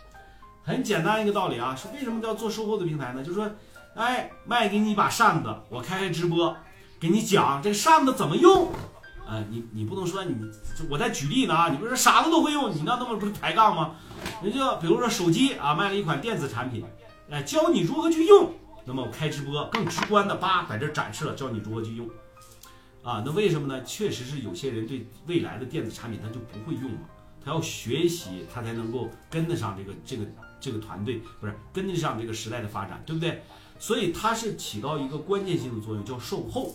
[0.62, 3.24] 很简单一个道理啊，是为什么叫做售后的平台呢？
[3.24, 3.50] 就是说，
[3.96, 6.56] 哎，卖给你一把扇子，我开开直播，
[7.00, 8.70] 给你讲这个扇子怎么用。
[9.26, 10.32] 呃，你你不能说你，
[10.88, 13.96] 我在举例呢啊，你不是傻子都会用，你那那么不是抬杠吗？
[14.40, 16.84] 人家比如说手机啊，卖了一款电子产品，
[17.28, 18.52] 哎，教你如何去用，
[18.84, 22.08] 那么我开直播更直观的叭在这展示了，教你如何去用，
[23.08, 23.82] 啊，那为什么呢？
[23.84, 27.08] 确实是有些人对未来的电子产品他就不会用嘛，
[27.42, 30.26] 他要学习，他才能够跟得上这个这个
[30.60, 33.42] 这个团队，不是跟得上这个时代的发展，对不对？
[33.78, 36.74] 所以它是起到一个关键性的作用，叫售后。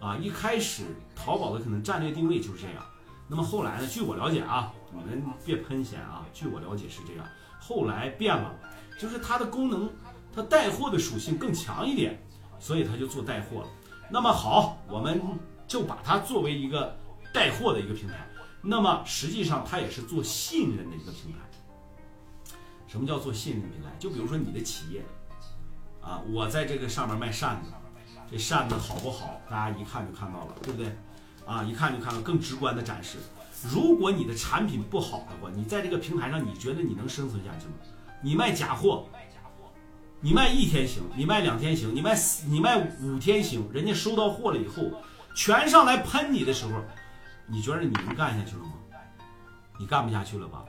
[0.00, 0.84] 啊，一开始
[1.16, 2.84] 淘宝的可能战略定位就是这样，
[3.26, 3.86] 那么后来呢？
[3.88, 7.26] 据我了解啊，你们别喷闲啊，据我了解是这样，
[7.58, 8.54] 后来变了，
[8.96, 9.90] 就是它的功能，
[10.32, 12.22] 它带货的属性更强一点，
[12.60, 13.68] 所以它就做带货了。
[14.10, 15.20] 那么好，我们
[15.66, 16.96] 就把它作为一个
[17.32, 18.26] 带货的一个平台，
[18.62, 21.38] 那么实际上它也是做信任的一个平台。
[22.86, 23.90] 什么叫做信任平台？
[23.98, 25.02] 就比如说你的企业，
[26.00, 27.70] 啊，我在这个上面卖扇子。
[28.30, 29.40] 这扇子好不好？
[29.50, 30.96] 大家一看就看到了，对不对？
[31.44, 33.18] 啊，一看就看到更直观的展示。
[33.70, 37.74] 如果你的产品不好的话，你在这个平台上，你觉得你能生存下去吗？
[38.22, 39.06] 你卖假货，
[40.20, 42.16] 你卖一天行，你卖两天行，你卖
[42.48, 44.90] 你卖五天行，人家收到货了以后，
[45.34, 46.72] 全上来喷你的时候，
[47.46, 48.72] 你觉得你能干下去了吗？
[49.78, 50.64] 你干不下去了吧？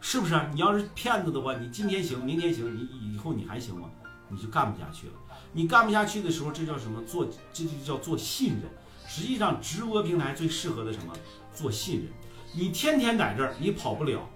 [0.00, 0.40] 是不是？
[0.52, 3.90] 你要是骗子的话，你今天行，明天行，你以后你还行吗？
[4.28, 5.12] 你就干不下去了。
[5.52, 7.02] 你干不下去的时候，这叫什么？
[7.02, 8.62] 做这就叫做信任。
[9.06, 11.12] 实际上，直播平台最适合的什么？
[11.54, 12.06] 做信任。
[12.52, 14.26] 你天天在这儿，你跑不了，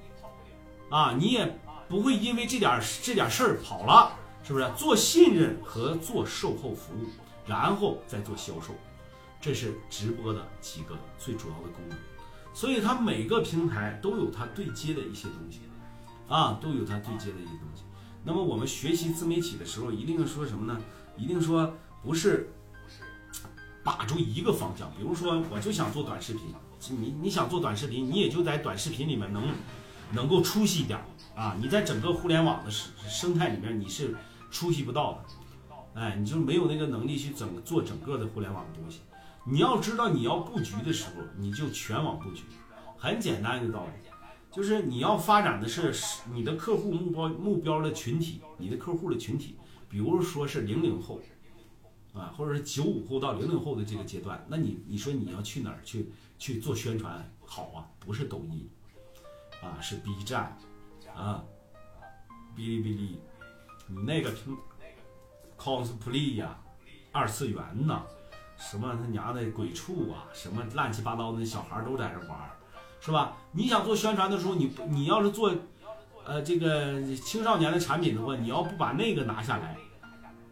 [0.91, 1.59] 啊，你也
[1.89, 4.13] 不会因为这点这点事儿跑了，
[4.45, 4.71] 是不是？
[4.77, 7.07] 做信任和做售后服务，
[7.47, 8.75] 然后再做销售，
[9.43, 11.99] 这是直播的几个最主要的功能。
[12.55, 15.61] 所以，它每个平台都有它对接的一些东西，
[16.29, 17.83] 啊，都有它对接的一些东西。
[18.25, 20.81] 那么，我们学习自媒体的时候，一定说什么呢？
[21.17, 22.53] 一定说不是
[23.83, 26.43] 把住一个方向，比如说我就想做短视频，
[26.91, 29.49] 你你想做短视频，你也就在短视频里面能
[30.13, 31.05] 能够出息一点
[31.35, 34.15] 啊，你在整个互联网的生生态里面你是
[34.51, 39.01] 出息不到的，哎，你就没有那个能力去整做整个的互联网的东西。
[39.45, 42.45] 你要知道你要布局的时候，你就全网布局，
[42.97, 43.93] 很简单一个道理，
[44.51, 45.93] 就是你要发展的是
[46.33, 49.57] 你的客户目标目标的群体，你的客户的群体。
[49.89, 51.21] 比如说是零零后，
[52.15, 57.85] 啊，或者是九五后到零零后的这个阶段，那你你说你要去哪儿去去做宣传好啊？
[57.99, 58.67] 不是抖音，
[59.61, 60.57] 啊，是 B 站，
[61.15, 61.45] 啊，
[62.57, 63.19] 哔哩哔哩，
[63.87, 64.57] 你那个平
[65.59, 66.59] cosplay 呀，
[67.11, 68.03] 二次元呐，
[68.71, 72.39] 什么他娘的鬼畜啊，什么乱七八糟的小孩都在这玩，
[73.01, 73.37] 是吧？
[73.51, 75.53] 你想做宣传的时候，你你要是做。
[76.25, 79.77] 呃，这个青少年的产品的话，你要不把那个拿下来，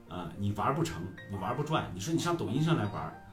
[0.09, 1.01] 啊，你玩不成，
[1.31, 1.89] 你玩不转。
[1.95, 3.32] 你说你上抖音上来玩，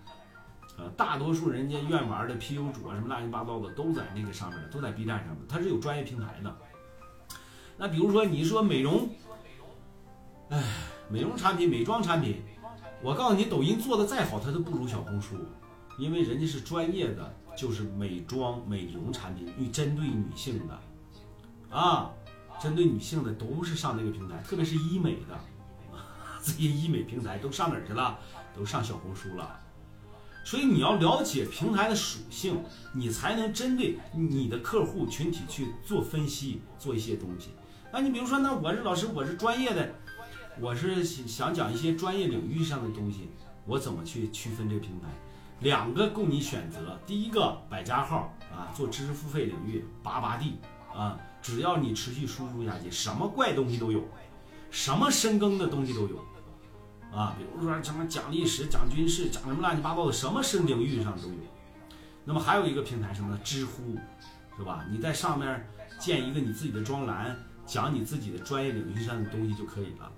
[0.77, 6.55] 呃，大多数人家愿玩的 PU 主啊，什么乱七八糟的都在那个上面，都在 B 站上面，它是有专业平台的。
[7.75, 9.09] 那比如说你说美容，
[10.49, 10.63] 哎，
[11.09, 12.43] 美容产品、美妆产品，
[13.01, 15.35] 我告诉你，抖音做的再好，它都不如小红书，
[15.97, 22.11] 因为人家是专业的，就是美妆、美容产品，与针对女性的，啊。
[22.59, 25.39] 针对女性的都是上那个平台，特别是医美的，
[26.41, 28.17] 这些医美平台都上哪儿去了？
[28.55, 29.59] 都上小红书了。
[30.43, 32.63] 所以你要了解平台的属性，
[32.95, 37.51] 你才能针对你的客户群体去做分析，做一些东西。
[37.93, 39.93] 那你比如说，那我是老师，我是专业的，
[40.59, 43.29] 我是想讲一些专业领域上的东西，
[43.65, 45.07] 我怎么去区分这个平台？
[45.59, 50.57] 两个供你选择，第一个百家号啊，做知识付费领域，八八 D
[50.93, 51.19] 啊。
[51.41, 54.03] 只要你持续输出下去，什么怪东西都有，
[54.71, 56.17] 什么深耕的东西都有，
[57.15, 61.35] 啊，比如说什么讲历史、讲军事、讲什么乱七八糟的，什么深领域上都有。
[62.25, 63.39] 那么还有一个平台什么呢？
[63.43, 63.95] 知乎，
[64.57, 64.85] 是吧？
[64.91, 65.65] 你在上面
[65.99, 70.11] 建一个你自己的专栏，讲你自己的专业领域上的东西就可以了，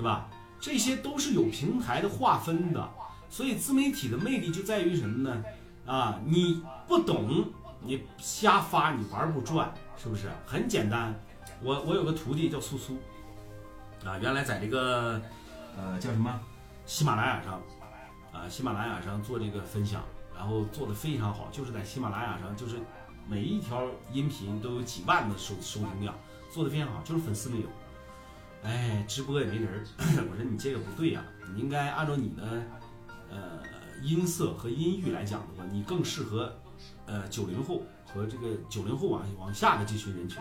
[0.00, 0.26] 是吧？
[0.58, 2.90] 这些都是有平台的划分的，
[3.28, 5.44] 所以自媒体的魅力就在于什么呢？
[5.86, 7.44] 啊，你不懂，
[7.82, 9.70] 你瞎发，你玩不转，
[10.02, 10.30] 是不是？
[10.46, 11.14] 很简单，
[11.62, 12.96] 我我有个徒弟叫苏苏，
[14.02, 15.20] 啊，原来在这个
[15.76, 16.40] 呃叫什么
[16.86, 17.60] 喜马拉雅上，
[18.32, 20.02] 啊喜马拉雅上做这个分享，
[20.34, 22.76] 然后做的非常好，就是在喜马拉雅上，就是
[23.28, 26.14] 每一条音频都有几万的收收听量，
[26.50, 27.66] 做的非常好，就是粉丝没有。
[28.62, 29.84] 哎，直播也没人儿。
[30.30, 31.24] 我说你这个不对呀、
[31.54, 32.62] 你应该按照你的
[33.30, 33.58] 呃
[34.02, 36.54] 音色和音域来讲的话，你更适合
[37.06, 40.38] 呃九零后和这个九零后往往下的这群人群。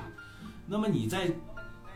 [0.68, 1.32] 那么你在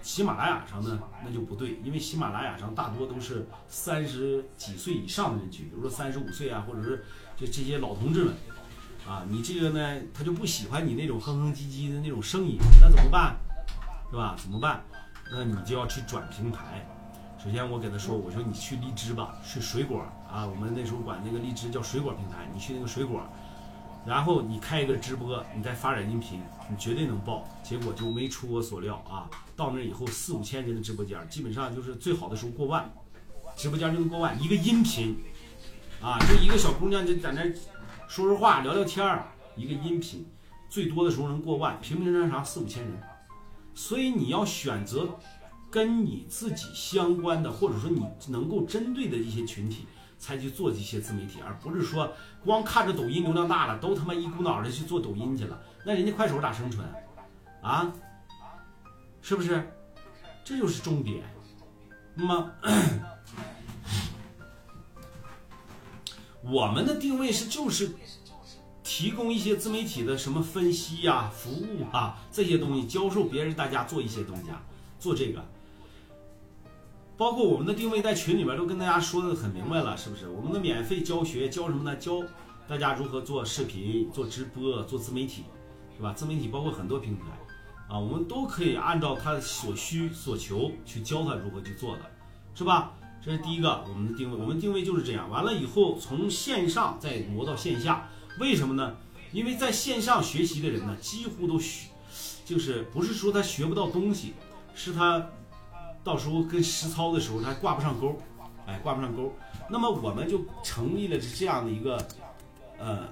[0.01, 7.03] 喜马拉雅上呢，那就不对，因为喜马拉雅上大多都是三十几岁以上的人群，比如说三十五岁啊，或者是
[7.35, 8.33] 就这些老同志们
[9.05, 13.35] 啊，你这个呢，他就不喜欢你那种哼哼唧唧的那种声音，那怎么办？
[14.09, 14.35] 是吧？
[14.37, 14.83] 怎么办？
[15.31, 16.85] 那你就要去转平台。
[17.43, 23.21] 首先我给他说，我说你去荔枝吧，去水果啊，我们那时候管那个荔枝叫水果平台，你去那个水果，
[24.05, 27.45] 然后你开一个直播，你再发展音频，你绝对能爆。
[27.61, 32.89] 结果就没出我所料啊，到那以后四五千人的直播间，基本上就是最好的时候过万，
[33.57, 35.17] 直播间就能过万，一个音频
[36.01, 37.43] 啊，就一个小姑娘就在那
[38.07, 39.27] 说说话聊聊天儿，
[39.57, 40.25] 一个音频
[40.69, 42.91] 最多的时候能过万，平平常常四五千人。
[43.75, 45.09] 所以你要选择
[45.71, 49.87] 跟你自己相关的，或者说你能够针对的一些群体，
[50.19, 52.13] 才去做这些自媒体，而不是说
[52.43, 56.85] 光看着抖音流量大了，都他妈一股脑的去做抖音去了，那人家快手咋生存
[57.61, 57.91] 啊？
[59.21, 59.67] 是不是？
[60.43, 61.23] 这就是重点。
[62.15, 62.51] 那么，
[66.43, 67.95] 我们的定位是就是
[68.83, 74.61] 提供一些自媒体的什么分析呀、服务啊这些东西，教授别人大家做一些东西啊，
[74.99, 75.43] 做这个。
[77.15, 80.27] 包括我们的定位在群里边都跟大家说的很明白了，是不是？
[80.27, 81.95] 我们的免费教学教什么呢？
[81.95, 82.21] 教
[82.67, 85.43] 大家如何做视频、做直播、做自媒体，
[85.95, 86.11] 是吧？
[86.13, 87.25] 自媒体包括很多平台
[87.87, 92.01] 啊，我们都可以按照他所需所求去教他如何去做的，
[92.55, 92.93] 是吧？
[93.23, 95.29] 这是第一个我们的定位，我们定位就是这样。
[95.29, 98.95] 完了以后，从线上再挪到线下，为什么呢？
[99.31, 101.89] 因为在线上学习的人呢，几乎都学，
[102.45, 104.33] 就是不是说他学不到东西，
[104.75, 105.27] 是他
[106.03, 108.19] 到时候跟实操的时候他挂不上钩，
[108.67, 109.33] 哎，挂不上钩。
[109.69, 112.07] 那么我们就成立了这样的一个
[112.77, 113.09] 呃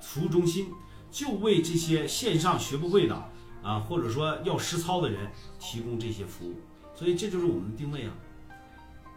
[0.00, 0.68] 服务中心，
[1.10, 3.14] 就为这些线上学不会的
[3.62, 6.54] 啊，或者说要实操的人提供这些服务。
[6.94, 8.12] 所以这就是我们的定位啊。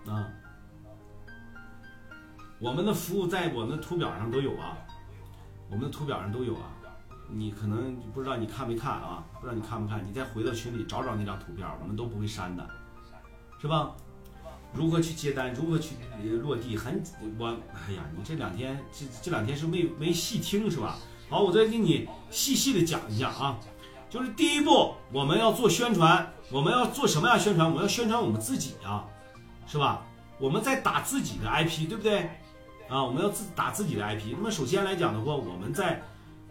[0.08, 0.30] 啊，
[2.60, 4.78] 我们的服务在我们的图表上都有啊，
[5.70, 6.74] 我们的图表上都有啊。
[7.30, 9.24] 你可能不知道你看没看啊？
[9.40, 10.02] 不知道你看没看？
[10.08, 12.66] 你再回到群里找找那张图片，我们都不会删的，
[13.62, 13.92] 是吧？
[14.74, 15.54] 如何去接单？
[15.54, 16.78] 如何去呃落地？
[16.78, 17.04] 很
[17.38, 20.98] 我哎呀，你这两天这这两天是没没细听是吧？
[21.30, 23.58] 好，我再给你细细的讲一下啊。
[24.10, 27.68] 就是第一步，我们要做宣传，我们要做什么样宣传？
[27.68, 29.06] 我们要宣传我们自己啊。
[29.66, 30.06] 是吧？
[30.40, 32.30] 我们在打自己的 IP，对不对？
[32.90, 34.34] 啊，我们要自打自己的 IP。
[34.38, 36.02] 那么首先来讲的话，我们在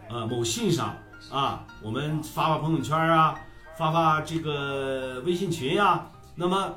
[0.08, 0.96] 呃某信上
[1.30, 3.38] 啊，我们发发朋友圈啊，
[3.76, 6.74] 发发这个微信群呀、那么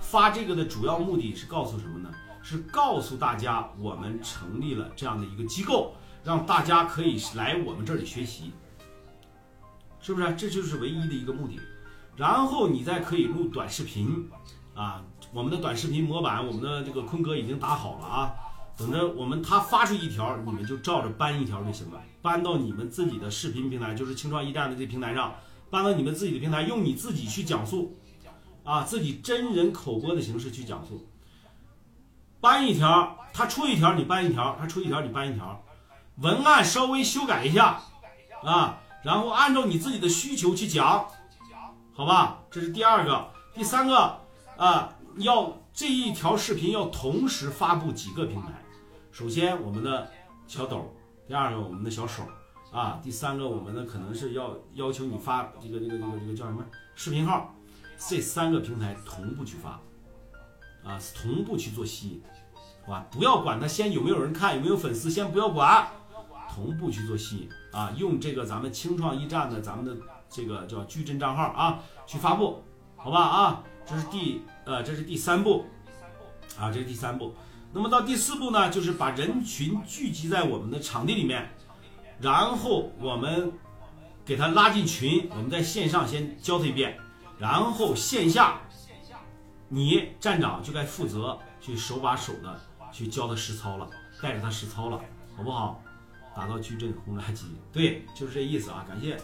[0.00, 2.10] 发这个的主要目的是告诉什么呢？
[2.44, 8.52] 是告诉大家我们成立了这样的一个机构，让大家可以来我们这里学习，
[10.00, 10.34] 是不是？
[10.34, 11.60] 这就是唯一的一个目的。
[12.16, 14.28] 然后你再可以录短视频
[14.74, 15.02] 啊。
[15.32, 18.34] 我们的短视频模板，我们的这个坤哥已经打好了啊，
[18.82, 25.34] 等着我们他发出一条，你们就照着搬一条就行了，搬到你们自己的视频平台，就是青创驿站的这平台上，
[25.70, 27.96] 搬到你们自己的平台，用你自己去讲述，
[28.64, 31.06] 啊，自己真人口播的形式去讲述，
[32.40, 35.64] 搬一条，他出一条你搬一条，他出一条你搬一条，
[36.16, 37.80] 文案稍微修改一下，
[38.42, 41.06] 啊，然后按照你自己的需求去讲，
[41.94, 44.18] 好吧，这是第二个，第三个
[44.56, 44.96] 啊。
[45.18, 48.48] 要这一条视频要同时发布几个平台，
[49.12, 50.10] 首先我们的
[50.46, 50.90] 小抖，
[51.28, 52.22] 第二个我们的小手
[52.72, 56.64] 啊，第三个我们的可能是要要求你发这个这个这个这个叫什么
[56.94, 57.54] 视频号，
[57.98, 59.78] 这三个平台同步去发，
[60.82, 62.22] 啊，同步去做吸引，
[62.86, 63.06] 好吧？
[63.10, 65.86] 不要管它先有没有人看，有没有粉丝，先不要管，
[66.48, 69.94] 同步去做吸引啊，用这个咱们青创驿站的咱们的
[70.30, 72.62] 这个叫矩阵账号啊去发布，
[72.96, 73.62] 好吧啊？
[73.84, 75.66] 这是第呃，这是第三步，
[76.58, 77.34] 啊，这是第三步。
[77.72, 81.50] 那么到第四步呢，就是把人群聚集在我们的场地里面，
[82.20, 83.52] 然后我们
[84.24, 86.98] 给他拉进群，我们在线上先教他一遍，
[87.38, 88.60] 然后线下
[89.68, 92.60] 你站长就该负责去手把手的
[92.92, 93.88] 去教他实操了，
[94.20, 95.00] 带着他实操了，
[95.36, 95.82] 好不好？
[96.34, 98.82] 打造矩阵轰炸机，对，就是这意思啊！
[98.88, 99.18] 感谢，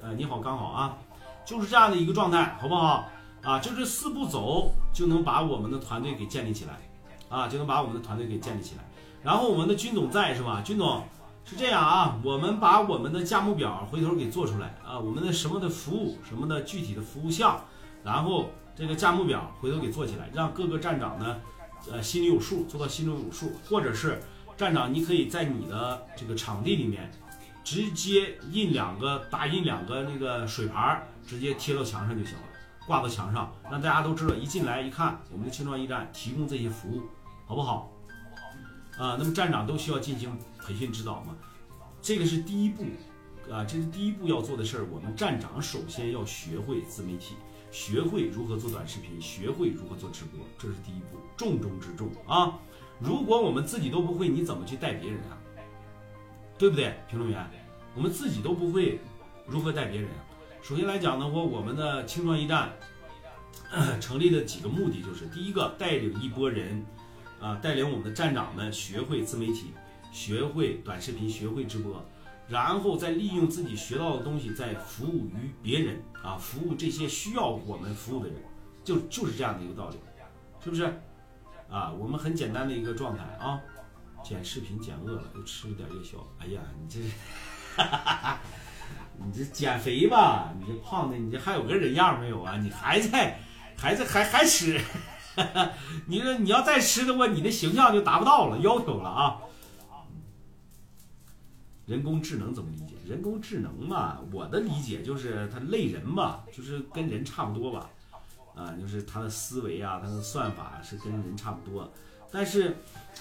[0.00, 0.96] 呃，你好，刚好啊，
[1.44, 3.08] 就是这样的一个状态，好不好？
[3.42, 6.80] 啊，就这四步走就能把我们的团队给建立起来，
[7.32, 8.84] 啊，就能把我们的团队给建立起来。
[9.22, 10.60] 然后我们的军总在是吧？
[10.62, 11.02] 军总
[11.44, 17.60] 是这样啊，我们把我们的价目表回头给做出来啊，我们的什么的服务，什么的具体的服务项，
[18.04, 21.36] 然后这个价目表回头给做起来，让各个站长呢，
[21.90, 24.20] 呃，心里有数，做到心中有数，或者是。
[24.54, 27.10] 站长，你可以在你的这个场地里面，
[27.64, 32.42] 直接印两个打印两个那个水牌，直接贴到墙上就行了，
[32.86, 37.00] 挂到墙上，让大家都知道，一进来一看，我们的青创驿站提供这些服务，
[37.52, 37.92] 好不好？
[38.96, 41.36] 啊，那么站长都需要进行培训指导吗？
[42.00, 42.82] 这个是第一步，
[43.52, 44.86] 啊，这是第一步要做的事儿。
[44.90, 47.34] 我们站长首先要学会自媒体，
[47.70, 52.58] 学会如何做短视频，学会如何做直播，这是第一步，重中之重啊。
[52.98, 55.36] 如果我们自己都不会，你怎么去带别人啊？
[56.56, 57.50] 对不对，评论员？
[57.94, 58.98] 我们自己都不会，
[59.46, 60.08] 如何带别人？
[60.62, 62.72] 首先来讲呢，我我们的青创驿站
[64.00, 66.82] 成立的几个目的就是：第一个，带领一波人，
[67.42, 69.74] 啊，带领我们的站长们学会自媒体，
[70.12, 72.00] 学会短视频，学会直播，
[72.48, 78.36] 然后再利用自己学到的东西，再服务于别人啊，服务这些需要我们服务的人，
[78.84, 79.96] 就就是这样的一个道理，
[80.62, 80.84] 是不是？
[81.68, 83.58] 啊，我们很简单的一个状态啊，
[84.22, 86.18] 剪视频剪饿了，又吃了点夜宵。
[86.38, 87.00] 哎呀，你这，
[89.24, 90.52] 你这减肥吧？
[90.60, 92.56] 你这胖的，你这还有个人样没有啊？
[92.58, 93.40] 你还在，
[93.76, 94.80] 还在，还还吃？
[96.06, 99.38] 你说你要再吃的话，你的形象就达不到了要求了啊。
[101.86, 102.94] 人工智能怎么理解？
[103.06, 107.90] 人工智能嘛，我的理解就是它类人嘛，就是跟人差不多吧。
[108.54, 111.90] 啊，就是它的思维啊，它的算法是跟人差不多，
[112.30, 112.76] 但是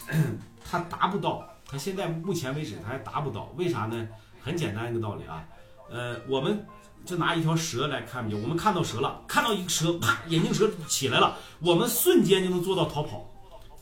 [0.63, 4.07] 它达不到，它现在目前为止它还达不到，为啥呢？
[4.41, 5.47] 很简单一个道理啊，
[5.89, 6.65] 呃，我们
[7.06, 13.30] 就拿一条蛇来看比，我们看到蛇了，看到一个蛇，啪，眼镜蛇起来了，我们瞬间就能做到逃跑，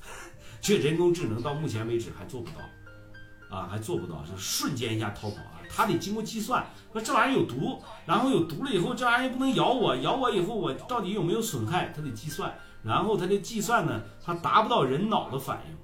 [0.62, 5.60] 这人工智能到目前为止还做不到，啊，还做不到，是瞬间一下逃跑啊。
[5.72, 11.94] 它得经过计算，说这玩意儿有毒，然后有毒了以后，这玩意儿不能咬我，咬我以后我到底有没有损害？
[11.96, 12.52] 它得计算，
[12.82, 15.78] 然后它的计算呢，它达不到人脑的反应，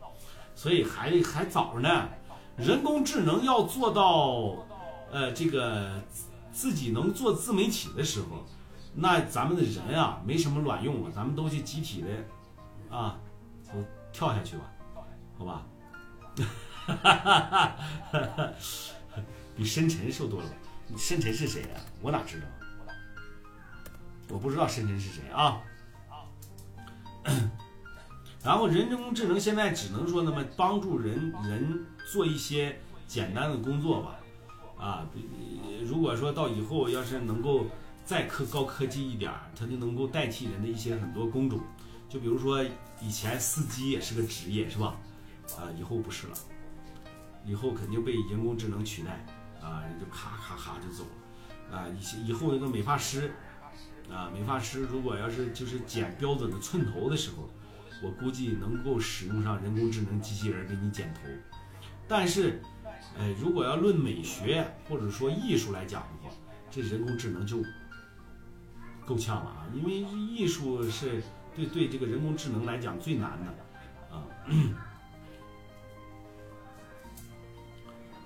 [0.56, 2.10] 所以还还早呢。
[2.58, 4.66] 人工智能要做到，
[5.12, 6.02] 呃，这个
[6.56, 8.46] 自己能做自媒体的时候，
[8.94, 12.08] 那咱们的人啊没什么卵用了，咱们都去集体的，
[12.96, 13.20] 啊，
[13.66, 13.74] 就
[14.14, 14.64] 跳下去吧，
[15.38, 15.66] 好吧？
[16.88, 17.40] 哈哈哈
[18.12, 18.50] 哈哈。
[19.58, 20.50] 比深沉瘦多了，
[20.98, 21.68] 深沉是谁呀？
[22.02, 22.48] 我哪知道？
[24.30, 25.62] 我不知道深沉是谁啊。
[28.44, 34.20] 然后人工智能现在只能说那么帮助人人做一些简单的工作吧。
[34.78, 35.08] 啊，
[35.86, 37.66] 如果说到以后要是能够
[38.04, 41.60] 再科高科技一点，它就能够代替人的一些很多工种。
[42.10, 42.64] 就比如说
[43.02, 44.96] 以前司机也是个职业，是吧？
[45.58, 46.34] 啊，以后不是了，
[47.46, 49.26] 以后肯定被人工智能取代。
[49.62, 51.04] 啊，人就咔咔咔就走
[51.72, 53.32] 了，啊，以以后那个美发师，
[54.12, 57.50] 啊，美发师如果要是就是剪标准的寸头的时候，
[58.04, 61.22] 我估计能够使用上人工智能机器人给你剪头。
[62.08, 62.62] 但是，
[63.18, 66.30] 哎，如果要论美学或者说艺术来讲的话，
[66.70, 67.64] 这人工智能就
[69.06, 71.24] 够呛了啊，因为艺术是
[71.56, 74.28] 对对这个人工智能来讲最难的啊，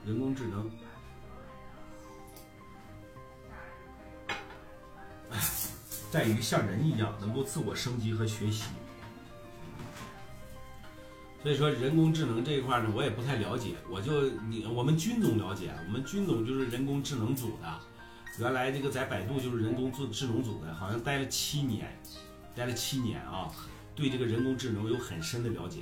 [0.06, 0.70] 人工智能。
[6.10, 8.64] 在于像人一样能够自我升级和学习，
[11.42, 13.76] 所以说人工智能这一块呢，我也不太了解。
[13.90, 17.80] 我就你我们军总了解，我们军总就是人工智能组的，
[18.40, 21.98] 原来这个在百度就是人工智智能组的，好像待了七年，
[22.54, 23.48] 待了七年啊，
[23.96, 25.80] 对这个人工智能有很深的了解。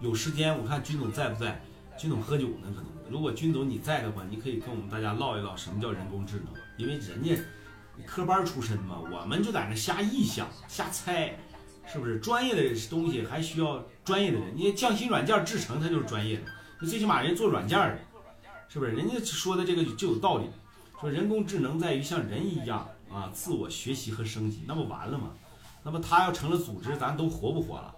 [0.00, 1.62] 有时间我看军总在不在？
[1.96, 2.86] 军总喝酒呢，可能。
[3.08, 6.46] 如果军总你在的话，你可以跟我们大家唠一唠什么叫人工智能，
[6.76, 7.36] 因为人家。
[8.04, 11.34] 科班出身嘛，我们就在那瞎臆想、瞎猜，
[11.92, 12.18] 是不是？
[12.18, 14.52] 专业的东西还需要专业的人。
[14.54, 16.42] 你匠心软件制成，它就是专业的。
[16.80, 17.98] 那最起码人做软件的，
[18.68, 18.92] 是不是？
[18.92, 20.46] 人家说的这个就有道理，
[21.00, 25.32] 说人工智能在于像人一样啊，自我学习和升级，那不完了吗？
[25.82, 27.94] 那么他要成了组织，咱都活不活了，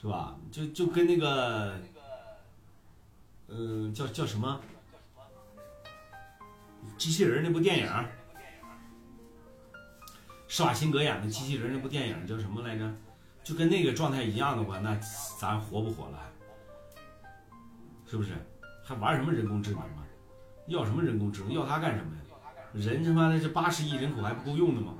[0.00, 0.36] 是吧？
[0.52, 1.74] 就就跟那个，
[3.48, 4.60] 嗯，叫叫什么？
[6.98, 7.88] 机器人那部电影。
[10.46, 12.94] 施瓦辛格演的机器人那部电影叫什么来着？
[13.44, 14.98] 就跟那个状态一样的话，那
[15.38, 16.18] 咱活不活了？
[18.06, 18.32] 是不是？
[18.82, 20.04] 还玩什么人工智能啊？
[20.66, 21.52] 要什么人工智能？
[21.52, 22.20] 要它干什么呀？
[22.72, 24.94] 人他妈的这八十亿人口还不够用的吗？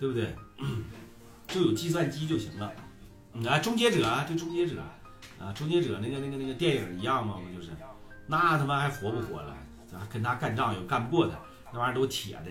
[0.00, 0.34] 对不对？
[1.46, 2.72] 就有计算机就行了。
[3.46, 4.82] 啊，终结者啊，就终结者
[5.38, 7.70] 啊，终结者那个那个那个电影一样嘛，不就是？
[8.26, 9.54] 那他妈还活不活了？
[9.86, 11.38] 咱跟他干仗也干不过他，
[11.72, 12.50] 那玩意儿都铁的，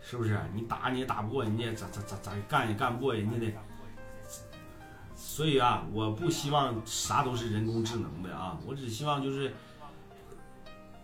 [0.00, 0.38] 是不是？
[0.54, 3.52] 你打你也打不过人家，咋咋咋咋干也干不过人家的。
[5.38, 9.54] 所以啊，我不希望啥都是人工智能的啊，我只希望就是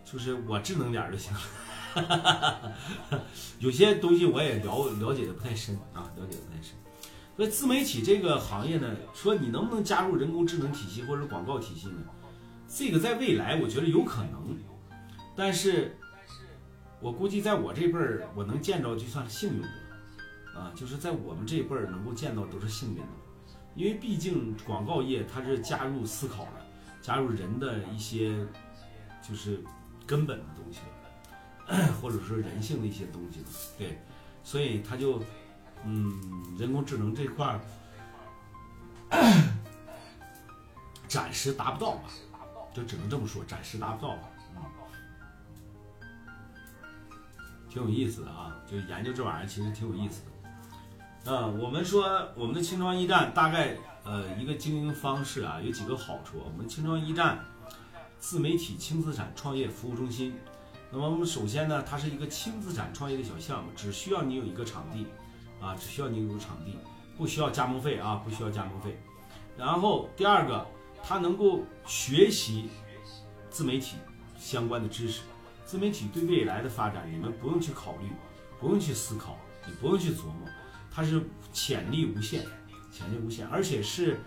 [0.03, 2.73] 就是我智能点就行了。
[3.59, 6.75] 有些东西我也了了解的不太深啊，了解的不太深。
[7.37, 12.01] 所以自媒体这个行业呢，说你能不能加入人工智能体系或者广告体系呢？
[12.67, 14.57] 这个在未来我觉得有可能，
[15.33, 15.97] 但是
[16.99, 19.67] 我估计在我这辈儿我能见着就算幸运的
[20.55, 23.07] 了啊，就是在我们这辈儿能够见到都是幸运的，
[23.75, 26.65] 因为毕竟广告业它是加入思考的，
[27.01, 28.45] 加入人的一些
[29.21, 29.61] 就是
[30.07, 30.79] 根本的东西
[31.67, 33.45] 了， 或者说人性的一些东西了，
[33.77, 33.99] 对，
[34.43, 35.21] 所以它就
[35.83, 37.59] 嗯，人工智能这块儿
[41.07, 42.09] 暂时达不到吧。
[42.73, 44.61] 就只能这么说，暂时达不到吧，嗯，
[47.69, 50.31] 挺有意思的啊，就研究这玩意儿其实挺有意思的。
[51.27, 56.37] 嗯，我们说我们的青创驿站大概呃一个经营方式啊有几个好处。
[56.45, 57.43] 我们青创驿站
[58.19, 60.35] 自媒体轻资产创业服务中心，
[60.91, 65.07] 那么我们首先呢，它是一个轻资产创业的小项目，只需要你有一个场地
[65.59, 66.77] 啊，只需要你有个场地，
[67.17, 68.97] 不需要加盟费啊，不需要加盟费。
[69.57, 70.65] 然后第二个。
[71.07, 72.67] 他能够学习
[73.51, 73.95] 自媒体
[74.39, 75.21] 相关的知识，
[75.63, 78.09] 自媒体对未来的发展，你们不用去考虑，
[78.59, 79.37] 不用去思考，
[79.67, 80.49] 也不用去琢磨，
[80.95, 82.45] 它是潜力无限，
[82.89, 84.17] 潜力无限，而且是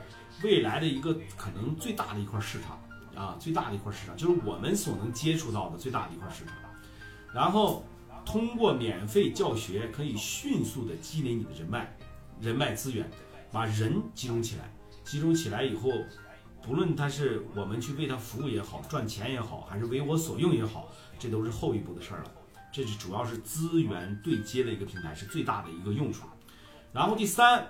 [0.43, 2.79] 未来的一个可能最大的一块市场
[3.17, 6.55] 啊，最大的一块市场，就是我们所能接触到的最大的一块市场。
[7.33, 7.83] 然后
[8.23, 11.97] 通过免费教学，可以迅速的积累你的人脉，
[12.39, 13.11] 人脉资源，
[13.51, 14.71] 把人集中起来，
[15.05, 15.91] 集中起来以后。
[16.61, 22.31] 不论他是我们去为他服务也好，赚钱也好，还是为我所用也好，这都是后一步的事儿了。
[22.71, 26.27] 这是主要是资源对接的一个平台，是最大的一个用处。
[26.99, 27.65] 然后第三，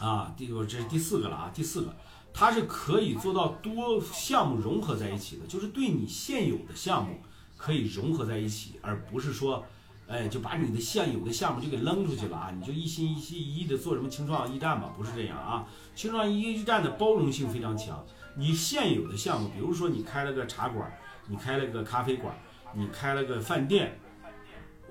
[0.00, 1.96] 啊，第我这是第四个了啊，第四个，
[2.32, 7.20] 它是可以做到多项目融合在一起的，就是对你现有的项目
[7.56, 9.64] 可以融合在一起，而不是说。
[10.06, 12.50] 哎，就把你的现有的项目就给扔出去了啊！
[12.54, 14.92] 你就一心一意一意的做什么青创驿站吧？
[14.94, 15.66] 不是这样啊！
[15.94, 18.04] 青创驿站的包容性非常强。
[18.36, 20.92] 你现有的项目，比如说你开了个茶馆，
[21.26, 22.36] 你开了个咖啡馆，
[22.74, 23.98] 你开了个饭店，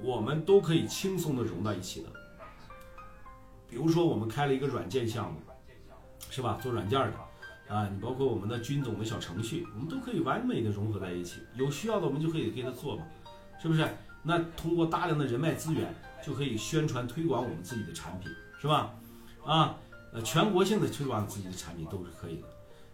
[0.01, 2.09] 我们都可以轻松的融到一起的。
[3.73, 5.39] 比如说我们开了一个软件项目，
[6.29, 6.59] 是吧？
[6.61, 11.39] 做软件的啊，你包括我们的军总的小程序，我们都可以完美的融合在一起。
[11.55, 13.03] 有需要的我们就可以给他做嘛，
[13.59, 13.83] 是不是？
[14.21, 15.91] 那通过大量的人脉资源，
[16.23, 18.31] 就可以宣传推广我们自己的产品，
[18.61, 18.93] 是吧？
[19.43, 19.75] 啊，
[20.13, 22.47] 呃，全国性的推广自己的产品都是可以的。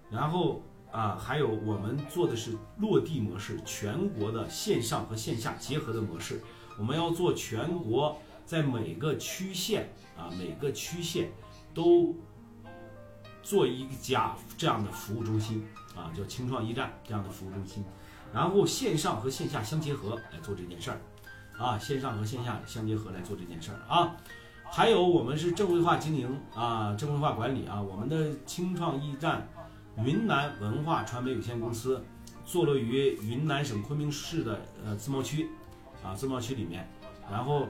[0.10, 0.62] 然后
[0.94, 6.42] 啊，还有我们做的是落地模式，全国的线上和线下结合的模式。
[6.78, 9.90] 我们要做全国，在每个区县
[10.20, 11.32] 啊，每个区县
[11.74, 12.14] 都
[13.42, 15.66] 做一家这样的服务中心
[15.96, 17.84] 啊，叫青创驿站这样的服务中心。
[18.34, 21.00] 然后线上和线下相结合来做这件事儿。
[21.58, 24.16] 啊，线上和线下相结合来做这件事儿啊，
[24.64, 27.82] 还有我们是正规化经营啊，正规化管理啊。
[27.82, 29.46] 我们的青创驿站
[29.98, 32.02] 云南文化传媒有限公司
[32.46, 35.50] 坐落于云南省昆明市的呃自贸区
[36.02, 36.88] 啊，自贸区里面，
[37.30, 37.68] 然后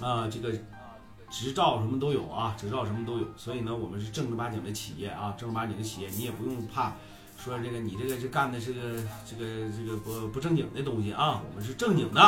[0.00, 0.58] 啊这个
[1.28, 6.94] 执照什么都有啊，执照什么都有，所以呢，我们是正儿八经的企业啊，正儿八经的企业，你也不用怕。
[7.38, 8.80] 说这个你这个是干的是个
[9.28, 12.20] 这个这个不不正经的东西啊，我们是正经的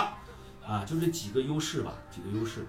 [0.65, 2.67] 啊，就这几个优势吧，几个优势。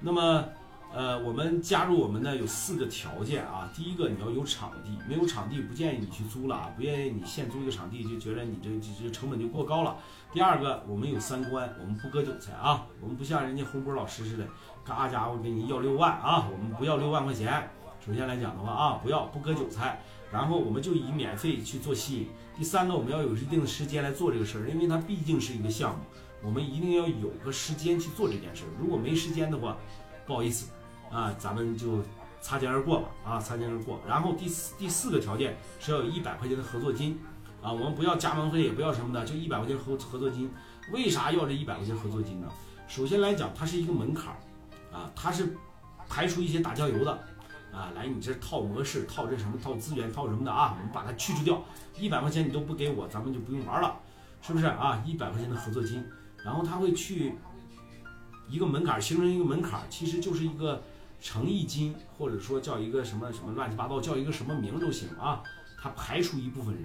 [0.00, 0.44] 那么
[0.92, 9.96] 呃，我们加入我们呢有四个条件啊，第一个你要有场地，没有场地不建议你去租了啊，不愿意你现租一个场地就觉得你这这这成本就过高了。
[10.32, 14.46] 第二个，我们有三观，我们不割韭菜啊，我们不像人家洪波老师似的，
[14.84, 17.68] 嘎家伙给你要六万啊，我们不要六万块钱。
[18.04, 20.00] 首先来讲的话啊，不要不割韭菜。
[20.32, 22.28] 然后我们就以免费去做吸引。
[22.56, 26.04] 第三个，我们要有一定的时间来做这个事儿，因为它毕竟是一个项目，
[26.42, 28.68] 我们一定要有个时间去做这件事儿。
[28.78, 29.76] 如果没时间的话，
[30.26, 30.70] 不好意思
[31.10, 31.98] 啊，咱们就
[32.40, 34.00] 擦肩而过吧啊，擦肩而过。
[34.06, 37.18] 然后第四第四个条件是要有一百块钱的合作金
[37.60, 40.48] 啊，我们不要加盟费，也不要什么的，就一百块钱合合作金。
[40.92, 42.46] 为啥要这一百块钱合作金呢？
[42.86, 44.36] 首先来讲，它是一个门槛儿
[44.92, 45.56] 啊，他是
[46.08, 47.12] 排除一些打酱油的
[47.72, 51.62] 啊，来你这套模式、套这什么、套资源、套什么的啊，我们把它去除掉，
[51.96, 53.96] 一百块钱你都不给我，咱们就不用玩了，
[54.42, 55.02] 是不是啊？
[55.06, 56.04] 一百块钱的合作金，
[56.44, 57.34] 然后他会去
[58.48, 60.82] 一个门槛，形成一个门槛，其实就是一个
[61.20, 65.42] 诚意金，或者说叫一个什么什么乱七八糟，叫一个什么名都行啊。
[65.80, 66.84] 他排除一部分人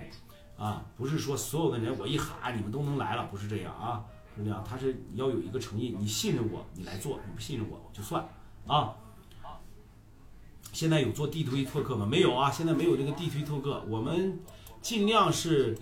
[0.57, 4.05] 啊，不是说所有的人我一喊你们都能来了，不是这样啊。
[4.37, 8.27] 是这样，他是要有一个诚意，你信任我，你来做；你不信任我，我就算
[8.67, 8.95] 啊。
[10.73, 12.05] 现在有做地推拓客吗？
[12.05, 14.39] 没有啊，现在没有这个地推拓客，我们
[14.81, 15.77] 尽量是。